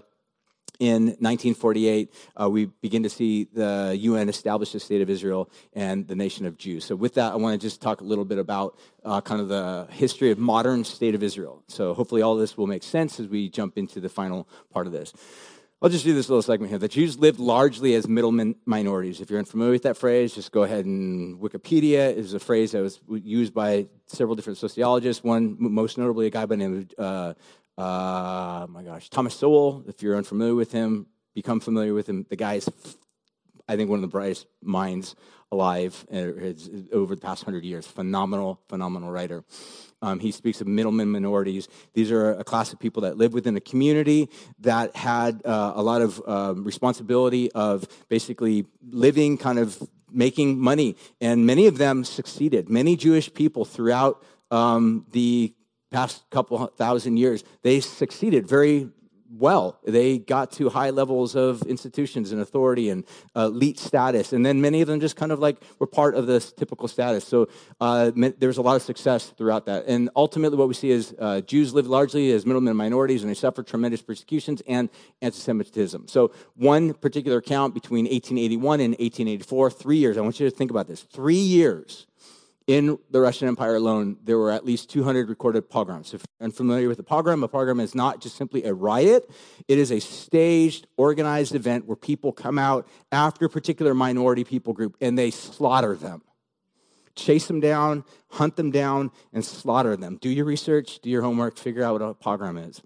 In 0.80 1.04
1948, 1.20 2.12
uh, 2.42 2.50
we 2.50 2.66
begin 2.66 3.04
to 3.04 3.10
see 3.10 3.44
the 3.54 3.96
UN 4.00 4.30
establish 4.30 4.72
the 4.72 4.80
state 4.80 5.04
of 5.04 5.12
Israel 5.12 5.48
and 5.74 6.08
the 6.08 6.16
nation 6.16 6.48
of 6.48 6.58
Jews. 6.58 6.86
So, 6.86 6.96
with 6.96 7.14
that, 7.16 7.34
I 7.34 7.36
want 7.36 7.62
to 7.62 7.64
just 7.64 7.82
talk 7.82 8.02
a 8.02 8.04
little 8.04 8.26
bit 8.26 8.40
about 8.40 8.80
uh, 9.06 9.22
kind 9.22 9.40
of 9.42 9.48
the 9.48 9.88
history 9.92 10.32
of 10.32 10.40
modern 10.40 10.84
state 10.84 11.14
of 11.14 11.22
Israel. 11.22 11.62
So, 11.68 11.94
hopefully, 11.94 12.24
all 12.24 12.36
this 12.36 12.58
will 12.58 12.66
make 12.66 12.82
sense 12.82 13.20
as 13.20 13.28
we 13.28 13.48
jump 13.48 13.78
into 13.78 14.00
the 14.00 14.10
final 14.10 14.50
part 14.72 14.88
of 14.88 14.92
this. 14.92 15.14
I'll 15.84 15.90
just 15.90 16.06
do 16.06 16.14
this 16.14 16.30
little 16.30 16.44
segment 16.44 16.70
here. 16.70 16.78
The 16.78 16.88
Jews 16.88 17.18
lived 17.18 17.40
largely 17.40 17.96
as 17.96 18.08
middle 18.08 18.32
minorities. 18.68 19.20
If 19.20 19.32
you're 19.32 19.40
unfamiliar 19.40 19.72
with 19.72 19.82
that 19.84 19.98
phrase, 19.98 20.36
just 20.36 20.52
go 20.52 20.62
ahead 20.62 20.86
and 20.86 21.40
Wikipedia 21.40 22.16
is 22.16 22.36
a 22.36 22.40
phrase 22.40 22.74
that 22.74 22.84
was 22.84 23.00
used 23.10 23.52
by 23.52 23.88
several 24.06 24.36
different 24.36 24.60
sociologists. 24.60 25.24
One, 25.24 25.56
most 25.58 25.98
notably, 25.98 26.28
a 26.28 26.30
guy 26.30 26.46
by 26.46 26.56
the 26.56 26.58
name 26.58 26.88
of, 27.00 27.04
uh, 27.04 27.82
uh, 27.82 28.68
my 28.70 28.84
gosh, 28.84 29.10
Thomas 29.10 29.34
Sowell. 29.34 29.84
If 29.88 30.04
you're 30.04 30.16
unfamiliar 30.16 30.54
with 30.54 30.72
him, 30.72 31.08
become 31.34 31.60
familiar 31.60 31.96
with 31.96 32.08
him. 32.08 32.28
The 32.30 32.36
guy 32.36 32.56
is, 32.56 32.70
I 33.72 33.78
think, 33.78 33.90
one 33.90 34.00
of 34.00 34.02
the 34.02 34.10
brightest 34.10 34.48
minds 34.62 35.16
alive 35.50 36.06
uh, 36.14 36.18
over 36.92 37.16
the 37.16 37.22
past 37.22 37.46
hundred 37.46 37.64
years. 37.64 37.88
Phenomenal, 37.88 38.60
phenomenal 38.68 39.10
writer. 39.10 39.46
Um, 40.02 40.20
he 40.20 40.32
speaks 40.32 40.60
of 40.60 40.68
middlemen 40.68 41.10
minorities. 41.10 41.70
These 41.94 42.12
are 42.12 42.32
a 42.32 42.44
class 42.44 42.74
of 42.74 42.80
people 42.80 43.04
that 43.04 43.18
live 43.18 43.34
within 43.34 43.56
a 43.56 43.62
community 43.62 44.30
that 44.60 44.94
had 44.96 45.42
uh, 45.46 45.72
a 45.76 45.82
lot 45.82 46.02
of 46.02 46.22
um, 46.28 46.66
responsibility 46.66 47.50
of 47.54 47.88
basically 48.10 48.66
living, 48.90 49.38
kind 49.38 49.58
of 49.58 49.82
making 50.12 50.60
money. 50.60 50.98
And 51.22 51.46
many 51.46 51.68
of 51.68 51.78
them 51.78 52.04
succeeded. 52.04 52.70
Many 52.70 52.98
Jewish 52.98 53.34
people 53.34 53.64
throughout 53.64 54.22
um, 54.50 55.06
the 55.12 55.54
past 55.92 56.30
couple 56.30 56.66
thousand 56.68 57.18
years, 57.18 57.44
they 57.62 57.80
succeeded 57.80 58.48
very 58.48 58.90
well. 59.32 59.80
They 59.86 60.18
got 60.18 60.52
to 60.54 60.70
high 60.70 60.90
levels 60.90 61.36
of 61.36 61.62
institutions 61.64 62.32
and 62.32 62.42
authority 62.42 62.90
and 62.90 63.06
uh, 63.36 63.42
elite 63.42 63.80
status. 63.80 64.34
And 64.34 64.46
then 64.46 64.62
many 64.62 64.82
of 64.82 64.88
them 64.88 65.00
just 65.00 65.16
kind 65.16 65.32
of 65.32 65.40
like 65.40 65.62
were 65.80 65.88
part 65.88 66.16
of 66.16 66.28
this 66.28 66.52
typical 66.52 66.88
status. 66.88 67.26
So 67.26 67.48
uh, 67.80 68.12
there 68.16 68.48
was 68.48 68.58
a 68.58 68.62
lot 68.62 68.76
of 68.76 68.82
success 68.82 69.28
throughout 69.30 69.66
that. 69.66 69.86
And 69.88 70.10
ultimately, 70.16 70.58
what 70.58 70.68
we 70.68 70.74
see 70.74 70.92
is 70.92 71.16
uh, 71.20 71.42
Jews 71.42 71.74
live 71.74 71.88
largely 71.88 72.32
as 72.32 72.46
middlemen 72.46 72.76
minorities, 72.76 73.24
and 73.24 73.30
they 73.30 73.36
suffer 73.36 73.64
tremendous 73.64 74.02
persecutions 74.02 74.62
and 74.68 74.90
anti 75.22 75.38
Semitism. 75.38 76.08
So, 76.08 76.32
one 76.56 76.94
particular 76.94 77.38
account 77.38 77.74
between 77.74 78.06
1881 78.06 78.80
and 78.80 78.92
1884, 78.94 79.72
three 79.72 79.98
years, 79.98 80.18
I 80.18 80.22
want 80.22 80.40
you 80.40 80.50
to 80.50 80.56
think 80.56 80.72
about 80.72 80.88
this 80.88 81.02
three 81.02 81.36
years 81.36 82.08
in 82.72 82.98
the 83.10 83.20
Russian 83.20 83.50
Empire 83.50 83.76
alone, 83.76 84.16
there 84.24 84.38
were 84.38 84.50
at 84.50 84.66
least 84.66 84.90
200 84.92 85.28
recorded 85.28 85.70
pogroms. 85.70 86.14
If 86.14 86.22
you're 86.22 86.46
unfamiliar 86.46 86.88
with 86.88 87.00
a 87.00 87.04
pogrom, 87.04 87.44
a 87.44 87.48
pogrom 87.50 87.82
is 87.82 87.94
not 87.94 88.22
just 88.22 88.38
simply 88.38 88.64
a 88.64 88.74
riot, 88.74 89.30
it 89.68 89.78
is 89.78 89.92
a 89.92 90.00
staged, 90.00 90.88
organized 90.96 91.54
event 91.54 91.86
where 91.86 91.98
people 91.98 92.32
come 92.32 92.58
out 92.58 92.88
after 93.12 93.46
a 93.46 93.50
particular 93.50 93.94
minority 93.94 94.46
people 94.46 94.72
group 94.72 94.96
and 95.02 95.18
they 95.18 95.32
slaughter 95.32 95.96
them. 95.96 96.22
Chase 97.14 97.46
them 97.48 97.60
down, 97.60 98.06
hunt 98.30 98.56
them 98.56 98.72
down, 98.72 99.12
and 99.34 99.44
slaughter 99.44 99.98
them. 99.98 100.18
Do 100.22 100.30
your 100.30 100.46
research, 100.46 101.00
do 101.00 101.10
your 101.10 101.24
homework, 101.24 101.58
figure 101.58 101.84
out 101.84 102.00
what 102.00 102.02
a 102.02 102.14
pogrom 102.14 102.58
is. 102.58 102.82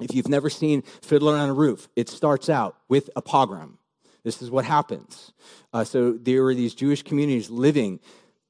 If 0.00 0.12
you've 0.12 0.28
never 0.28 0.50
seen 0.50 0.82
Fiddler 0.82 1.36
on 1.36 1.50
a 1.50 1.54
Roof, 1.54 1.88
it 1.94 2.08
starts 2.08 2.48
out 2.48 2.78
with 2.88 3.10
a 3.14 3.22
pogrom. 3.22 3.78
This 4.24 4.42
is 4.42 4.50
what 4.50 4.64
happens. 4.64 5.32
Uh, 5.72 5.84
so 5.84 6.14
there 6.14 6.42
were 6.42 6.54
these 6.54 6.74
Jewish 6.74 7.04
communities 7.04 7.48
living 7.48 8.00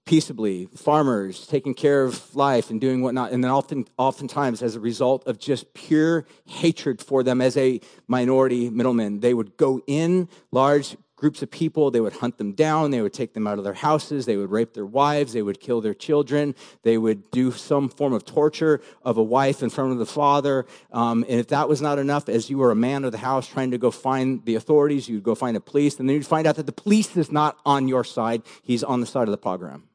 peaceably, 0.04 0.66
farmers 0.76 1.46
taking 1.46 1.74
care 1.74 2.04
of 2.04 2.34
life 2.36 2.70
and 2.70 2.80
doing 2.80 3.00
whatnot. 3.02 3.32
And 3.32 3.42
then 3.42 3.50
often, 3.50 3.86
oftentimes, 3.96 4.62
as 4.62 4.76
a 4.76 4.80
result 4.80 5.26
of 5.26 5.38
just 5.38 5.72
pure 5.74 6.26
hatred 6.46 7.00
for 7.00 7.22
them 7.22 7.40
as 7.40 7.56
a 7.56 7.80
minority 8.06 8.68
middleman, 8.68 9.20
they 9.20 9.34
would 9.34 9.56
go 9.56 9.80
in 9.86 10.28
large 10.50 10.96
groups 11.16 11.42
of 11.42 11.50
people, 11.50 11.90
they 11.90 12.00
would 12.00 12.12
hunt 12.12 12.36
them 12.36 12.52
down, 12.52 12.90
they 12.90 13.00
would 13.00 13.14
take 13.14 13.32
them 13.32 13.46
out 13.46 13.56
of 13.56 13.64
their 13.64 13.72
houses, 13.72 14.26
they 14.26 14.36
would 14.36 14.50
rape 14.50 14.74
their 14.74 14.84
wives, 14.84 15.32
they 15.32 15.40
would 15.40 15.58
kill 15.58 15.80
their 15.80 15.94
children, 15.94 16.54
they 16.82 16.98
would 16.98 17.30
do 17.30 17.50
some 17.50 17.88
form 17.88 18.12
of 18.12 18.26
torture 18.26 18.82
of 19.02 19.16
a 19.16 19.22
wife 19.22 19.62
in 19.62 19.70
front 19.70 19.92
of 19.92 19.98
the 19.98 20.04
father. 20.04 20.66
Um, 20.92 21.24
and 21.26 21.40
if 21.40 21.48
that 21.48 21.66
was 21.66 21.80
not 21.80 21.98
enough, 21.98 22.28
as 22.28 22.50
you 22.50 22.58
were 22.58 22.70
a 22.70 22.76
man 22.76 23.04
of 23.04 23.12
the 23.12 23.18
house 23.18 23.48
trying 23.48 23.70
to 23.70 23.78
go 23.78 23.90
find 23.90 24.44
the 24.44 24.56
authorities, 24.56 25.08
you'd 25.08 25.22
go 25.22 25.34
find 25.34 25.56
the 25.56 25.60
police, 25.60 25.98
and 25.98 26.08
then 26.08 26.16
you'd 26.16 26.26
find 26.26 26.46
out 26.46 26.56
that 26.56 26.66
the 26.66 26.72
police 26.72 27.16
is 27.16 27.32
not 27.32 27.56
on 27.64 27.88
your 27.88 28.04
side, 28.04 28.42
he's 28.62 28.84
on 28.84 29.00
the 29.00 29.06
side 29.06 29.26
of 29.26 29.32
the 29.32 29.38
pogrom. 29.38 29.88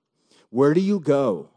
Where 0.50 0.74
do 0.74 0.82
you 0.82 1.00
go? 1.00 1.50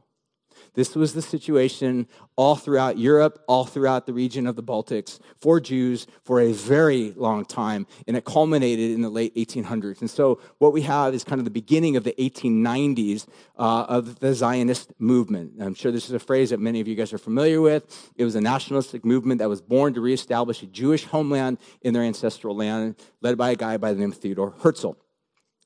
This 0.74 0.94
was 0.94 1.12
the 1.12 1.22
situation 1.22 2.08
all 2.36 2.56
throughout 2.56 2.98
Europe, 2.98 3.42
all 3.46 3.64
throughout 3.64 4.06
the 4.06 4.12
region 4.12 4.46
of 4.46 4.56
the 4.56 4.62
Baltics 4.62 5.18
for 5.38 5.60
Jews 5.60 6.06
for 6.24 6.40
a 6.40 6.52
very 6.52 7.12
long 7.12 7.44
time, 7.44 7.86
and 8.06 8.16
it 8.16 8.24
culminated 8.24 8.90
in 8.90 9.02
the 9.02 9.10
late 9.10 9.34
1800s. 9.34 10.00
And 10.00 10.10
so, 10.10 10.40
what 10.58 10.72
we 10.72 10.82
have 10.82 11.14
is 11.14 11.24
kind 11.24 11.40
of 11.40 11.44
the 11.44 11.50
beginning 11.50 11.96
of 11.96 12.04
the 12.04 12.14
1890s 12.18 13.26
uh, 13.58 13.84
of 13.88 14.20
the 14.20 14.34
Zionist 14.34 14.92
movement. 14.98 15.52
I'm 15.60 15.74
sure 15.74 15.92
this 15.92 16.06
is 16.06 16.12
a 16.12 16.18
phrase 16.18 16.50
that 16.50 16.60
many 16.60 16.80
of 16.80 16.88
you 16.88 16.94
guys 16.94 17.12
are 17.12 17.18
familiar 17.18 17.60
with. 17.60 18.12
It 18.16 18.24
was 18.24 18.34
a 18.34 18.40
nationalistic 18.40 19.04
movement 19.04 19.40
that 19.40 19.48
was 19.48 19.60
born 19.60 19.92
to 19.94 20.00
reestablish 20.00 20.62
a 20.62 20.66
Jewish 20.66 21.04
homeland 21.04 21.58
in 21.82 21.92
their 21.92 22.02
ancestral 22.02 22.56
land, 22.56 22.96
led 23.20 23.36
by 23.36 23.50
a 23.50 23.56
guy 23.56 23.76
by 23.76 23.92
the 23.92 24.00
name 24.00 24.12
of 24.12 24.18
Theodore 24.18 24.54
Herzl. 24.62 24.96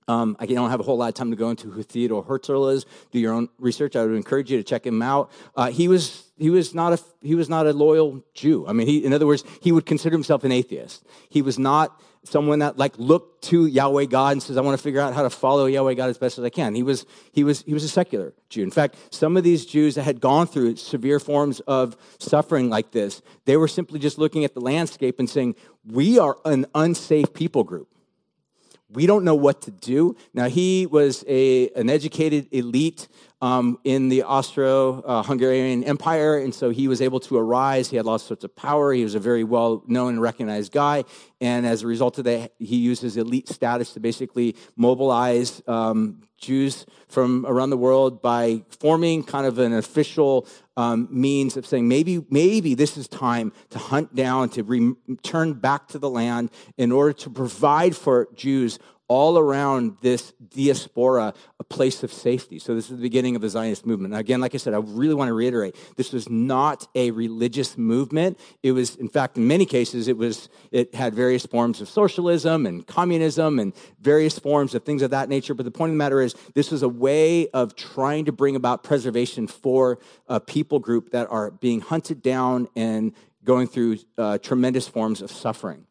Um, 0.08 0.36
I 0.38 0.46
don't 0.46 0.70
have 0.70 0.80
a 0.80 0.84
whole 0.84 0.96
lot 0.96 1.08
of 1.08 1.14
time 1.14 1.30
to 1.30 1.36
go 1.36 1.50
into 1.50 1.70
who 1.70 1.82
Theodore 1.82 2.22
Herzl 2.22 2.68
is. 2.68 2.86
Do 3.10 3.18
your 3.18 3.32
own 3.32 3.48
research. 3.58 3.96
I 3.96 4.04
would 4.04 4.14
encourage 4.14 4.50
you 4.50 4.56
to 4.56 4.62
check 4.62 4.86
him 4.86 5.02
out. 5.02 5.30
Uh, 5.56 5.70
he 5.70 5.88
was 5.88 6.30
he 6.38 6.50
was 6.50 6.74
not 6.74 6.92
a 6.92 7.00
he 7.22 7.34
was 7.34 7.48
not 7.48 7.66
a 7.66 7.72
loyal 7.72 8.22
Jew. 8.34 8.66
I 8.68 8.72
mean, 8.72 8.86
he, 8.86 9.04
in 9.04 9.12
other 9.12 9.26
words, 9.26 9.42
he 9.60 9.72
would 9.72 9.84
consider 9.84 10.14
himself 10.14 10.44
an 10.44 10.52
atheist. 10.52 11.04
He 11.28 11.42
was 11.42 11.58
not 11.58 12.00
someone 12.22 12.58
that 12.60 12.76
like 12.76 12.98
looked 12.98 13.44
to 13.44 13.66
Yahweh 13.66 14.04
God 14.04 14.32
and 14.32 14.42
says, 14.42 14.56
"I 14.56 14.60
want 14.60 14.78
to 14.78 14.82
figure 14.82 15.00
out 15.00 15.12
how 15.12 15.22
to 15.22 15.30
follow 15.30 15.66
Yahweh 15.66 15.94
God 15.94 16.08
as 16.08 16.18
best 16.18 16.38
as 16.38 16.44
I 16.44 16.50
can." 16.50 16.76
He 16.76 16.84
was 16.84 17.04
he 17.32 17.42
was 17.42 17.62
he 17.62 17.74
was 17.74 17.82
a 17.82 17.88
secular 17.88 18.32
Jew. 18.48 18.62
In 18.62 18.70
fact, 18.70 18.96
some 19.10 19.36
of 19.36 19.42
these 19.42 19.66
Jews 19.66 19.96
that 19.96 20.02
had 20.02 20.20
gone 20.20 20.46
through 20.46 20.76
severe 20.76 21.18
forms 21.18 21.58
of 21.60 21.96
suffering 22.20 22.70
like 22.70 22.92
this, 22.92 23.22
they 23.44 23.56
were 23.56 23.68
simply 23.68 23.98
just 23.98 24.18
looking 24.18 24.44
at 24.44 24.54
the 24.54 24.60
landscape 24.60 25.18
and 25.18 25.28
saying, 25.28 25.56
"We 25.84 26.18
are 26.20 26.36
an 26.44 26.66
unsafe 26.74 27.32
people 27.32 27.64
group." 27.64 27.88
We 28.96 29.04
don't 29.04 29.24
know 29.24 29.34
what 29.34 29.60
to 29.62 29.70
do. 29.70 30.16
Now, 30.32 30.48
he 30.48 30.86
was 30.86 31.22
a, 31.28 31.68
an 31.76 31.90
educated 31.90 32.48
elite 32.50 33.08
um, 33.42 33.78
in 33.84 34.08
the 34.08 34.22
Austro-Hungarian 34.22 35.84
Empire, 35.84 36.38
and 36.38 36.54
so 36.54 36.70
he 36.70 36.88
was 36.88 37.02
able 37.02 37.20
to 37.20 37.36
arise. 37.36 37.90
He 37.90 37.96
had 37.96 38.06
lots 38.06 38.24
sorts 38.24 38.44
of 38.44 38.56
power. 38.56 38.92
He 38.92 39.04
was 39.04 39.14
a 39.14 39.20
very 39.20 39.44
well-known 39.44 40.14
and 40.14 40.22
recognized 40.22 40.72
guy, 40.72 41.04
and 41.40 41.66
as 41.66 41.82
a 41.82 41.86
result 41.86 42.18
of 42.18 42.24
that, 42.24 42.52
he 42.58 42.76
used 42.76 43.02
his 43.02 43.16
elite 43.16 43.48
status 43.48 43.92
to 43.92 44.00
basically 44.00 44.56
mobilize 44.76 45.62
um, 45.66 46.22
Jews 46.38 46.86
from 47.08 47.46
around 47.46 47.70
the 47.70 47.76
world 47.76 48.20
by 48.20 48.62
forming 48.68 49.22
kind 49.22 49.46
of 49.46 49.58
an 49.58 49.72
official 49.72 50.46
um, 50.76 51.08
means 51.10 51.56
of 51.56 51.66
saying 51.66 51.88
maybe 51.88 52.24
maybe 52.30 52.74
this 52.74 52.96
is 52.96 53.08
time 53.08 53.52
to 53.70 53.78
hunt 53.78 54.14
down 54.14 54.50
to 54.50 54.62
return 54.62 55.54
back 55.54 55.88
to 55.88 55.98
the 55.98 56.10
land 56.10 56.50
in 56.76 56.92
order 56.92 57.14
to 57.14 57.30
provide 57.30 57.96
for 57.96 58.28
Jews 58.34 58.78
all 59.08 59.38
around 59.38 59.96
this 60.00 60.32
diaspora 60.54 61.34
a 61.60 61.64
place 61.64 62.02
of 62.02 62.12
safety. 62.12 62.58
So, 62.58 62.74
this 62.74 62.90
is 62.90 62.96
the 62.96 63.02
beginning 63.02 63.36
of 63.36 63.42
the 63.42 63.48
Zionist 63.48 63.86
movement. 63.86 64.12
Now, 64.12 64.18
again, 64.18 64.40
like 64.40 64.54
I 64.54 64.58
said, 64.58 64.74
I 64.74 64.78
really 64.78 65.14
want 65.14 65.28
to 65.28 65.34
reiterate 65.34 65.76
this 65.96 66.12
was 66.12 66.28
not 66.28 66.88
a 66.94 67.10
religious 67.12 67.78
movement. 67.78 68.38
It 68.62 68.72
was, 68.72 68.96
in 68.96 69.08
fact, 69.08 69.36
in 69.36 69.46
many 69.46 69.66
cases, 69.66 70.08
it, 70.08 70.16
was, 70.16 70.48
it 70.70 70.94
had 70.94 71.14
various 71.14 71.46
forms 71.46 71.80
of 71.80 71.88
socialism 71.88 72.66
and 72.66 72.86
communism 72.86 73.58
and 73.58 73.72
various 74.00 74.38
forms 74.38 74.74
of 74.74 74.84
things 74.84 75.02
of 75.02 75.10
that 75.10 75.28
nature. 75.28 75.54
But 75.54 75.64
the 75.64 75.70
point 75.70 75.90
of 75.90 75.94
the 75.94 75.98
matter 75.98 76.20
is, 76.20 76.34
this 76.54 76.70
was 76.70 76.82
a 76.82 76.88
way 76.88 77.48
of 77.48 77.76
trying 77.76 78.24
to 78.26 78.32
bring 78.32 78.56
about 78.56 78.82
preservation 78.82 79.46
for 79.46 79.98
a 80.28 80.40
people 80.40 80.78
group 80.78 81.10
that 81.10 81.28
are 81.30 81.50
being 81.50 81.80
hunted 81.80 82.22
down 82.22 82.68
and 82.76 83.12
going 83.44 83.68
through 83.68 83.98
uh, 84.18 84.38
tremendous 84.38 84.88
forms 84.88 85.22
of 85.22 85.30
suffering. 85.30 85.85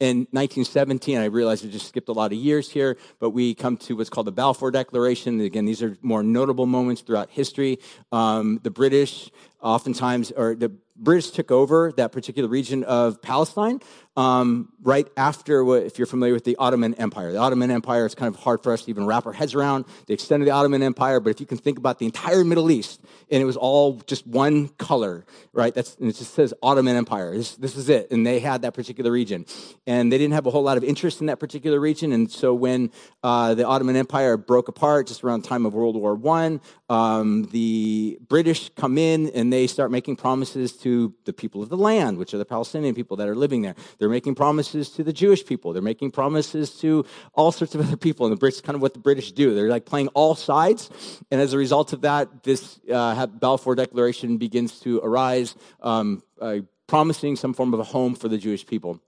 In 0.00 0.26
1917, 0.30 1.18
I 1.18 1.26
realize 1.26 1.64
I 1.64 1.68
just 1.68 1.88
skipped 1.88 2.08
a 2.08 2.12
lot 2.12 2.32
of 2.32 2.38
years 2.38 2.70
here, 2.70 2.96
but 3.18 3.30
we 3.30 3.54
come 3.54 3.76
to 3.78 3.96
what's 3.96 4.10
called 4.10 4.26
the 4.26 4.32
Balfour 4.32 4.70
Declaration. 4.70 5.40
Again, 5.40 5.64
these 5.64 5.82
are 5.82 5.96
more 6.02 6.22
notable 6.22 6.66
moments 6.66 7.02
throughout 7.02 7.30
history. 7.30 7.78
Um, 8.12 8.60
the 8.62 8.70
British 8.70 9.30
oftentimes, 9.64 10.30
or 10.30 10.54
the 10.54 10.72
British 10.96 11.30
took 11.30 11.50
over 11.50 11.90
that 11.96 12.12
particular 12.12 12.48
region 12.48 12.84
of 12.84 13.20
Palestine 13.20 13.80
um, 14.16 14.68
right 14.80 15.08
after, 15.16 15.64
what, 15.64 15.82
if 15.82 15.98
you're 15.98 16.06
familiar 16.06 16.32
with 16.32 16.44
the 16.44 16.54
Ottoman 16.56 16.94
Empire. 16.94 17.32
The 17.32 17.38
Ottoman 17.38 17.72
Empire 17.72 18.06
is 18.06 18.14
kind 18.14 18.32
of 18.32 18.40
hard 18.40 18.62
for 18.62 18.72
us 18.72 18.84
to 18.84 18.90
even 18.90 19.04
wrap 19.04 19.26
our 19.26 19.32
heads 19.32 19.54
around 19.54 19.86
the 20.06 20.14
extent 20.14 20.42
of 20.42 20.46
the 20.46 20.52
Ottoman 20.52 20.84
Empire, 20.84 21.18
but 21.18 21.30
if 21.30 21.40
you 21.40 21.46
can 21.46 21.58
think 21.58 21.78
about 21.78 21.98
the 21.98 22.06
entire 22.06 22.44
Middle 22.44 22.70
East, 22.70 23.00
and 23.30 23.42
it 23.42 23.44
was 23.44 23.56
all 23.56 23.94
just 24.06 24.26
one 24.26 24.68
color, 24.68 25.24
right? 25.52 25.74
That's, 25.74 25.96
and 25.96 26.08
it 26.08 26.14
just 26.14 26.34
says 26.34 26.54
Ottoman 26.62 26.94
Empire. 26.96 27.36
This, 27.36 27.56
this 27.56 27.76
is 27.76 27.88
it. 27.88 28.10
And 28.10 28.24
they 28.24 28.38
had 28.38 28.62
that 28.62 28.74
particular 28.74 29.10
region. 29.10 29.46
And 29.86 30.12
they 30.12 30.18
didn't 30.18 30.34
have 30.34 30.46
a 30.46 30.50
whole 30.50 30.62
lot 30.62 30.76
of 30.76 30.84
interest 30.84 31.20
in 31.20 31.26
that 31.26 31.40
particular 31.40 31.80
region. 31.80 32.12
And 32.12 32.30
so 32.30 32.54
when 32.54 32.92
uh, 33.22 33.54
the 33.54 33.66
Ottoman 33.66 33.96
Empire 33.96 34.36
broke 34.36 34.68
apart 34.68 35.08
just 35.08 35.24
around 35.24 35.42
the 35.42 35.48
time 35.48 35.66
of 35.66 35.74
World 35.74 35.96
War 35.96 36.20
I, 36.36 36.60
um, 36.88 37.48
the 37.50 38.18
British 38.28 38.68
come 38.76 38.98
in 38.98 39.30
and 39.30 39.52
they 39.54 39.66
start 39.66 39.90
making 39.90 40.16
promises 40.16 40.72
to 40.78 41.14
the 41.24 41.32
people 41.32 41.62
of 41.62 41.68
the 41.68 41.76
land, 41.76 42.18
which 42.18 42.34
are 42.34 42.38
the 42.38 42.44
Palestinian 42.44 42.94
people 42.94 43.16
that 43.16 43.28
are 43.28 43.34
living 43.34 43.62
there. 43.62 43.76
They're 43.98 44.08
making 44.08 44.34
promises 44.34 44.90
to 44.90 45.04
the 45.04 45.12
Jewish 45.12 45.46
people. 45.46 45.72
They're 45.72 45.82
making 45.82 46.10
promises 46.10 46.78
to 46.80 47.06
all 47.32 47.52
sorts 47.52 47.74
of 47.74 47.80
other 47.80 47.96
people. 47.96 48.26
And 48.26 48.36
the 48.36 48.44
Brits, 48.44 48.62
kind 48.62 48.74
of 48.74 48.82
what 48.82 48.92
the 48.92 49.00
British 49.00 49.32
do. 49.32 49.54
They're 49.54 49.68
like 49.68 49.86
playing 49.86 50.08
all 50.08 50.34
sides. 50.34 50.90
And 51.30 51.40
as 51.40 51.52
a 51.52 51.58
result 51.58 51.92
of 51.92 52.00
that, 52.02 52.42
this 52.42 52.80
uh, 52.92 53.26
Balfour 53.26 53.76
Declaration 53.76 54.36
begins 54.36 54.80
to 54.80 55.00
arise, 55.02 55.54
um, 55.80 56.22
uh, 56.40 56.58
promising 56.86 57.36
some 57.36 57.54
form 57.54 57.72
of 57.72 57.80
a 57.80 57.84
home 57.84 58.14
for 58.14 58.28
the 58.28 58.38
Jewish 58.38 58.66
people. 58.66 59.00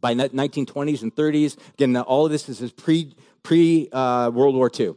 By 0.00 0.14
1920s 0.14 1.02
and 1.02 1.14
30s, 1.14 1.56
again, 1.74 1.96
all 1.96 2.26
of 2.26 2.32
this 2.32 2.48
is 2.48 2.72
pre 2.72 3.14
pre 3.42 3.88
uh, 3.92 4.30
World 4.30 4.54
War 4.54 4.70
II. 4.78 4.96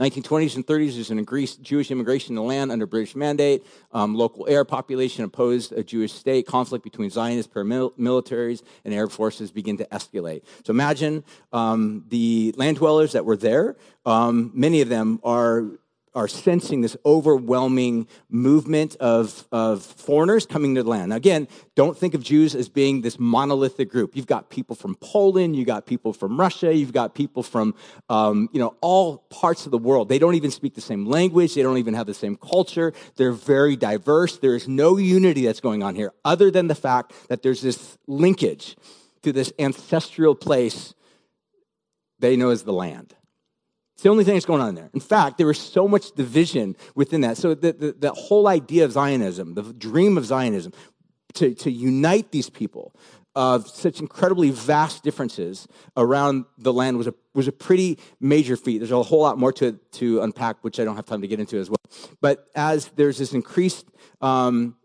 1920s 0.00 0.56
and 0.56 0.66
30s, 0.66 0.94
there's 0.94 1.10
an 1.10 1.18
increased 1.18 1.62
Jewish 1.62 1.90
immigration 1.90 2.34
to 2.34 2.42
land 2.42 2.70
under 2.70 2.86
British 2.86 3.14
mandate. 3.14 3.64
Um, 3.92 4.14
local 4.14 4.48
Arab 4.48 4.68
population 4.68 5.24
opposed 5.24 5.72
a 5.72 5.82
Jewish 5.82 6.12
state. 6.12 6.46
Conflict 6.46 6.84
between 6.84 7.10
Zionist 7.10 7.52
paramilitaries 7.52 8.62
and 8.84 8.94
Arab 8.94 9.10
forces 9.10 9.50
begin 9.50 9.76
to 9.78 9.84
escalate. 9.86 10.42
So 10.64 10.70
imagine 10.70 11.24
um, 11.52 12.04
the 12.08 12.54
land 12.56 12.76
dwellers 12.76 13.12
that 13.12 13.24
were 13.24 13.36
there. 13.36 13.76
Um, 14.04 14.50
many 14.54 14.80
of 14.80 14.88
them 14.88 15.20
are 15.22 15.64
are 16.18 16.26
sensing 16.26 16.80
this 16.80 16.96
overwhelming 17.06 18.08
movement 18.28 18.96
of, 18.96 19.46
of 19.52 19.84
foreigners 19.84 20.46
coming 20.46 20.74
to 20.74 20.82
the 20.82 20.88
land. 20.88 21.10
Now, 21.10 21.16
again, 21.16 21.46
don't 21.76 21.96
think 21.96 22.12
of 22.12 22.24
Jews 22.24 22.56
as 22.56 22.68
being 22.68 23.02
this 23.02 23.20
monolithic 23.20 23.88
group. 23.88 24.16
You've 24.16 24.26
got 24.26 24.50
people 24.50 24.74
from 24.74 24.96
Poland, 24.96 25.54
you've 25.54 25.68
got 25.68 25.86
people 25.86 26.12
from 26.12 26.38
Russia, 26.38 26.74
you've 26.74 26.92
got 26.92 27.14
people 27.14 27.44
from 27.44 27.72
um, 28.08 28.48
you 28.52 28.58
know 28.58 28.74
all 28.80 29.18
parts 29.30 29.64
of 29.64 29.70
the 29.70 29.78
world. 29.78 30.08
They 30.08 30.18
don't 30.18 30.34
even 30.34 30.50
speak 30.50 30.74
the 30.74 30.80
same 30.80 31.06
language. 31.06 31.54
They 31.54 31.62
don't 31.62 31.78
even 31.78 31.94
have 31.94 32.08
the 32.08 32.14
same 32.14 32.34
culture. 32.34 32.92
They're 33.14 33.30
very 33.30 33.76
diverse. 33.76 34.38
There 34.38 34.56
is 34.56 34.66
no 34.66 34.96
unity 34.96 35.46
that's 35.46 35.60
going 35.60 35.84
on 35.84 35.94
here, 35.94 36.12
other 36.24 36.50
than 36.50 36.66
the 36.66 36.74
fact 36.74 37.12
that 37.28 37.44
there's 37.44 37.62
this 37.62 37.96
linkage 38.08 38.76
to 39.22 39.32
this 39.32 39.52
ancestral 39.60 40.34
place 40.34 40.94
they 42.18 42.34
know 42.34 42.50
as 42.50 42.64
the 42.64 42.72
land. 42.72 43.14
It's 43.98 44.04
the 44.04 44.10
only 44.10 44.22
thing 44.22 44.34
that's 44.34 44.46
going 44.46 44.62
on 44.62 44.76
there. 44.76 44.90
In 44.94 45.00
fact, 45.00 45.38
there 45.38 45.48
was 45.48 45.58
so 45.58 45.88
much 45.88 46.12
division 46.12 46.76
within 46.94 47.22
that. 47.22 47.36
So 47.36 47.52
the, 47.52 47.72
the, 47.72 47.92
the 47.98 48.12
whole 48.12 48.46
idea 48.46 48.84
of 48.84 48.92
Zionism, 48.92 49.54
the 49.54 49.64
dream 49.72 50.16
of 50.16 50.24
Zionism, 50.24 50.72
to, 51.34 51.52
to 51.52 51.68
unite 51.72 52.30
these 52.30 52.48
people 52.48 52.94
of 53.34 53.66
such 53.68 53.98
incredibly 53.98 54.50
vast 54.50 55.02
differences 55.02 55.66
around 55.96 56.44
the 56.58 56.72
land 56.72 56.96
was 56.96 57.08
a, 57.08 57.14
was 57.34 57.48
a 57.48 57.52
pretty 57.52 57.98
major 58.20 58.56
feat. 58.56 58.78
There's 58.78 58.92
a 58.92 59.02
whole 59.02 59.22
lot 59.22 59.36
more 59.36 59.52
to, 59.54 59.72
to 59.72 60.20
unpack, 60.20 60.62
which 60.62 60.78
I 60.78 60.84
don't 60.84 60.94
have 60.94 61.06
time 61.06 61.22
to 61.22 61.26
get 61.26 61.40
into 61.40 61.58
as 61.58 61.68
well. 61.68 61.80
But 62.20 62.46
as 62.54 62.86
there's 62.94 63.18
this 63.18 63.34
increased 63.34 63.84
um, 64.20 64.76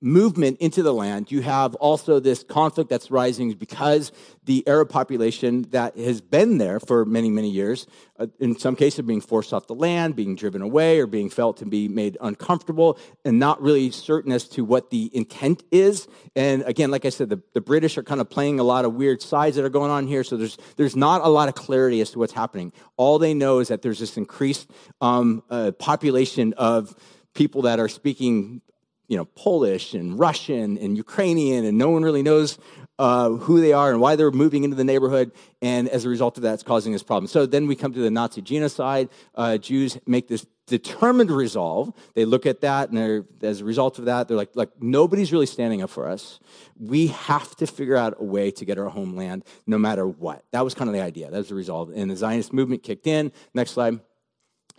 movement 0.00 0.58
into 0.60 0.82
the 0.82 0.94
land, 0.94 1.30
you 1.30 1.42
have 1.42 1.74
also 1.76 2.20
this 2.20 2.42
conflict 2.42 2.88
that's 2.88 3.10
rising 3.10 3.52
because 3.52 4.12
the 4.44 4.66
Arab 4.66 4.88
population 4.88 5.62
that 5.70 5.96
has 5.96 6.20
been 6.20 6.58
there 6.58 6.80
for 6.80 7.04
many, 7.04 7.28
many 7.28 7.50
years, 7.50 7.86
uh, 8.18 8.26
in 8.38 8.58
some 8.58 8.74
cases 8.74 9.04
being 9.04 9.20
forced 9.20 9.52
off 9.52 9.66
the 9.66 9.74
land, 9.74 10.16
being 10.16 10.34
driven 10.36 10.62
away, 10.62 10.98
or 10.98 11.06
being 11.06 11.28
felt 11.28 11.58
to 11.58 11.66
be 11.66 11.86
made 11.86 12.16
uncomfortable, 12.22 12.98
and 13.24 13.38
not 13.38 13.60
really 13.60 13.90
certain 13.90 14.32
as 14.32 14.48
to 14.48 14.64
what 14.64 14.90
the 14.90 15.10
intent 15.12 15.62
is. 15.70 16.08
And 16.34 16.62
again, 16.62 16.90
like 16.90 17.04
I 17.04 17.10
said, 17.10 17.28
the, 17.28 17.42
the 17.52 17.60
British 17.60 17.98
are 17.98 18.02
kind 18.02 18.20
of 18.20 18.30
playing 18.30 18.58
a 18.58 18.64
lot 18.64 18.86
of 18.86 18.94
weird 18.94 19.20
sides 19.20 19.56
that 19.56 19.64
are 19.64 19.70
going 19.70 19.90
on 19.90 20.06
here, 20.06 20.24
so 20.24 20.36
there's, 20.36 20.56
there's 20.76 20.96
not 20.96 21.20
a 21.22 21.28
lot 21.28 21.48
of 21.48 21.54
clarity 21.54 22.00
as 22.00 22.10
to 22.12 22.18
what's 22.18 22.32
happening. 22.32 22.72
All 22.96 23.18
they 23.18 23.34
know 23.34 23.58
is 23.58 23.68
that 23.68 23.82
there's 23.82 23.98
this 23.98 24.16
increased 24.16 24.70
um, 25.02 25.42
uh, 25.50 25.72
population 25.72 26.54
of 26.56 26.94
people 27.34 27.62
that 27.62 27.78
are 27.78 27.88
speaking 27.88 28.62
you 29.10 29.16
know, 29.16 29.24
Polish 29.24 29.92
and 29.92 30.16
Russian 30.16 30.78
and 30.78 30.96
Ukrainian, 30.96 31.64
and 31.64 31.76
no 31.76 31.90
one 31.90 32.04
really 32.04 32.22
knows 32.22 32.58
uh, 33.00 33.30
who 33.30 33.60
they 33.60 33.72
are 33.72 33.90
and 33.90 34.00
why 34.00 34.14
they're 34.14 34.30
moving 34.30 34.62
into 34.62 34.76
the 34.76 34.84
neighborhood. 34.84 35.32
And 35.60 35.88
as 35.88 36.04
a 36.04 36.08
result 36.08 36.36
of 36.36 36.44
that, 36.44 36.54
it's 36.54 36.62
causing 36.62 36.92
this 36.92 37.02
problem. 37.02 37.26
So 37.26 37.44
then 37.44 37.66
we 37.66 37.74
come 37.74 37.92
to 37.92 37.98
the 37.98 38.10
Nazi 38.10 38.40
genocide. 38.40 39.08
Uh, 39.34 39.58
Jews 39.58 39.98
make 40.06 40.28
this 40.28 40.46
determined 40.68 41.32
resolve. 41.32 41.92
They 42.14 42.24
look 42.24 42.46
at 42.46 42.60
that, 42.60 42.90
and 42.90 43.26
as 43.42 43.60
a 43.60 43.64
result 43.64 43.98
of 43.98 44.04
that, 44.04 44.28
they're 44.28 44.36
like, 44.36 44.54
like, 44.54 44.70
nobody's 44.80 45.32
really 45.32 45.46
standing 45.46 45.82
up 45.82 45.90
for 45.90 46.08
us. 46.08 46.38
We 46.78 47.08
have 47.08 47.56
to 47.56 47.66
figure 47.66 47.96
out 47.96 48.14
a 48.20 48.24
way 48.24 48.52
to 48.52 48.64
get 48.64 48.78
our 48.78 48.90
homeland 48.90 49.42
no 49.66 49.76
matter 49.76 50.06
what. 50.06 50.44
That 50.52 50.62
was 50.62 50.74
kind 50.74 50.88
of 50.88 50.94
the 50.94 51.02
idea. 51.02 51.32
That 51.32 51.38
was 51.38 51.48
the 51.48 51.56
resolve. 51.56 51.90
And 51.92 52.08
the 52.08 52.16
Zionist 52.16 52.52
movement 52.52 52.84
kicked 52.84 53.08
in. 53.08 53.32
Next 53.54 53.72
slide 53.72 53.98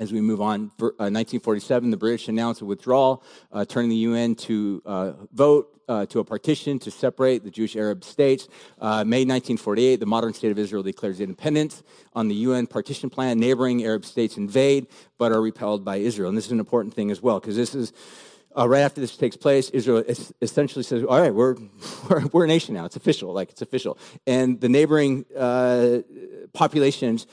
as 0.02 0.12
we 0.12 0.20
move 0.20 0.42
on, 0.42 0.72
uh, 0.82 1.14
1947, 1.14 1.92
the 1.92 1.96
British 1.96 2.28
announced 2.28 2.62
a 2.62 2.66
withdrawal, 2.66 3.24
uh, 3.52 3.64
turning 3.64 3.92
the 3.92 3.98
UN 3.98 4.34
to 4.34 4.82
uh, 4.84 5.12
vote 5.32 5.80
uh, 5.88 6.08
to 6.08 6.18
a 6.20 6.24
partition 6.24 6.80
to 6.80 6.90
separate 6.90 7.44
the 7.44 7.52
Jewish 7.52 7.76
Arab 7.76 8.04
states. 8.04 8.48
Uh, 8.80 9.04
May 9.04 9.26
1948, 9.26 10.00
the 10.00 10.08
modern 10.08 10.34
state 10.34 10.50
of 10.50 10.58
Israel 10.58 10.82
declares 10.82 11.22
independence. 11.22 11.84
On 12.14 12.28
the 12.28 12.34
UN 12.34 12.66
partition 12.66 13.12
plan, 13.12 13.38
neighboring 13.38 13.84
Arab 13.84 14.04
states 14.04 14.38
invade 14.38 14.88
but 15.20 15.32
are 15.32 15.42
repelled 15.42 15.86
by 15.86 15.98
Israel. 15.98 16.30
And 16.30 16.38
this 16.38 16.48
is 16.48 16.52
an 16.52 16.60
important 16.60 16.96
thing 16.96 17.12
as 17.12 17.22
well, 17.22 17.40
because 17.40 17.56
this 17.56 17.76
is. 17.76 17.94
Uh, 18.54 18.68
right 18.68 18.82
after 18.82 19.00
this 19.00 19.16
takes 19.16 19.38
place, 19.38 19.70
Israel 19.70 20.04
essentially 20.42 20.84
says, 20.84 21.06
"All 21.06 21.22
right, 21.22 21.34
we're, 21.34 21.56
we're, 22.10 22.26
we're 22.34 22.44
a 22.44 22.48
nation 22.48 22.76
now. 22.76 22.84
It's 22.84 22.98
official. 22.98 23.32
Like 23.32 23.50
it's 23.50 23.62
official." 23.62 23.98
And 24.28 24.60
the 24.60 24.68
neighboring 24.68 25.24
populations 26.52 27.28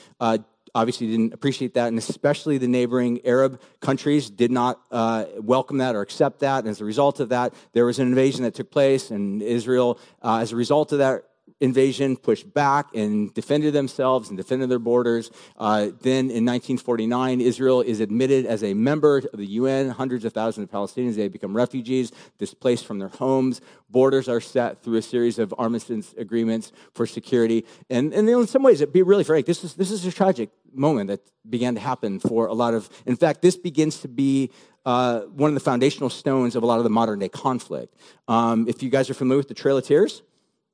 obviously 0.78 1.08
didn't 1.08 1.34
appreciate 1.34 1.74
that, 1.74 1.88
and 1.88 1.98
especially 1.98 2.58
the 2.58 2.68
neighboring 2.68 3.20
Arab 3.26 3.60
countries 3.80 4.30
did 4.30 4.50
not 4.50 4.80
uh, 4.90 5.24
welcome 5.36 5.78
that 5.78 5.96
or 5.96 6.02
accept 6.02 6.40
that. 6.40 6.60
And 6.60 6.68
as 6.68 6.80
a 6.80 6.84
result 6.84 7.20
of 7.20 7.30
that, 7.30 7.54
there 7.72 7.84
was 7.84 7.98
an 7.98 8.06
invasion 8.06 8.44
that 8.44 8.54
took 8.54 8.70
place, 8.70 9.10
and 9.10 9.42
Israel, 9.42 9.98
uh, 10.22 10.38
as 10.38 10.52
a 10.52 10.56
result 10.56 10.92
of 10.92 10.98
that, 10.98 11.24
invasion 11.60 12.16
pushed 12.16 12.52
back 12.52 12.94
and 12.94 13.32
defended 13.34 13.72
themselves 13.72 14.28
and 14.28 14.36
defended 14.36 14.70
their 14.70 14.78
borders. 14.78 15.30
Uh, 15.56 15.88
then 16.00 16.30
in 16.30 16.44
1949, 16.44 17.40
Israel 17.40 17.80
is 17.80 18.00
admitted 18.00 18.46
as 18.46 18.62
a 18.62 18.74
member 18.74 19.18
of 19.18 19.38
the 19.38 19.46
UN. 19.46 19.90
Hundreds 19.90 20.24
of 20.24 20.32
thousands 20.32 20.64
of 20.64 20.70
Palestinians, 20.70 21.16
they 21.16 21.28
become 21.28 21.56
refugees, 21.56 22.12
displaced 22.38 22.86
from 22.86 22.98
their 22.98 23.08
homes. 23.08 23.60
Borders 23.90 24.28
are 24.28 24.40
set 24.40 24.82
through 24.82 24.96
a 24.96 25.02
series 25.02 25.38
of 25.38 25.54
armistice 25.58 26.14
agreements 26.16 26.72
for 26.94 27.06
security. 27.06 27.64
And, 27.90 28.12
and 28.12 28.28
in 28.28 28.46
some 28.46 28.62
ways, 28.62 28.80
it 28.80 28.92
be 28.92 29.02
really 29.02 29.24
frank, 29.24 29.46
this 29.46 29.64
is, 29.64 29.74
this 29.74 29.90
is 29.90 30.04
a 30.06 30.12
tragic 30.12 30.50
moment 30.72 31.08
that 31.08 31.20
began 31.48 31.74
to 31.74 31.80
happen 31.80 32.20
for 32.20 32.46
a 32.46 32.54
lot 32.54 32.74
of, 32.74 32.88
in 33.06 33.16
fact, 33.16 33.42
this 33.42 33.56
begins 33.56 34.00
to 34.00 34.08
be 34.08 34.50
uh, 34.84 35.20
one 35.20 35.48
of 35.48 35.54
the 35.54 35.60
foundational 35.60 36.10
stones 36.10 36.56
of 36.56 36.62
a 36.62 36.66
lot 36.66 36.78
of 36.78 36.84
the 36.84 36.90
modern 36.90 37.18
day 37.18 37.28
conflict. 37.28 37.94
Um, 38.26 38.66
if 38.68 38.82
you 38.82 38.90
guys 38.90 39.10
are 39.10 39.14
familiar 39.14 39.38
with 39.38 39.48
the 39.48 39.54
Trail 39.54 39.76
of 39.76 39.84
Tears, 39.84 40.22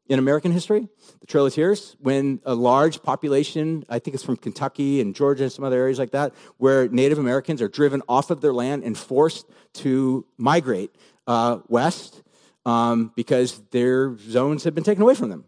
in 0.08 0.18
American 0.18 0.52
history, 0.52 0.88
the 1.20 1.26
Trail 1.26 1.46
of 1.46 1.54
Tears, 1.54 1.96
when 1.98 2.40
a 2.44 2.54
large 2.54 3.02
population, 3.02 3.84
I 3.88 3.98
think 3.98 4.14
it's 4.14 4.24
from 4.24 4.36
Kentucky 4.36 5.00
and 5.00 5.14
Georgia 5.14 5.44
and 5.44 5.52
some 5.52 5.64
other 5.64 5.78
areas 5.78 5.98
like 5.98 6.10
that, 6.10 6.34
where 6.58 6.88
Native 6.88 7.18
Americans 7.18 7.62
are 7.62 7.68
driven 7.68 8.02
off 8.08 8.30
of 8.30 8.40
their 8.40 8.52
land 8.52 8.84
and 8.84 8.96
forced 8.96 9.46
to 9.74 10.26
migrate 10.36 10.94
uh, 11.26 11.58
west 11.68 12.22
um, 12.66 13.12
because 13.16 13.60
their 13.70 14.16
zones 14.18 14.64
have 14.64 14.74
been 14.74 14.84
taken 14.84 15.02
away 15.02 15.14
from 15.14 15.30
them. 15.30 15.44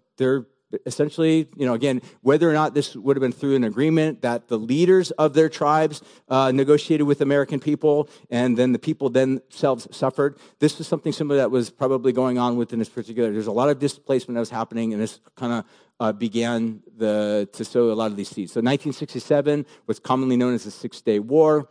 Essentially, 0.84 1.48
you 1.56 1.66
know, 1.66 1.74
again, 1.74 2.02
whether 2.22 2.48
or 2.50 2.52
not 2.52 2.74
this 2.74 2.96
would 2.96 3.16
have 3.16 3.20
been 3.20 3.32
through 3.32 3.56
an 3.56 3.64
agreement 3.64 4.22
that 4.22 4.48
the 4.48 4.58
leaders 4.58 5.10
of 5.12 5.34
their 5.34 5.48
tribes 5.48 6.02
uh, 6.28 6.50
negotiated 6.52 7.06
with 7.06 7.20
American 7.20 7.60
people, 7.60 8.08
and 8.30 8.56
then 8.56 8.72
the 8.72 8.78
people 8.78 9.08
themselves 9.08 9.86
suffered. 9.96 10.38
This 10.58 10.78
was 10.78 10.88
something 10.88 11.12
similar 11.12 11.38
that 11.38 11.50
was 11.50 11.70
probably 11.70 12.12
going 12.12 12.38
on 12.38 12.56
within 12.56 12.78
this 12.78 12.88
particular. 12.88 13.30
There's 13.30 13.46
a 13.46 13.52
lot 13.52 13.68
of 13.68 13.78
displacement 13.78 14.34
that 14.36 14.40
was 14.40 14.50
happening, 14.50 14.92
and 14.92 15.00
this 15.00 15.20
kind 15.36 15.52
of 15.52 15.64
uh, 15.98 16.12
began 16.12 16.82
the, 16.96 17.48
to 17.52 17.64
sow 17.64 17.90
a 17.90 17.94
lot 17.94 18.10
of 18.10 18.16
these 18.16 18.28
seeds. 18.28 18.52
So 18.52 18.58
1967 18.58 19.66
was 19.86 19.98
commonly 19.98 20.36
known 20.36 20.54
as 20.54 20.64
the 20.64 20.70
Six 20.70 21.00
Day 21.00 21.18
War. 21.18 21.68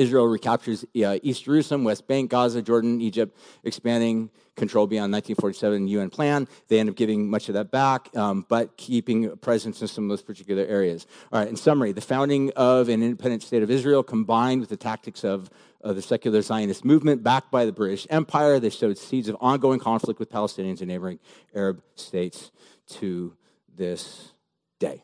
Israel 0.00 0.26
recaptures 0.26 0.84
uh, 1.04 1.18
East 1.22 1.44
Jerusalem, 1.44 1.84
West 1.84 2.08
Bank, 2.08 2.30
Gaza, 2.30 2.62
Jordan, 2.62 3.02
Egypt, 3.02 3.36
expanding 3.64 4.30
control 4.56 4.86
beyond 4.86 5.12
1947 5.12 5.88
UN 5.88 6.08
plan. 6.08 6.48
They 6.68 6.80
end 6.80 6.88
up 6.88 6.96
giving 6.96 7.28
much 7.28 7.48
of 7.48 7.54
that 7.54 7.70
back, 7.70 8.08
um, 8.16 8.46
but 8.48 8.78
keeping 8.78 9.26
a 9.26 9.36
presence 9.36 9.82
in 9.82 9.88
some 9.88 10.04
of 10.04 10.10
those 10.10 10.22
particular 10.22 10.64
areas. 10.64 11.06
All 11.30 11.40
right, 11.40 11.48
in 11.48 11.56
summary, 11.56 11.92
the 11.92 12.00
founding 12.00 12.50
of 12.56 12.88
an 12.88 13.02
independent 13.02 13.42
state 13.42 13.62
of 13.62 13.70
Israel 13.70 14.02
combined 14.02 14.60
with 14.60 14.70
the 14.70 14.76
tactics 14.78 15.22
of 15.22 15.50
uh, 15.84 15.92
the 15.92 16.02
secular 16.02 16.40
Zionist 16.40 16.82
movement 16.82 17.22
backed 17.22 17.50
by 17.50 17.66
the 17.66 17.72
British 17.72 18.06
Empire, 18.08 18.58
they 18.58 18.70
sowed 18.70 18.96
seeds 18.96 19.28
of 19.28 19.36
ongoing 19.38 19.80
conflict 19.80 20.18
with 20.18 20.30
Palestinians 20.30 20.80
and 20.80 20.88
neighboring 20.88 21.18
Arab 21.54 21.82
states 21.94 22.50
to 22.86 23.34
this 23.76 24.32
day. 24.78 25.02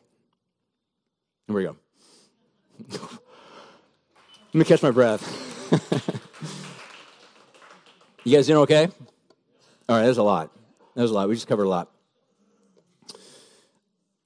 Here 1.47 1.55
we 1.55 1.63
go. 1.63 1.77
Let 4.53 4.55
me 4.55 4.65
catch 4.65 4.81
my 4.81 4.91
breath. 4.91 5.21
you 8.23 8.35
guys 8.35 8.47
doing 8.47 8.59
okay? 8.59 8.87
All 9.89 9.97
right, 9.97 10.03
there's 10.03 10.17
a 10.17 10.23
lot. 10.23 10.51
There's 10.95 11.11
a 11.11 11.13
lot. 11.13 11.27
We 11.27 11.35
just 11.35 11.47
covered 11.47 11.65
a 11.65 11.69
lot. 11.69 11.91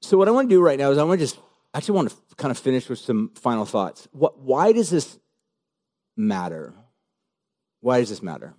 So 0.02 0.18
what 0.18 0.28
I 0.28 0.32
want 0.32 0.50
to 0.50 0.56
do 0.56 0.62
right 0.62 0.78
now 0.78 0.92
is 0.92 0.98
I 0.98 1.04
want 1.04 1.20
to 1.20 1.26
just 1.26 1.40
actually 1.74 1.96
want 1.96 2.10
to 2.10 2.36
kind 2.36 2.52
of 2.52 2.60
finish 2.60 2.88
with 2.88 3.00
some 3.00 3.32
final 3.36 3.66
thoughts. 3.66 4.08
What, 4.12 4.40
why 4.40 4.74
does 4.74 4.90
this 4.90 5.18
matter? 6.16 6.74
Why 7.80 8.00
does 8.00 8.10
this 8.10 8.22
matter? 8.22 8.54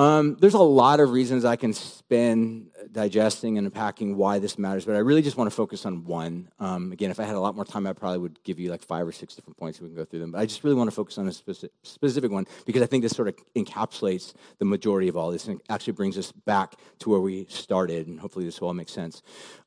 Um, 0.00 0.38
there's 0.40 0.54
a 0.54 0.58
lot 0.58 0.98
of 0.98 1.10
reasons 1.10 1.44
I 1.44 1.56
can 1.56 1.74
spend 1.74 2.70
digesting 2.90 3.58
and 3.58 3.66
unpacking 3.66 4.16
why 4.16 4.38
this 4.38 4.58
matters, 4.58 4.86
but 4.86 4.96
I 4.96 5.00
really 5.00 5.20
just 5.20 5.36
want 5.36 5.50
to 5.50 5.54
focus 5.54 5.84
on 5.84 6.06
one. 6.06 6.48
Um, 6.58 6.90
again, 6.90 7.10
if 7.10 7.20
I 7.20 7.24
had 7.24 7.34
a 7.34 7.40
lot 7.40 7.54
more 7.54 7.66
time, 7.66 7.86
I 7.86 7.92
probably 7.92 8.16
would 8.16 8.42
give 8.42 8.58
you 8.58 8.70
like 8.70 8.82
five 8.82 9.06
or 9.06 9.12
six 9.12 9.34
different 9.34 9.58
points. 9.58 9.78
We 9.78 9.88
can 9.88 9.96
go 9.96 10.06
through 10.06 10.20
them, 10.20 10.32
but 10.32 10.38
I 10.38 10.46
just 10.46 10.64
really 10.64 10.74
want 10.74 10.88
to 10.88 10.96
focus 10.96 11.18
on 11.18 11.28
a 11.28 11.32
specific, 11.32 11.72
specific 11.82 12.30
one 12.30 12.46
because 12.64 12.80
I 12.80 12.86
think 12.86 13.02
this 13.02 13.12
sort 13.12 13.28
of 13.28 13.36
encapsulates 13.54 14.32
the 14.58 14.64
majority 14.64 15.08
of 15.08 15.18
all 15.18 15.30
this 15.30 15.46
and 15.48 15.60
actually 15.68 15.92
brings 15.92 16.16
us 16.16 16.32
back 16.32 16.76
to 17.00 17.10
where 17.10 17.20
we 17.20 17.44
started, 17.50 18.06
and 18.06 18.18
hopefully 18.18 18.46
this 18.46 18.58
will 18.58 18.68
all 18.68 18.74
make 18.74 18.88
sense. 18.88 19.20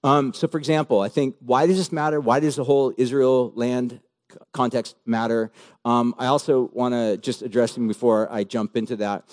Um, 0.04 0.34
so, 0.34 0.48
for 0.48 0.58
example, 0.58 1.02
I 1.02 1.10
think 1.10 1.36
why 1.42 1.68
does 1.68 1.78
this 1.78 1.92
matter? 1.92 2.20
Why 2.20 2.40
does 2.40 2.56
the 2.56 2.64
whole 2.64 2.92
Israel 2.98 3.52
land 3.54 4.00
context 4.52 4.96
matter? 5.06 5.52
Um, 5.86 6.16
I 6.18 6.26
also 6.26 6.72
want 6.74 6.96
to 6.96 7.18
just 7.18 7.44
address 7.44 7.76
them 7.76 7.88
before 7.88 8.32
I 8.32 8.46
jump 8.46 8.76
into 8.76 8.96
that. 8.96 9.26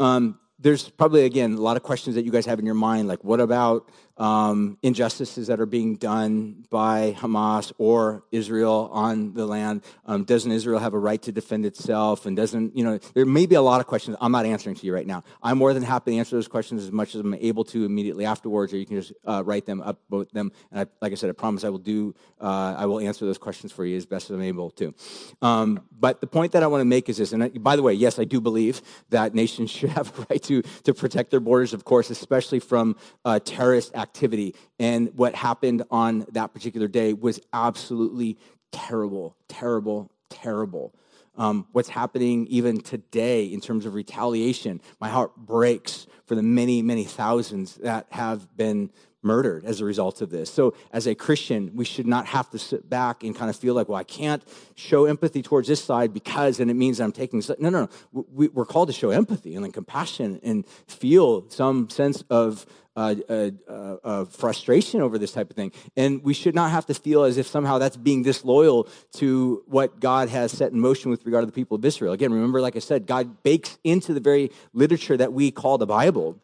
Um, 0.00 0.40
there's 0.58 0.88
probably 0.88 1.24
again 1.24 1.54
a 1.54 1.60
lot 1.60 1.76
of 1.76 1.82
questions 1.82 2.16
that 2.16 2.24
you 2.24 2.30
guys 2.30 2.46
have 2.46 2.58
in 2.58 2.66
your 2.66 2.74
mind 2.74 3.08
like 3.08 3.22
what 3.24 3.40
about 3.40 3.90
um, 4.20 4.76
injustices 4.82 5.46
that 5.46 5.60
are 5.60 5.66
being 5.66 5.96
done 5.96 6.62
by 6.68 7.16
Hamas 7.18 7.72
or 7.78 8.22
Israel 8.30 8.90
on 8.92 9.32
the 9.32 9.46
land. 9.46 9.82
Um, 10.04 10.24
doesn't 10.24 10.52
Israel 10.52 10.78
have 10.78 10.92
a 10.92 10.98
right 10.98 11.20
to 11.22 11.32
defend 11.32 11.64
itself? 11.64 12.26
And 12.26 12.36
doesn't, 12.36 12.76
you 12.76 12.84
know, 12.84 12.98
there 13.14 13.24
may 13.24 13.46
be 13.46 13.54
a 13.54 13.62
lot 13.62 13.80
of 13.80 13.86
questions 13.86 14.18
I'm 14.20 14.30
not 14.30 14.44
answering 14.44 14.76
to 14.76 14.86
you 14.86 14.94
right 14.94 15.06
now. 15.06 15.24
I'm 15.42 15.56
more 15.56 15.72
than 15.72 15.82
happy 15.82 16.12
to 16.12 16.18
answer 16.18 16.36
those 16.36 16.48
questions 16.48 16.82
as 16.82 16.92
much 16.92 17.14
as 17.14 17.22
I'm 17.22 17.32
able 17.32 17.64
to 17.64 17.86
immediately 17.86 18.26
afterwards, 18.26 18.74
or 18.74 18.76
you 18.76 18.84
can 18.84 19.00
just 19.00 19.14
uh, 19.26 19.42
write 19.44 19.64
them 19.64 19.80
up, 19.80 19.98
both 20.10 20.30
them. 20.32 20.52
And 20.70 20.80
I, 20.80 20.86
like 21.00 21.12
I 21.12 21.14
said, 21.14 21.30
I 21.30 21.32
promise 21.32 21.64
I 21.64 21.70
will 21.70 21.78
do, 21.78 22.14
uh, 22.42 22.74
I 22.76 22.84
will 22.84 23.00
answer 23.00 23.24
those 23.24 23.38
questions 23.38 23.72
for 23.72 23.86
you 23.86 23.96
as 23.96 24.04
best 24.04 24.28
as 24.28 24.36
I'm 24.36 24.42
able 24.42 24.70
to. 24.72 24.94
Um, 25.40 25.80
but 25.98 26.20
the 26.20 26.26
point 26.26 26.52
that 26.52 26.62
I 26.62 26.66
want 26.66 26.82
to 26.82 26.86
make 26.86 27.08
is 27.08 27.16
this, 27.16 27.32
and 27.32 27.44
I, 27.44 27.48
by 27.48 27.74
the 27.74 27.82
way, 27.82 27.94
yes, 27.94 28.18
I 28.18 28.24
do 28.24 28.38
believe 28.38 28.82
that 29.08 29.34
nations 29.34 29.70
should 29.80 29.90
have 29.90 30.18
a 30.18 30.26
right 30.28 30.42
to, 30.42 30.60
to 30.60 30.92
protect 30.92 31.30
their 31.30 31.40
borders, 31.40 31.72
of 31.72 31.86
course, 31.86 32.10
especially 32.10 32.60
from 32.60 32.96
uh, 33.24 33.38
terrorist 33.38 33.94
activity 33.94 34.09
activity. 34.10 34.56
And 34.80 35.12
what 35.16 35.36
happened 35.36 35.84
on 35.90 36.26
that 36.32 36.52
particular 36.52 36.88
day 36.88 37.12
was 37.12 37.40
absolutely 37.52 38.38
terrible, 38.72 39.36
terrible, 39.48 40.10
terrible. 40.28 40.92
Um, 41.36 41.66
what's 41.70 41.88
happening 41.88 42.46
even 42.48 42.80
today 42.80 43.44
in 43.44 43.60
terms 43.60 43.86
of 43.86 43.94
retaliation, 43.94 44.80
my 45.00 45.08
heart 45.08 45.36
breaks 45.36 46.08
for 46.26 46.34
the 46.34 46.42
many, 46.42 46.82
many 46.82 47.04
thousands 47.04 47.76
that 47.76 48.06
have 48.10 48.56
been 48.56 48.90
murdered 49.22 49.64
as 49.64 49.80
a 49.80 49.84
result 49.84 50.22
of 50.22 50.30
this. 50.30 50.50
So, 50.50 50.74
as 50.92 51.06
a 51.06 51.14
Christian, 51.14 51.72
we 51.74 51.84
should 51.84 52.06
not 52.06 52.26
have 52.26 52.48
to 52.50 52.58
sit 52.58 52.88
back 52.88 53.22
and 53.22 53.36
kind 53.36 53.50
of 53.50 53.56
feel 53.56 53.74
like, 53.74 53.88
well, 53.88 53.98
I 53.98 54.04
can't 54.04 54.42
show 54.74 55.04
empathy 55.04 55.42
towards 55.42 55.68
this 55.68 55.82
side 55.82 56.12
because 56.12 56.60
and 56.60 56.70
it 56.70 56.74
means 56.74 57.00
I'm 57.00 57.12
taking. 57.12 57.42
No, 57.58 57.70
no, 57.70 57.88
no. 58.12 58.26
We, 58.32 58.48
are 58.56 58.64
called 58.64 58.88
to 58.88 58.94
show 58.94 59.10
empathy 59.10 59.54
and 59.54 59.72
compassion 59.72 60.40
and 60.42 60.66
feel 60.86 61.48
some 61.48 61.90
sense 61.90 62.22
of 62.30 62.66
uh, 62.96 63.14
uh, 63.28 63.50
uh, 63.68 64.24
frustration 64.26 65.00
over 65.00 65.18
this 65.18 65.32
type 65.32 65.50
of 65.50 65.56
thing. 65.56 65.72
And 65.96 66.22
we 66.22 66.34
should 66.34 66.54
not 66.54 66.70
have 66.70 66.86
to 66.86 66.94
feel 66.94 67.24
as 67.24 67.38
if 67.38 67.46
somehow 67.46 67.78
that's 67.78 67.96
being 67.96 68.22
disloyal 68.22 68.88
to 69.14 69.62
what 69.66 70.00
God 70.00 70.28
has 70.28 70.52
set 70.52 70.72
in 70.72 70.80
motion 70.80 71.10
with 71.10 71.24
regard 71.24 71.42
to 71.42 71.46
the 71.46 71.52
people 71.52 71.76
of 71.76 71.84
Israel. 71.84 72.12
Again, 72.12 72.32
remember, 72.32 72.60
like 72.60 72.76
I 72.76 72.80
said, 72.80 73.06
God 73.06 73.42
bakes 73.42 73.78
into 73.84 74.12
the 74.12 74.20
very 74.20 74.50
literature 74.72 75.16
that 75.16 75.32
we 75.32 75.50
call 75.50 75.78
the 75.78 75.86
Bible 75.86 76.40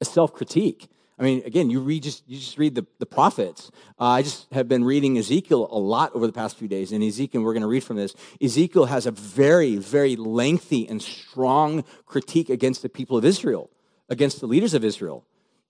a 0.00 0.04
self 0.04 0.32
critique. 0.32 0.88
I 1.18 1.22
mean, 1.22 1.42
again, 1.46 1.70
you 1.70 1.80
read 1.80 2.02
just 2.02 2.28
you 2.28 2.38
just 2.38 2.58
read 2.58 2.74
the, 2.74 2.86
the 2.98 3.06
prophets. 3.06 3.70
Uh, 3.98 4.04
I 4.04 4.22
just 4.22 4.52
have 4.52 4.68
been 4.68 4.84
reading 4.84 5.16
Ezekiel 5.16 5.66
a 5.70 5.78
lot 5.78 6.14
over 6.14 6.26
the 6.26 6.32
past 6.32 6.58
few 6.58 6.68
days. 6.68 6.92
And 6.92 7.02
Ezekiel, 7.02 7.42
we're 7.42 7.54
going 7.54 7.62
to 7.62 7.68
read 7.68 7.84
from 7.84 7.96
this. 7.96 8.14
Ezekiel 8.42 8.84
has 8.86 9.06
a 9.06 9.10
very, 9.10 9.76
very 9.76 10.16
lengthy 10.16 10.86
and 10.86 11.00
strong 11.00 11.84
critique 12.04 12.50
against 12.50 12.82
the 12.82 12.90
people 12.90 13.16
of 13.16 13.24
Israel, 13.24 13.70
against 14.08 14.40
the 14.40 14.46
leaders 14.46 14.74
of 14.74 14.84
Israel. 14.84 15.24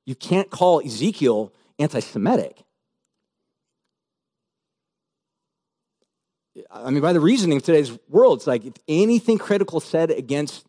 You 0.05 0.15
can't 0.15 0.51
call 0.51 0.81
Ezekiel 0.85 1.53
anti-Semitic. 1.79 2.63
I 6.71 6.91
mean, 6.91 7.03
by 7.03 7.13
the 7.13 7.21
reasoning 7.21 7.59
of 7.59 7.65
today's 7.65 7.99
world, 8.09 8.39
it's 8.39 8.47
like 8.47 8.65
if 8.65 8.75
anything 8.89 9.37
critical 9.37 9.81
said 9.81 10.11
against 10.11 10.67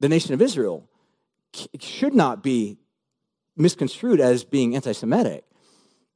the 0.00 0.08
nation 0.08 0.34
of 0.34 0.42
Israel 0.42 0.88
it 1.72 1.82
should 1.82 2.14
not 2.14 2.42
be 2.42 2.78
misconstrued 3.56 4.20
as 4.20 4.44
being 4.44 4.74
anti 4.74 4.92
Semitic. 4.92 5.44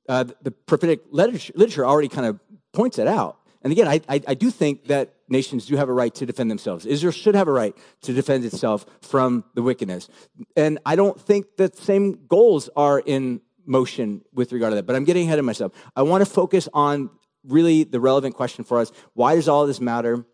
Uh, 0.08 0.24
the 0.42 0.50
prophetic 0.50 1.02
literature, 1.10 1.52
literature, 1.56 1.86
already 1.86 2.08
kind 2.08 2.26
of 2.26 2.40
points 2.72 2.98
it 2.98 3.06
out. 3.06 3.38
And 3.62 3.72
again, 3.72 3.86
I, 3.86 4.00
I, 4.08 4.20
I, 4.28 4.34
do 4.34 4.50
think 4.50 4.86
that 4.86 5.14
nations 5.30 5.66
do 5.66 5.76
have 5.76 5.88
a 5.88 5.92
right 5.92 6.14
to 6.16 6.26
defend 6.26 6.50
themselves. 6.50 6.86
Israel 6.86 7.12
should 7.12 7.34
have 7.34 7.48
a 7.48 7.52
right 7.52 7.76
to 8.02 8.12
defend 8.12 8.44
itself 8.44 8.84
from 9.00 9.44
the 9.54 9.62
wickedness. 9.62 10.08
And 10.56 10.78
I 10.84 10.96
don't 10.96 11.20
think 11.20 11.56
that 11.56 11.76
same 11.76 12.26
goals 12.26 12.68
are 12.76 12.98
in 12.98 13.40
motion 13.64 14.22
with 14.32 14.52
regard 14.52 14.72
to 14.72 14.76
that, 14.76 14.86
but 14.86 14.96
I'm 14.96 15.04
getting 15.04 15.26
ahead 15.26 15.38
of 15.38 15.44
myself. 15.44 15.72
I 15.94 16.02
want 16.02 16.24
to 16.24 16.30
focus 16.30 16.68
on 16.74 17.10
really 17.44 17.84
the 17.84 18.00
relevant 18.00 18.34
question 18.34 18.64
for 18.64 18.78
us 18.78 18.92
why 19.14 19.34
does 19.34 19.48
all 19.48 19.66
this 19.66 19.80
matter? 19.80 20.24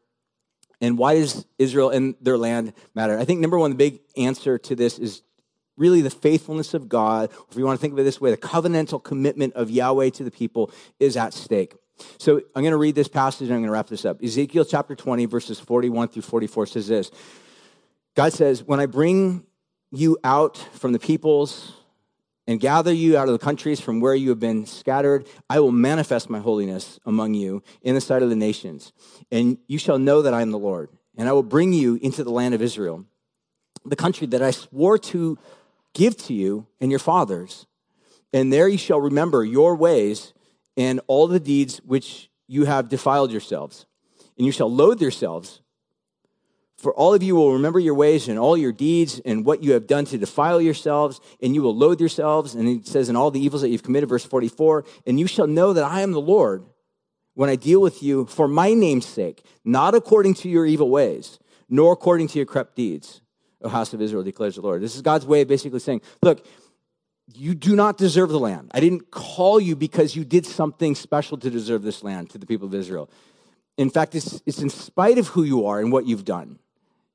And 0.81 0.99
why 0.99 1.15
does 1.15 1.47
Israel 1.59 1.89
and 1.89 2.15
their 2.21 2.37
land 2.37 2.75
matter? 2.95 3.19
I 3.19 3.25
think 3.25 3.41
number 3.41 3.59
one, 3.59 3.71
the 3.71 3.77
big 3.77 4.01
answer 4.17 4.59
to 4.59 4.75
this 4.75 4.99
is 4.99 5.23
really 5.77 6.03
the 6.03 6.11
faithfulness 6.11 6.75
of 6.75 6.89
God, 6.89 7.31
if 7.51 7.57
you 7.57 7.65
want 7.65 7.79
to 7.79 7.81
think 7.81 7.93
of 7.93 7.99
it 7.99 8.03
this 8.03 8.21
way, 8.21 8.31
the 8.31 8.37
covenantal 8.37 9.03
commitment 9.03 9.55
of 9.55 9.71
Yahweh 9.71 10.11
to 10.11 10.25
the 10.25 10.31
people 10.31 10.71
is 10.99 11.17
at 11.17 11.33
stake. 11.33 11.75
So 12.19 12.37
I'm 12.55 12.63
going 12.63 12.73
to 12.73 12.77
read 12.77 12.95
this 12.95 13.09
passage 13.09 13.49
and 13.49 13.55
I'm 13.55 13.61
going 13.61 13.69
to 13.69 13.73
wrap 13.73 13.89
this 13.89 14.05
up. 14.05 14.23
Ezekiel 14.23 14.65
chapter 14.65 14.95
20, 14.95 15.27
verses 15.27 15.59
41 15.61 16.09
through 16.09 16.23
44 16.23 16.67
says 16.67 16.89
this 16.89 17.11
God 18.15 18.33
says, 18.33 18.65
When 18.65 18.81
I 18.81 18.87
bring 18.87 19.45
you 19.91 20.19
out 20.25 20.57
from 20.57 20.93
the 20.93 20.99
peoples 20.99 21.75
and 22.47 22.61
gather 22.61 22.93
you 22.93 23.17
out 23.17 23.29
of 23.29 23.33
the 23.33 23.45
countries 23.45 23.81
from 23.81 24.01
where 24.01 24.15
you 24.15 24.31
have 24.31 24.41
been 24.41 24.67
scattered, 24.67 25.27
I 25.49 25.61
will 25.61 25.73
manifest 25.73 26.31
my 26.31 26.39
holiness 26.39 26.99
among 27.07 27.35
you 27.35 27.63
in 27.83 27.95
the 27.95 28.01
sight 28.01 28.23
of 28.23 28.31
the 28.31 28.37
nations. 28.37 28.93
And 29.31 29.59
you 29.67 29.79
shall 29.79 29.99
know 29.99 30.23
that 30.23 30.35
I 30.35 30.43
am 30.43 30.51
the 30.51 30.59
Lord. 30.59 30.91
And 31.17 31.29
I 31.29 31.33
will 31.33 31.43
bring 31.43 31.73
you 31.73 31.99
into 32.03 32.23
the 32.25 32.31
land 32.31 32.55
of 32.55 32.61
Israel, 32.61 33.05
the 33.85 33.97
country 33.97 34.27
that 34.29 34.43
I 34.43 34.51
swore 34.51 34.99
to 34.99 35.39
give 35.95 36.17
to 36.19 36.35
you 36.35 36.67
and 36.81 36.90
your 36.90 37.01
fathers. 37.01 37.67
And 38.33 38.53
there 38.53 38.69
you 38.69 38.79
shall 38.79 39.01
remember 39.01 39.44
your 39.44 39.75
ways 39.75 40.35
and 40.77 41.00
all 41.06 41.27
the 41.27 41.40
deeds 41.40 41.79
which 41.79 42.31
you 42.46 42.64
have 42.64 42.88
defiled 42.88 43.31
yourselves. 43.31 43.87
And 44.37 44.44
you 44.44 44.52
shall 44.52 44.70
loathe 44.70 45.00
yourselves 45.00 45.62
for 46.77 46.94
all 46.94 47.14
of 47.14 47.22
you 47.22 47.35
will 47.35 47.54
remember 47.54 47.79
your 47.79 47.94
ways 47.94 48.29
and 48.29 48.38
all 48.38 48.56
your 48.56 48.72
deeds 48.72 49.18
and 49.20 49.44
what 49.46 49.62
you 49.62 49.72
have 49.72 49.87
done 49.87 50.04
to 50.06 50.18
defile 50.18 50.60
yourselves, 50.60 51.20
and 51.42 51.54
you 51.54 51.62
will 51.62 51.74
loathe 51.74 52.00
yourselves. 52.00 52.54
And 52.54 52.68
it 52.68 52.87
says, 52.87 53.08
in 53.08 53.16
all 53.16 53.31
the 53.31 53.40
evils 53.40 53.62
that 53.62 53.70
you've 53.70 53.83
committed, 53.83 54.08
verse 54.08 54.24
44, 54.24 54.85
and 55.06 55.18
you 55.18 55.27
shall 55.27 55.46
know 55.46 55.72
that 55.72 55.85
I 55.85 56.02
am 56.02 56.12
the 56.12 56.20
Lord 56.20 56.66
when 57.35 57.48
I 57.48 57.56
deal 57.56 57.81
with 57.81 58.02
you 58.02 58.27
for 58.27 58.46
my 58.46 58.74
name's 58.74 59.06
sake, 59.06 59.42
not 59.64 59.94
according 59.94 60.35
to 60.35 60.48
your 60.48 60.66
evil 60.66 60.90
ways, 60.90 61.38
nor 61.68 61.92
according 61.92 62.29
to 62.29 62.38
your 62.38 62.46
corrupt 62.46 62.77
deeds, 62.77 63.22
O 63.62 63.68
house 63.68 63.94
of 63.94 64.02
Israel, 64.02 64.22
declares 64.22 64.56
the 64.56 64.60
Lord. 64.60 64.83
This 64.83 64.94
is 64.94 65.02
God's 65.02 65.27
way 65.27 65.40
of 65.40 65.48
basically 65.48 65.81
saying, 65.81 66.02
look, 66.22 66.46
you 67.35 67.54
do 67.54 67.74
not 67.77 67.98
deserve 67.98 68.31
the 68.31 68.38
land. 68.38 68.70
I 68.72 68.81
didn't 68.81 69.10
call 69.10 69.60
you 69.60 69.77
because 69.77 70.16
you 70.16 70.24
did 70.24 70.46
something 70.46 70.94
special 70.94 71.37
to 71.38 71.50
deserve 71.50 71.83
this 71.83 72.02
land 72.02 72.31
to 72.31 72.38
the 72.38 72.46
people 72.46 72.66
of 72.66 72.74
Israel. 72.74 73.10
In 73.77 73.90
fact, 73.90 74.14
it's, 74.14 74.42
it's 74.46 74.60
in 74.60 74.70
spite 74.70 75.18
of 75.18 75.29
who 75.29 75.42
you 75.42 75.66
are 75.66 75.81
and 75.81 75.92
what 75.92 76.06
you've 76.06 76.24
done. 76.24 76.58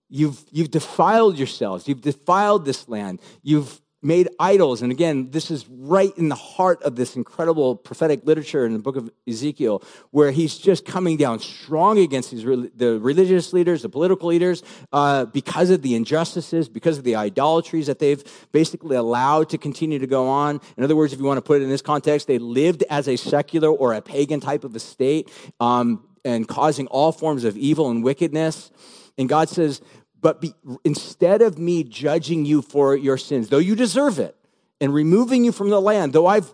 You've, 0.10 0.44
you've 0.52 0.70
defiled 0.70 1.38
yourselves. 1.38 1.88
You've 1.88 2.02
defiled 2.02 2.66
this 2.66 2.88
land. 2.88 3.22
You've 3.42 3.81
made 4.02 4.30
idols. 4.40 4.82
And 4.82 4.92
again, 4.92 5.30
this 5.32 5.52
is 5.52 5.68
right 5.70 6.12
in 6.18 6.30
the 6.30 6.36
heart 6.36 6.82
of 6.84 6.96
this 6.96 7.16
incredible 7.16 7.76
prophetic 7.76 8.26
literature 8.26 8.66
in 8.66 8.74
the 8.74 8.80
book 8.80 8.96
of 8.96 9.12
Ezekiel, 9.28 9.84
where 10.10 10.32
he's 10.32 10.58
just 10.58 10.86
coming 10.86 11.18
down 11.18 11.40
strong 11.40 12.00
against 12.00 12.32
these, 12.32 12.44
the 12.44 13.00
religious 13.00 13.54
leaders, 13.54 13.84
the 13.84 13.90
political 13.90 14.30
leaders, 14.30 14.64
uh, 14.92 15.26
because 15.26 15.70
of 15.70 15.84
the 15.84 15.94
injustices, 15.94 16.68
because 16.68 16.98
of 16.98 17.04
the 17.04 17.16
idolatries 17.16 17.88
that 17.88 18.00
they've 18.00 18.24
basically 18.52 18.96
allowed 18.96 19.50
to 19.50 19.58
continue 19.58 20.00
to 20.00 20.08
go 20.08 20.28
on. 20.28 20.60
In 20.78 20.84
other 20.84 20.96
words, 20.96 21.14
if 21.14 21.20
you 21.20 21.26
want 21.26 21.38
to 21.38 21.42
put 21.42 21.62
it 21.62 21.64
in 21.64 21.70
this 21.70 21.82
context, 21.84 22.28
they 22.28 22.40
lived 22.40 22.84
as 22.90 23.08
a 23.08 23.16
secular 23.16 23.70
or 23.70 23.94
a 23.94 24.02
pagan 24.02 24.40
type 24.40 24.64
of 24.64 24.76
a 24.76 24.80
state 24.80 25.30
um, 25.60 26.08
and 26.26 26.48
causing 26.48 26.88
all 26.88 27.12
forms 27.12 27.44
of 27.44 27.56
evil 27.56 27.90
and 27.92 28.04
wickedness. 28.04 28.72
And 29.18 29.30
God 29.30 29.50
says, 29.50 29.82
but 30.22 30.40
be, 30.40 30.54
instead 30.84 31.42
of 31.42 31.58
me 31.58 31.84
judging 31.84 32.46
you 32.46 32.62
for 32.62 32.96
your 32.96 33.18
sins, 33.18 33.50
though 33.50 33.58
you 33.58 33.76
deserve 33.76 34.20
it, 34.20 34.36
and 34.80 34.94
removing 34.94 35.44
you 35.44 35.52
from 35.52 35.70
the 35.70 35.82
land, 35.82 36.14
though 36.14 36.28
I've 36.28 36.54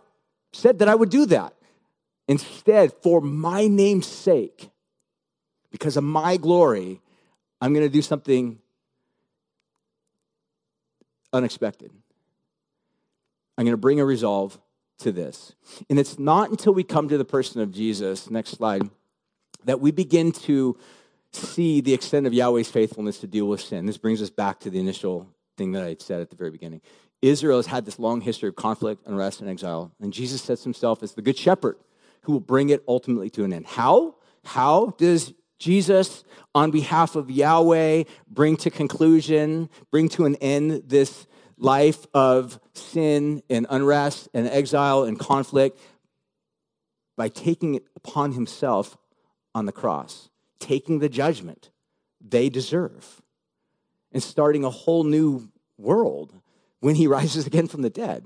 said 0.53 0.79
that 0.79 0.89
I 0.89 0.95
would 0.95 1.09
do 1.09 1.25
that, 1.27 1.53
instead, 2.27 2.93
for 3.03 3.21
my 3.21 3.67
name's 3.67 4.07
sake, 4.07 4.69
because 5.71 5.97
of 5.97 6.03
my 6.03 6.37
glory, 6.37 7.01
I'm 7.61 7.73
going 7.73 7.85
to 7.85 7.91
do 7.91 8.01
something 8.01 8.59
unexpected. 11.33 11.91
I'm 13.57 13.65
going 13.65 13.73
to 13.73 13.77
bring 13.77 13.99
a 13.99 14.05
resolve 14.05 14.59
to 14.99 15.11
this. 15.11 15.53
And 15.89 15.99
it's 15.99 16.17
not 16.17 16.49
until 16.49 16.73
we 16.73 16.83
come 16.83 17.09
to 17.09 17.17
the 17.17 17.25
person 17.25 17.61
of 17.61 17.71
Jesus, 17.71 18.29
next 18.29 18.51
slide, 18.51 18.89
that 19.65 19.79
we 19.79 19.91
begin 19.91 20.31
to 20.31 20.77
see 21.33 21.81
the 21.81 21.93
extent 21.93 22.27
of 22.27 22.33
Yahweh's 22.33 22.69
faithfulness 22.69 23.19
to 23.19 23.27
deal 23.27 23.45
with 23.45 23.61
sin. 23.61 23.85
This 23.85 23.97
brings 23.97 24.21
us 24.21 24.29
back 24.29 24.59
to 24.61 24.69
the 24.69 24.79
initial 24.79 25.29
thing 25.57 25.71
that 25.73 25.83
I 25.83 25.95
said 25.99 26.21
at 26.21 26.29
the 26.29 26.35
very 26.35 26.51
beginning. 26.51 26.81
Israel 27.21 27.57
has 27.57 27.65
had 27.65 27.85
this 27.85 27.99
long 27.99 28.21
history 28.21 28.49
of 28.49 28.55
conflict, 28.55 29.03
unrest, 29.05 29.41
and 29.41 29.49
exile, 29.49 29.91
and 29.99 30.13
Jesus 30.13 30.41
sets 30.41 30.63
himself 30.63 31.01
as 31.01 31.13
the 31.13 31.21
good 31.21 31.37
shepherd 31.37 31.77
who 32.21 32.33
will 32.33 32.39
bring 32.39 32.69
it 32.69 32.83
ultimately 32.87 33.29
to 33.31 33.43
an 33.43 33.53
end. 33.53 33.65
How? 33.65 34.15
How 34.43 34.93
does 34.97 35.33
Jesus, 35.59 36.23
on 36.53 36.69
behalf 36.71 37.15
of 37.15 37.31
Yahweh, 37.31 38.03
bring 38.29 38.57
to 38.57 38.69
conclusion, 38.69 39.69
bring 39.91 40.09
to 40.09 40.25
an 40.25 40.35
end 40.35 40.83
this 40.87 41.25
life 41.57 42.05
of 42.13 42.59
sin 42.73 43.41
and 43.49 43.65
unrest 43.69 44.29
and 44.33 44.47
exile 44.47 45.03
and 45.03 45.17
conflict? 45.17 45.79
By 47.15 47.29
taking 47.29 47.73
it 47.73 47.83
upon 47.95 48.33
himself 48.33 48.95
on 49.55 49.65
the 49.65 49.71
cross 49.71 50.29
taking 50.59 50.99
the 50.99 51.09
judgment 51.09 51.69
they 52.21 52.49
deserve 52.49 53.21
and 54.11 54.21
starting 54.23 54.63
a 54.63 54.69
whole 54.69 55.03
new 55.03 55.49
world 55.77 56.33
when 56.79 56.95
he 56.95 57.07
rises 57.17 57.47
again 57.47 57.67
from 57.67 57.81
the 57.81 57.89
dead. 57.89 58.25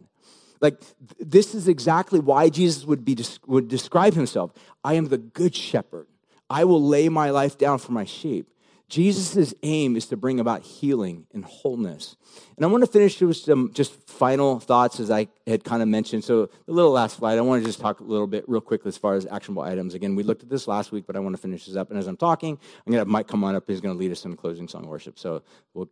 Like, 0.59 0.79
this 1.19 1.55
is 1.55 1.67
exactly 1.67 2.19
why 2.19 2.49
Jesus 2.49 2.85
would, 2.85 3.03
be, 3.03 3.17
would 3.47 3.67
describe 3.67 4.13
himself 4.13 4.51
I 4.83 4.93
am 4.93 5.07
the 5.07 5.17
good 5.17 5.55
shepherd. 5.55 6.07
I 6.49 6.65
will 6.65 6.83
lay 6.83 7.09
my 7.09 7.29
life 7.29 7.57
down 7.57 7.79
for 7.79 7.93
my 7.93 8.05
sheep. 8.05 8.47
Jesus' 8.91 9.53
aim 9.63 9.95
is 9.95 10.07
to 10.07 10.17
bring 10.17 10.41
about 10.41 10.63
healing 10.63 11.25
and 11.33 11.45
wholeness. 11.45 12.17
And 12.57 12.65
I 12.65 12.67
want 12.67 12.83
to 12.83 12.91
finish 12.91 13.21
with 13.21 13.37
some 13.37 13.71
just 13.71 13.93
final 14.09 14.59
thoughts 14.59 14.99
as 14.99 15.09
I 15.09 15.29
had 15.47 15.63
kind 15.63 15.81
of 15.81 15.87
mentioned. 15.87 16.25
So, 16.25 16.47
the 16.65 16.73
little 16.73 16.91
last 16.91 17.15
slide, 17.15 17.37
I 17.37 17.41
want 17.41 17.63
to 17.63 17.65
just 17.65 17.79
talk 17.79 18.01
a 18.01 18.03
little 18.03 18.27
bit 18.27 18.43
real 18.49 18.59
quick 18.59 18.85
as 18.85 18.97
far 18.97 19.13
as 19.13 19.25
actionable 19.25 19.63
items. 19.63 19.93
Again, 19.93 20.13
we 20.13 20.23
looked 20.23 20.43
at 20.43 20.49
this 20.49 20.67
last 20.67 20.91
week, 20.91 21.05
but 21.07 21.15
I 21.15 21.19
want 21.19 21.33
to 21.37 21.41
finish 21.41 21.67
this 21.67 21.77
up. 21.77 21.89
And 21.89 21.97
as 21.97 22.05
I'm 22.05 22.17
talking, 22.17 22.51
I'm 22.51 22.91
going 22.91 22.97
to 22.97 22.99
have 22.99 23.07
Mike 23.07 23.29
come 23.29 23.45
on 23.45 23.55
up. 23.55 23.63
He's 23.65 23.79
going 23.79 23.95
to 23.95 23.97
lead 23.97 24.11
us 24.11 24.25
in 24.25 24.35
closing 24.35 24.67
song 24.67 24.85
worship. 24.85 25.17
So, 25.17 25.41
we'll 25.73 25.89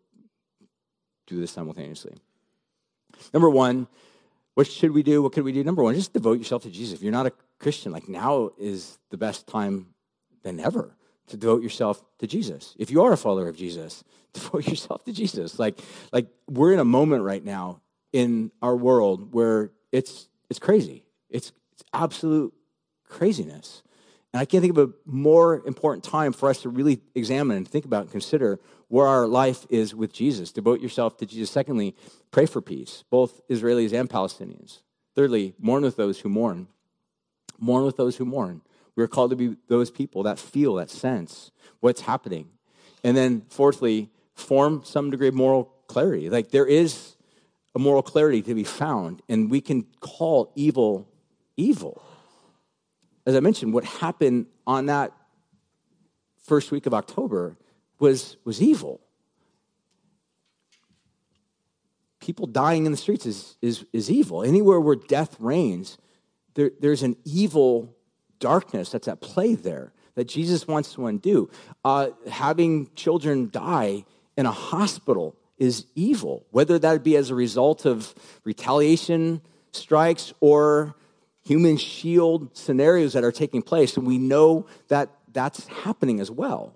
do 1.26 1.40
this 1.40 1.52
simultaneously. 1.52 2.18
Number 3.34 3.50
one, 3.50 3.88
what 4.56 4.68
should 4.68 4.92
we 4.92 5.04
do? 5.04 5.24
What 5.24 5.32
could 5.32 5.46
we 5.46 5.54
do? 5.54 5.64
Number 5.64 5.84
one, 5.84 5.96
just 5.96 6.12
devote 6.12 6.38
yourself 6.38 6.64
to 6.64 6.70
Jesus. 6.70 6.96
If 6.96 7.02
you're 7.02 7.14
not 7.14 7.28
a 7.28 7.34
Christian, 7.60 7.94
like 7.94 8.10
now 8.10 8.50
is 8.60 9.00
the 9.10 9.18
best 9.18 9.48
time 9.48 9.94
than 10.44 10.60
ever 10.60 10.98
to 11.30 11.38
devote 11.38 11.64
yourself 11.64 12.04
to 12.20 12.28
Jesus. 12.28 12.76
If 12.78 12.92
you 12.92 13.02
are 13.04 13.14
a 13.14 13.18
follower 13.18 13.48
of 13.48 13.58
Jesus, 13.58 14.04
devote 14.34 14.68
yourself 14.68 15.04
to 15.06 15.14
Jesus. 15.14 15.60
Like, 15.60 15.80
like 16.12 16.28
we're 16.48 16.74
in 16.74 16.80
a 16.80 16.86
moment 16.86 17.24
right 17.24 17.44
now 17.44 17.82
in 18.14 18.52
our 18.62 18.76
world 18.76 19.34
where 19.34 19.72
it's 19.92 20.28
it's 20.50 20.60
crazy. 20.60 21.06
It's 21.30 21.52
it's 21.74 21.84
absolute 21.94 22.54
craziness. 23.08 23.84
And 24.34 24.40
I 24.40 24.46
can't 24.46 24.62
think 24.62 24.78
of 24.78 24.90
a 24.90 24.94
more 25.06 25.64
important 25.66 26.04
time 26.04 26.34
for 26.34 26.50
us 26.50 26.62
to 26.62 26.70
really 26.70 27.02
examine 27.16 27.58
and 27.58 27.68
think 27.68 27.86
about 27.86 28.04
and 28.04 28.12
consider 28.12 28.60
where 28.88 29.08
our 29.08 29.28
life 29.28 29.66
is 29.70 29.96
with 29.96 30.14
Jesus. 30.14 30.52
Devote 30.52 30.82
yourself 30.82 31.18
to 31.18 31.26
Jesus. 31.26 31.50
Secondly, 31.50 31.96
pray 32.30 32.46
for 32.46 32.62
peace, 32.62 33.04
both 33.10 33.42
Israelis 33.48 33.92
and 33.92 34.08
Palestinians. 34.08 34.82
Thirdly, 35.16 35.56
mourn 35.60 35.84
with 35.84 35.96
those 35.96 36.20
who 36.20 36.30
mourn. 36.30 36.68
Mourn 37.60 37.86
with 37.86 37.98
those 37.98 38.18
who 38.18 38.26
mourn. 38.26 38.62
We're 39.00 39.08
called 39.08 39.32
to 39.32 39.36
be 39.36 39.56
those 39.68 39.90
people 39.90 40.24
that 40.24 40.38
feel, 40.38 40.76
that 40.76 40.90
sense 40.90 41.52
what's 41.80 42.02
happening. 42.02 42.50
And 43.04 43.16
then, 43.16 43.44
fourthly, 43.50 44.10
form 44.36 44.82
some 44.84 45.10
degree 45.10 45.30
of 45.30 45.34
moral 45.34 45.74
clarity. 45.88 46.30
Like 46.30 46.52
there 46.52 46.66
is 46.66 47.16
a 47.74 47.80
moral 47.80 48.02
clarity 48.02 48.42
to 48.42 48.54
be 48.54 48.64
found, 48.64 49.22
and 49.30 49.50
we 49.50 49.62
can 49.62 49.86
call 50.02 50.52
evil 50.56 51.08
evil. 51.60 52.02
As 53.26 53.36
I 53.36 53.42
mentioned, 53.42 53.74
what 53.74 53.84
happened 53.84 54.48
on 54.66 54.88
that 54.88 55.12
first 56.46 56.72
week 56.72 56.86
of 56.86 56.94
October 56.94 57.58
was, 58.00 58.38
was 58.46 58.62
evil. 58.62 59.02
People 62.20 62.48
dying 62.48 62.86
in 62.86 62.92
the 62.92 62.98
streets 62.98 63.26
is, 63.26 63.58
is, 63.62 63.86
is 63.94 64.10
evil. 64.10 64.44
Anywhere 64.44 64.80
where 64.80 64.96
death 64.96 65.36
reigns, 65.40 65.98
there, 66.56 66.72
there's 66.80 67.04
an 67.04 67.18
evil 67.26 67.96
darkness 68.40 68.90
that's 68.90 69.08
at 69.08 69.22
play 69.22 69.56
there 69.56 69.94
that 70.16 70.26
Jesus 70.26 70.68
wants 70.68 70.94
to 70.94 71.08
undo. 71.08 71.50
Uh, 71.86 72.10
having 72.30 72.90
children 72.96 73.50
die 73.52 74.06
in 74.38 74.46
a 74.46 74.52
hospital 74.52 75.36
is 75.58 75.86
evil, 75.96 76.46
whether 76.52 76.80
that 76.80 77.04
be 77.04 77.16
as 77.16 77.30
a 77.30 77.36
result 77.36 77.86
of 77.86 78.14
retaliation 78.44 79.42
strikes 79.72 80.34
or 80.40 80.96
human 81.44 81.78
shield 81.78 82.56
scenarios 82.56 83.14
that 83.14 83.24
are 83.24 83.32
taking 83.32 83.62
place. 83.62 83.98
And 83.98 84.06
we 84.06 84.18
know 84.18 84.66
that 84.88 85.10
that's 85.32 85.68
happening 85.68 86.20
as 86.20 86.32
well. 86.32 86.76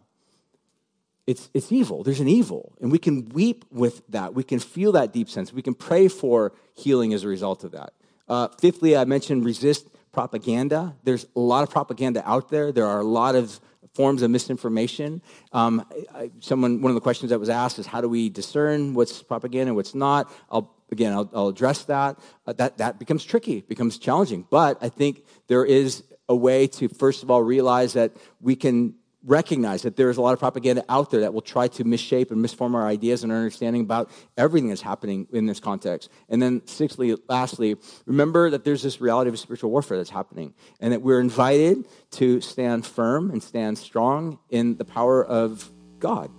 It's, 1.26 1.50
it's 1.54 1.72
evil. 1.72 2.04
There's 2.04 2.20
an 2.20 2.28
evil. 2.28 2.74
And 2.82 2.92
we 2.92 3.00
can 3.00 3.30
weep 3.30 3.66
with 3.72 4.06
that. 4.10 4.34
We 4.34 4.44
can 4.44 4.60
feel 4.60 4.92
that 4.94 5.14
deep 5.14 5.30
sense. 5.30 5.54
We 5.54 5.62
can 5.62 5.74
pray 5.74 6.08
for 6.08 6.54
healing 6.76 7.14
as 7.14 7.24
a 7.24 7.28
result 7.28 7.64
of 7.64 7.72
that. 7.72 7.94
Uh, 8.28 8.50
fifthly, 8.60 8.98
I 8.98 9.06
mentioned 9.06 9.46
resist 9.46 9.88
propaganda. 10.14 10.96
There's 11.04 11.26
a 11.36 11.40
lot 11.40 11.64
of 11.64 11.70
propaganda 11.70 12.28
out 12.28 12.50
there. 12.50 12.72
There 12.72 12.86
are 12.86 13.00
a 13.00 13.04
lot 13.04 13.36
of 13.36 13.60
forms 13.94 14.22
of 14.22 14.32
misinformation. 14.32 15.22
Um, 15.52 15.86
I, 16.14 16.32
someone, 16.40 16.82
one 16.82 16.90
of 16.90 16.96
the 16.96 17.02
questions 17.02 17.32
that 17.32 17.40
was 17.40 17.50
asked 17.50 17.80
is 17.80 17.86
how 17.86 18.00
do 18.00 18.08
we 18.08 18.30
discern 18.30 18.94
what's 18.94 19.22
propaganda 19.22 19.70
and 19.70 19.76
what's 19.76 19.94
not? 19.94 20.32
I'll, 20.50 20.74
again, 20.92 21.14
I'll, 21.14 21.30
I'll 21.34 21.48
address 21.50 21.84
that. 21.86 22.20
Uh, 22.48 22.54
that. 22.54 22.78
That 22.78 23.00
becomes 23.00 23.26
tricky, 23.26 23.62
becomes 23.62 23.98
challenging. 23.98 24.48
But 24.50 24.78
I 24.82 24.90
think 24.90 25.24
there 25.48 25.66
is 25.66 26.04
a 26.30 26.36
way 26.36 26.68
to, 26.68 26.88
first 26.88 27.24
of 27.24 27.30
all, 27.30 27.44
realize 27.44 27.94
that 27.94 28.14
we 28.40 28.56
can 28.56 28.96
recognize 29.26 29.84
that 29.84 29.96
there's 29.96 30.18
a 30.18 30.22
lot 30.22 30.34
of 30.34 30.40
propaganda 30.40 30.84
out 30.90 31.10
there 31.10 31.22
that 31.22 31.34
will 31.34 31.42
try 31.42 31.68
to 31.68 31.84
misshape 31.84 32.32
and 32.32 32.44
misform 32.44 32.76
our 32.76 32.86
ideas 32.86 33.24
and 33.24 33.32
our 33.32 33.38
understanding 33.38 33.82
about 33.82 34.12
everything 34.38 34.70
that's 34.70 34.82
happening 34.82 35.28
in 35.32 35.46
this 35.46 35.60
context. 35.60 36.10
And 36.30 36.42
then, 36.42 36.62
sixthly, 36.66 37.16
lastly, 37.30 37.78
remember 38.06 38.50
that 38.50 38.64
there's 38.64 38.84
this 38.84 39.00
reality 39.00 39.30
of 39.30 39.40
spiritual 39.40 39.72
warfare 39.72 39.98
that's 39.98 40.10
happening, 40.10 40.54
and 40.80 40.92
that 40.92 41.02
we're 41.02 41.22
invited 41.22 41.88
to 42.12 42.42
stand 42.42 42.86
firm 42.86 43.32
and 43.32 43.42
stand 43.42 43.78
strong 43.78 44.40
in 44.50 44.76
the 44.78 44.86
power 44.86 45.24
of 45.24 45.72
God. 46.00 46.30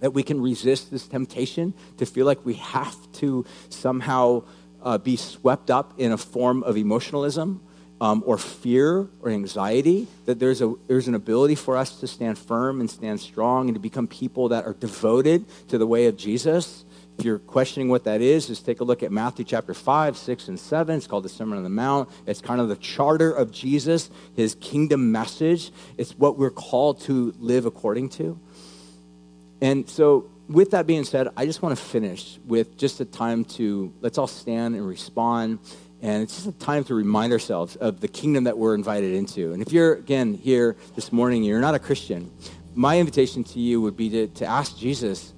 That 0.00 0.12
we 0.12 0.24
can 0.24 0.40
resist 0.40 0.90
this 0.90 1.06
temptation 1.06 1.74
to 1.98 2.06
feel 2.06 2.26
like 2.26 2.44
we 2.44 2.54
have 2.54 2.96
to 3.12 3.46
somehow 3.68 4.44
uh, 4.82 4.98
be 4.98 5.14
swept 5.14 5.70
up 5.70 5.94
in 5.98 6.10
a 6.10 6.18
form 6.18 6.64
of 6.64 6.76
emotionalism 6.76 7.62
um, 8.02 8.24
or 8.26 8.36
fear 8.36 9.06
or 9.20 9.30
anxiety, 9.30 10.08
that 10.26 10.40
there's, 10.40 10.60
a, 10.60 10.74
there's 10.88 11.06
an 11.06 11.14
ability 11.14 11.54
for 11.54 11.76
us 11.76 12.00
to 12.00 12.08
stand 12.08 12.36
firm 12.36 12.80
and 12.80 12.90
stand 12.90 13.20
strong 13.20 13.68
and 13.68 13.76
to 13.76 13.80
become 13.80 14.08
people 14.08 14.48
that 14.48 14.66
are 14.66 14.72
devoted 14.72 15.44
to 15.68 15.78
the 15.78 15.86
way 15.86 16.06
of 16.06 16.16
Jesus. 16.16 16.84
If 17.16 17.24
you're 17.24 17.38
questioning 17.38 17.88
what 17.88 18.02
that 18.02 18.20
is, 18.20 18.48
just 18.48 18.66
take 18.66 18.80
a 18.80 18.84
look 18.84 19.04
at 19.04 19.12
Matthew 19.12 19.44
chapter 19.44 19.72
5, 19.72 20.16
6, 20.16 20.48
and 20.48 20.58
7. 20.58 20.96
It's 20.96 21.06
called 21.06 21.22
the 21.22 21.28
Sermon 21.28 21.56
on 21.56 21.62
the 21.62 21.70
Mount. 21.70 22.08
It's 22.26 22.40
kind 22.40 22.60
of 22.60 22.68
the 22.68 22.74
charter 22.74 23.30
of 23.30 23.52
Jesus, 23.52 24.10
his 24.34 24.56
kingdom 24.56 25.12
message. 25.12 25.70
It's 25.96 26.18
what 26.18 26.36
we're 26.36 26.50
called 26.50 27.02
to 27.02 27.32
live 27.38 27.66
according 27.66 28.08
to. 28.10 28.36
And 29.60 29.88
so, 29.88 30.28
with 30.48 30.72
that 30.72 30.88
being 30.88 31.04
said, 31.04 31.28
I 31.36 31.46
just 31.46 31.62
want 31.62 31.78
to 31.78 31.82
finish 31.82 32.40
with 32.44 32.76
just 32.76 33.00
a 33.00 33.04
time 33.04 33.44
to 33.44 33.92
let's 34.00 34.18
all 34.18 34.26
stand 34.26 34.74
and 34.74 34.86
respond 34.88 35.60
and 36.02 36.22
it's 36.22 36.34
just 36.34 36.48
a 36.48 36.52
time 36.52 36.82
to 36.84 36.94
remind 36.94 37.32
ourselves 37.32 37.76
of 37.76 38.00
the 38.00 38.08
kingdom 38.08 38.44
that 38.44 38.58
we're 38.58 38.74
invited 38.74 39.14
into. 39.14 39.52
And 39.52 39.62
if 39.62 39.72
you're, 39.72 39.94
again, 39.94 40.34
here 40.34 40.76
this 40.96 41.12
morning, 41.12 41.44
you're 41.44 41.60
not 41.60 41.76
a 41.76 41.78
Christian, 41.78 42.30
my 42.74 42.98
invitation 42.98 43.44
to 43.44 43.60
you 43.60 43.80
would 43.80 43.96
be 43.96 44.10
to, 44.10 44.26
to 44.26 44.46
ask 44.46 44.76
Jesus 44.76 45.32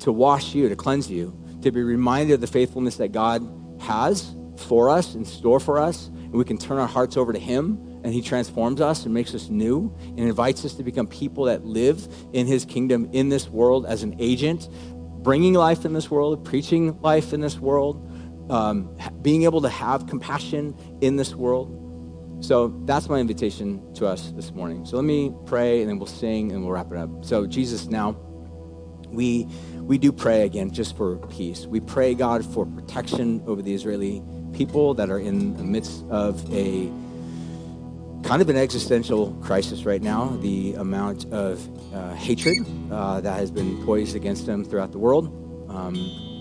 to 0.00 0.12
wash 0.12 0.54
you, 0.54 0.68
to 0.68 0.76
cleanse 0.76 1.10
you, 1.10 1.36
to 1.62 1.70
be 1.72 1.82
reminded 1.82 2.34
of 2.34 2.40
the 2.40 2.46
faithfulness 2.46 2.96
that 2.96 3.12
God 3.12 3.42
has 3.80 4.34
for 4.56 4.90
us, 4.90 5.14
in 5.14 5.24
store 5.24 5.60
for 5.60 5.78
us. 5.78 6.08
And 6.08 6.34
we 6.34 6.44
can 6.44 6.58
turn 6.58 6.78
our 6.78 6.86
hearts 6.86 7.16
over 7.16 7.32
to 7.32 7.38
Him, 7.38 8.00
and 8.04 8.12
He 8.12 8.22
transforms 8.22 8.80
us 8.80 9.04
and 9.04 9.14
makes 9.14 9.34
us 9.34 9.48
new 9.48 9.94
and 10.00 10.20
invites 10.20 10.64
us 10.64 10.74
to 10.74 10.82
become 10.82 11.06
people 11.06 11.44
that 11.44 11.64
live 11.64 12.06
in 12.32 12.46
His 12.46 12.64
kingdom 12.64 13.08
in 13.12 13.28
this 13.28 13.48
world 13.48 13.86
as 13.86 14.02
an 14.02 14.16
agent, 14.18 14.68
bringing 15.22 15.54
life 15.54 15.84
in 15.84 15.94
this 15.94 16.10
world, 16.10 16.44
preaching 16.44 17.00
life 17.00 17.32
in 17.32 17.40
this 17.40 17.58
world 17.58 18.04
um, 18.50 18.96
being 19.22 19.44
able 19.44 19.60
to 19.62 19.68
have 19.68 20.06
compassion 20.06 20.76
in 21.00 21.16
this 21.16 21.34
world. 21.34 21.74
So 22.40 22.68
that's 22.84 23.08
my 23.08 23.18
invitation 23.18 23.94
to 23.94 24.06
us 24.06 24.30
this 24.36 24.52
morning. 24.52 24.84
So 24.84 24.96
let 24.96 25.04
me 25.04 25.34
pray 25.46 25.80
and 25.80 25.90
then 25.90 25.98
we'll 25.98 26.06
sing 26.06 26.52
and 26.52 26.62
we'll 26.62 26.72
wrap 26.72 26.92
it 26.92 26.98
up. 26.98 27.24
So, 27.24 27.46
Jesus, 27.46 27.86
now 27.86 28.16
we, 29.08 29.48
we 29.80 29.98
do 29.98 30.12
pray 30.12 30.42
again 30.42 30.70
just 30.70 30.96
for 30.96 31.16
peace. 31.28 31.66
We 31.66 31.80
pray, 31.80 32.14
God, 32.14 32.44
for 32.44 32.64
protection 32.64 33.42
over 33.46 33.60
the 33.60 33.74
Israeli 33.74 34.22
people 34.52 34.94
that 34.94 35.10
are 35.10 35.18
in 35.18 35.56
the 35.56 35.64
midst 35.64 36.04
of 36.10 36.40
a 36.54 36.90
kind 38.22 38.42
of 38.42 38.48
an 38.48 38.56
existential 38.56 39.32
crisis 39.42 39.84
right 39.84 40.02
now. 40.02 40.28
The 40.40 40.74
amount 40.74 41.26
of 41.32 41.68
uh, 41.92 42.14
hatred 42.14 42.58
uh, 42.90 43.20
that 43.20 43.36
has 43.36 43.50
been 43.50 43.84
poised 43.84 44.14
against 44.14 44.46
them 44.46 44.64
throughout 44.64 44.92
the 44.92 44.98
world 44.98 45.26
um, 45.68 45.94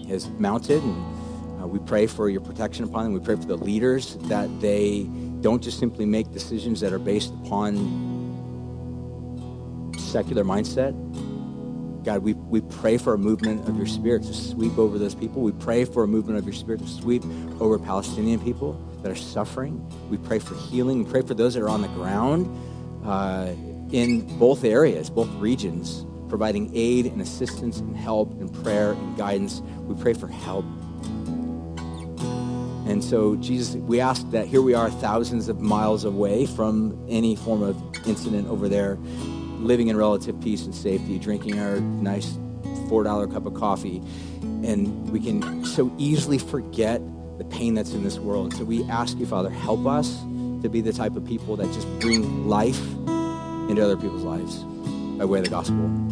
has 0.10 0.30
mounted. 0.30 0.84
And, 0.84 1.17
uh, 1.62 1.68
we 1.68 1.80
pray 1.80 2.08
for 2.08 2.30
your 2.30 2.42
protection 2.42 2.84
upon 2.84 3.06
them. 3.06 3.14
We 3.14 3.20
pray 3.20 3.36
for 3.36 3.46
the 3.46 3.58
leaders 3.58 4.16
that 4.24 4.50
they 4.62 5.04
don't 5.42 5.62
just 5.62 5.80
simply 5.80 6.06
make 6.06 6.32
decisions 6.32 6.80
that 6.82 6.94
are 6.94 7.00
based 7.00 7.34
upon 7.46 7.76
secular 9.98 10.44
mindset. 10.44 10.94
God, 12.04 12.24
we, 12.24 12.34
we 12.34 12.62
pray 12.62 12.98
for 12.98 13.14
a 13.14 13.18
movement 13.18 13.68
of 13.68 13.76
your 13.76 13.86
spirit 13.86 14.24
to 14.24 14.34
sweep 14.34 14.78
over 14.78 14.98
those 14.98 15.14
people. 15.14 15.42
We 15.42 15.52
pray 15.52 15.84
for 15.84 16.04
a 16.04 16.08
movement 16.08 16.38
of 16.38 16.46
your 16.46 16.54
spirit 16.54 16.80
to 16.80 16.88
sweep 16.88 17.24
over 17.60 17.78
Palestinian 17.78 18.40
people 18.40 18.74
that 19.02 19.12
are 19.12 19.16
suffering. 19.16 19.86
We 20.10 20.18
pray 20.18 20.40
for 20.40 20.56
healing. 20.56 21.04
We 21.04 21.12
pray 21.12 21.22
for 21.22 21.34
those 21.34 21.54
that 21.56 21.64
are 21.64 21.70
on 21.70 21.82
the 21.82 21.90
ground 21.90 22.48
uh, 23.06 23.54
in 23.92 24.38
both 24.38 24.64
areas, 24.64 25.10
both 25.10 25.30
regions, 25.36 26.06
providing 26.30 26.72
aid 26.74 27.08
and 27.08 27.22
assistance 27.22 27.80
and 27.80 27.96
help 27.96 28.32
and 28.40 28.54
prayer 28.64 28.92
and 28.92 29.18
guidance. 29.18 29.62
We 29.82 30.02
pray 30.02 30.14
for 30.14 30.28
help 30.28 30.66
and 32.88 33.04
so, 33.04 33.36
Jesus, 33.36 33.76
we 33.76 34.00
ask 34.00 34.30
that 34.32 34.48
here 34.48 34.62
we 34.62 34.74
are 34.74 34.90
thousands 34.90 35.50
of 35.50 35.60
miles 35.60 36.06
away 36.06 36.46
from 36.46 37.06
any 37.10 37.36
form 37.36 37.62
of 37.62 37.76
incident 38.08 38.48
over 38.48 38.70
there, 38.70 38.98
living 39.60 39.90
in 39.90 39.98
relative 39.98 40.40
peace 40.40 40.64
and 40.66 40.74
safety, 40.74 41.20
drinking 41.20 41.60
our 41.60 41.80
nice 41.80 42.38
$4 42.88 43.32
cup 43.32 43.46
of 43.46 43.54
coffee. 43.56 44.02
And 44.42 45.10
we 45.10 45.20
can 45.20 45.66
so 45.66 45.94
easily 45.98 46.38
forget 46.38 47.02
the 47.38 47.46
pain 47.46 47.74
that's 47.74 47.92
in 47.92 48.04
this 48.04 48.20
world. 48.20 48.54
So 48.54 48.64
we 48.64 48.84
ask 48.86 49.18
you, 49.18 49.26
Father, 49.26 49.50
help 49.50 49.86
us 49.86 50.22
to 50.62 50.70
be 50.70 50.82
the 50.82 50.94
type 50.94 51.16
of 51.16 51.26
people 51.26 51.56
that 51.58 51.72
just 51.74 51.88
bring 52.00 52.48
life 52.48 52.82
into 53.70 53.84
other 53.84 53.98
people's 53.98 54.24
lives 54.24 54.64
by 55.18 55.26
way 55.26 55.40
of 55.40 55.46
the 55.46 55.52
gospel. 55.52 56.07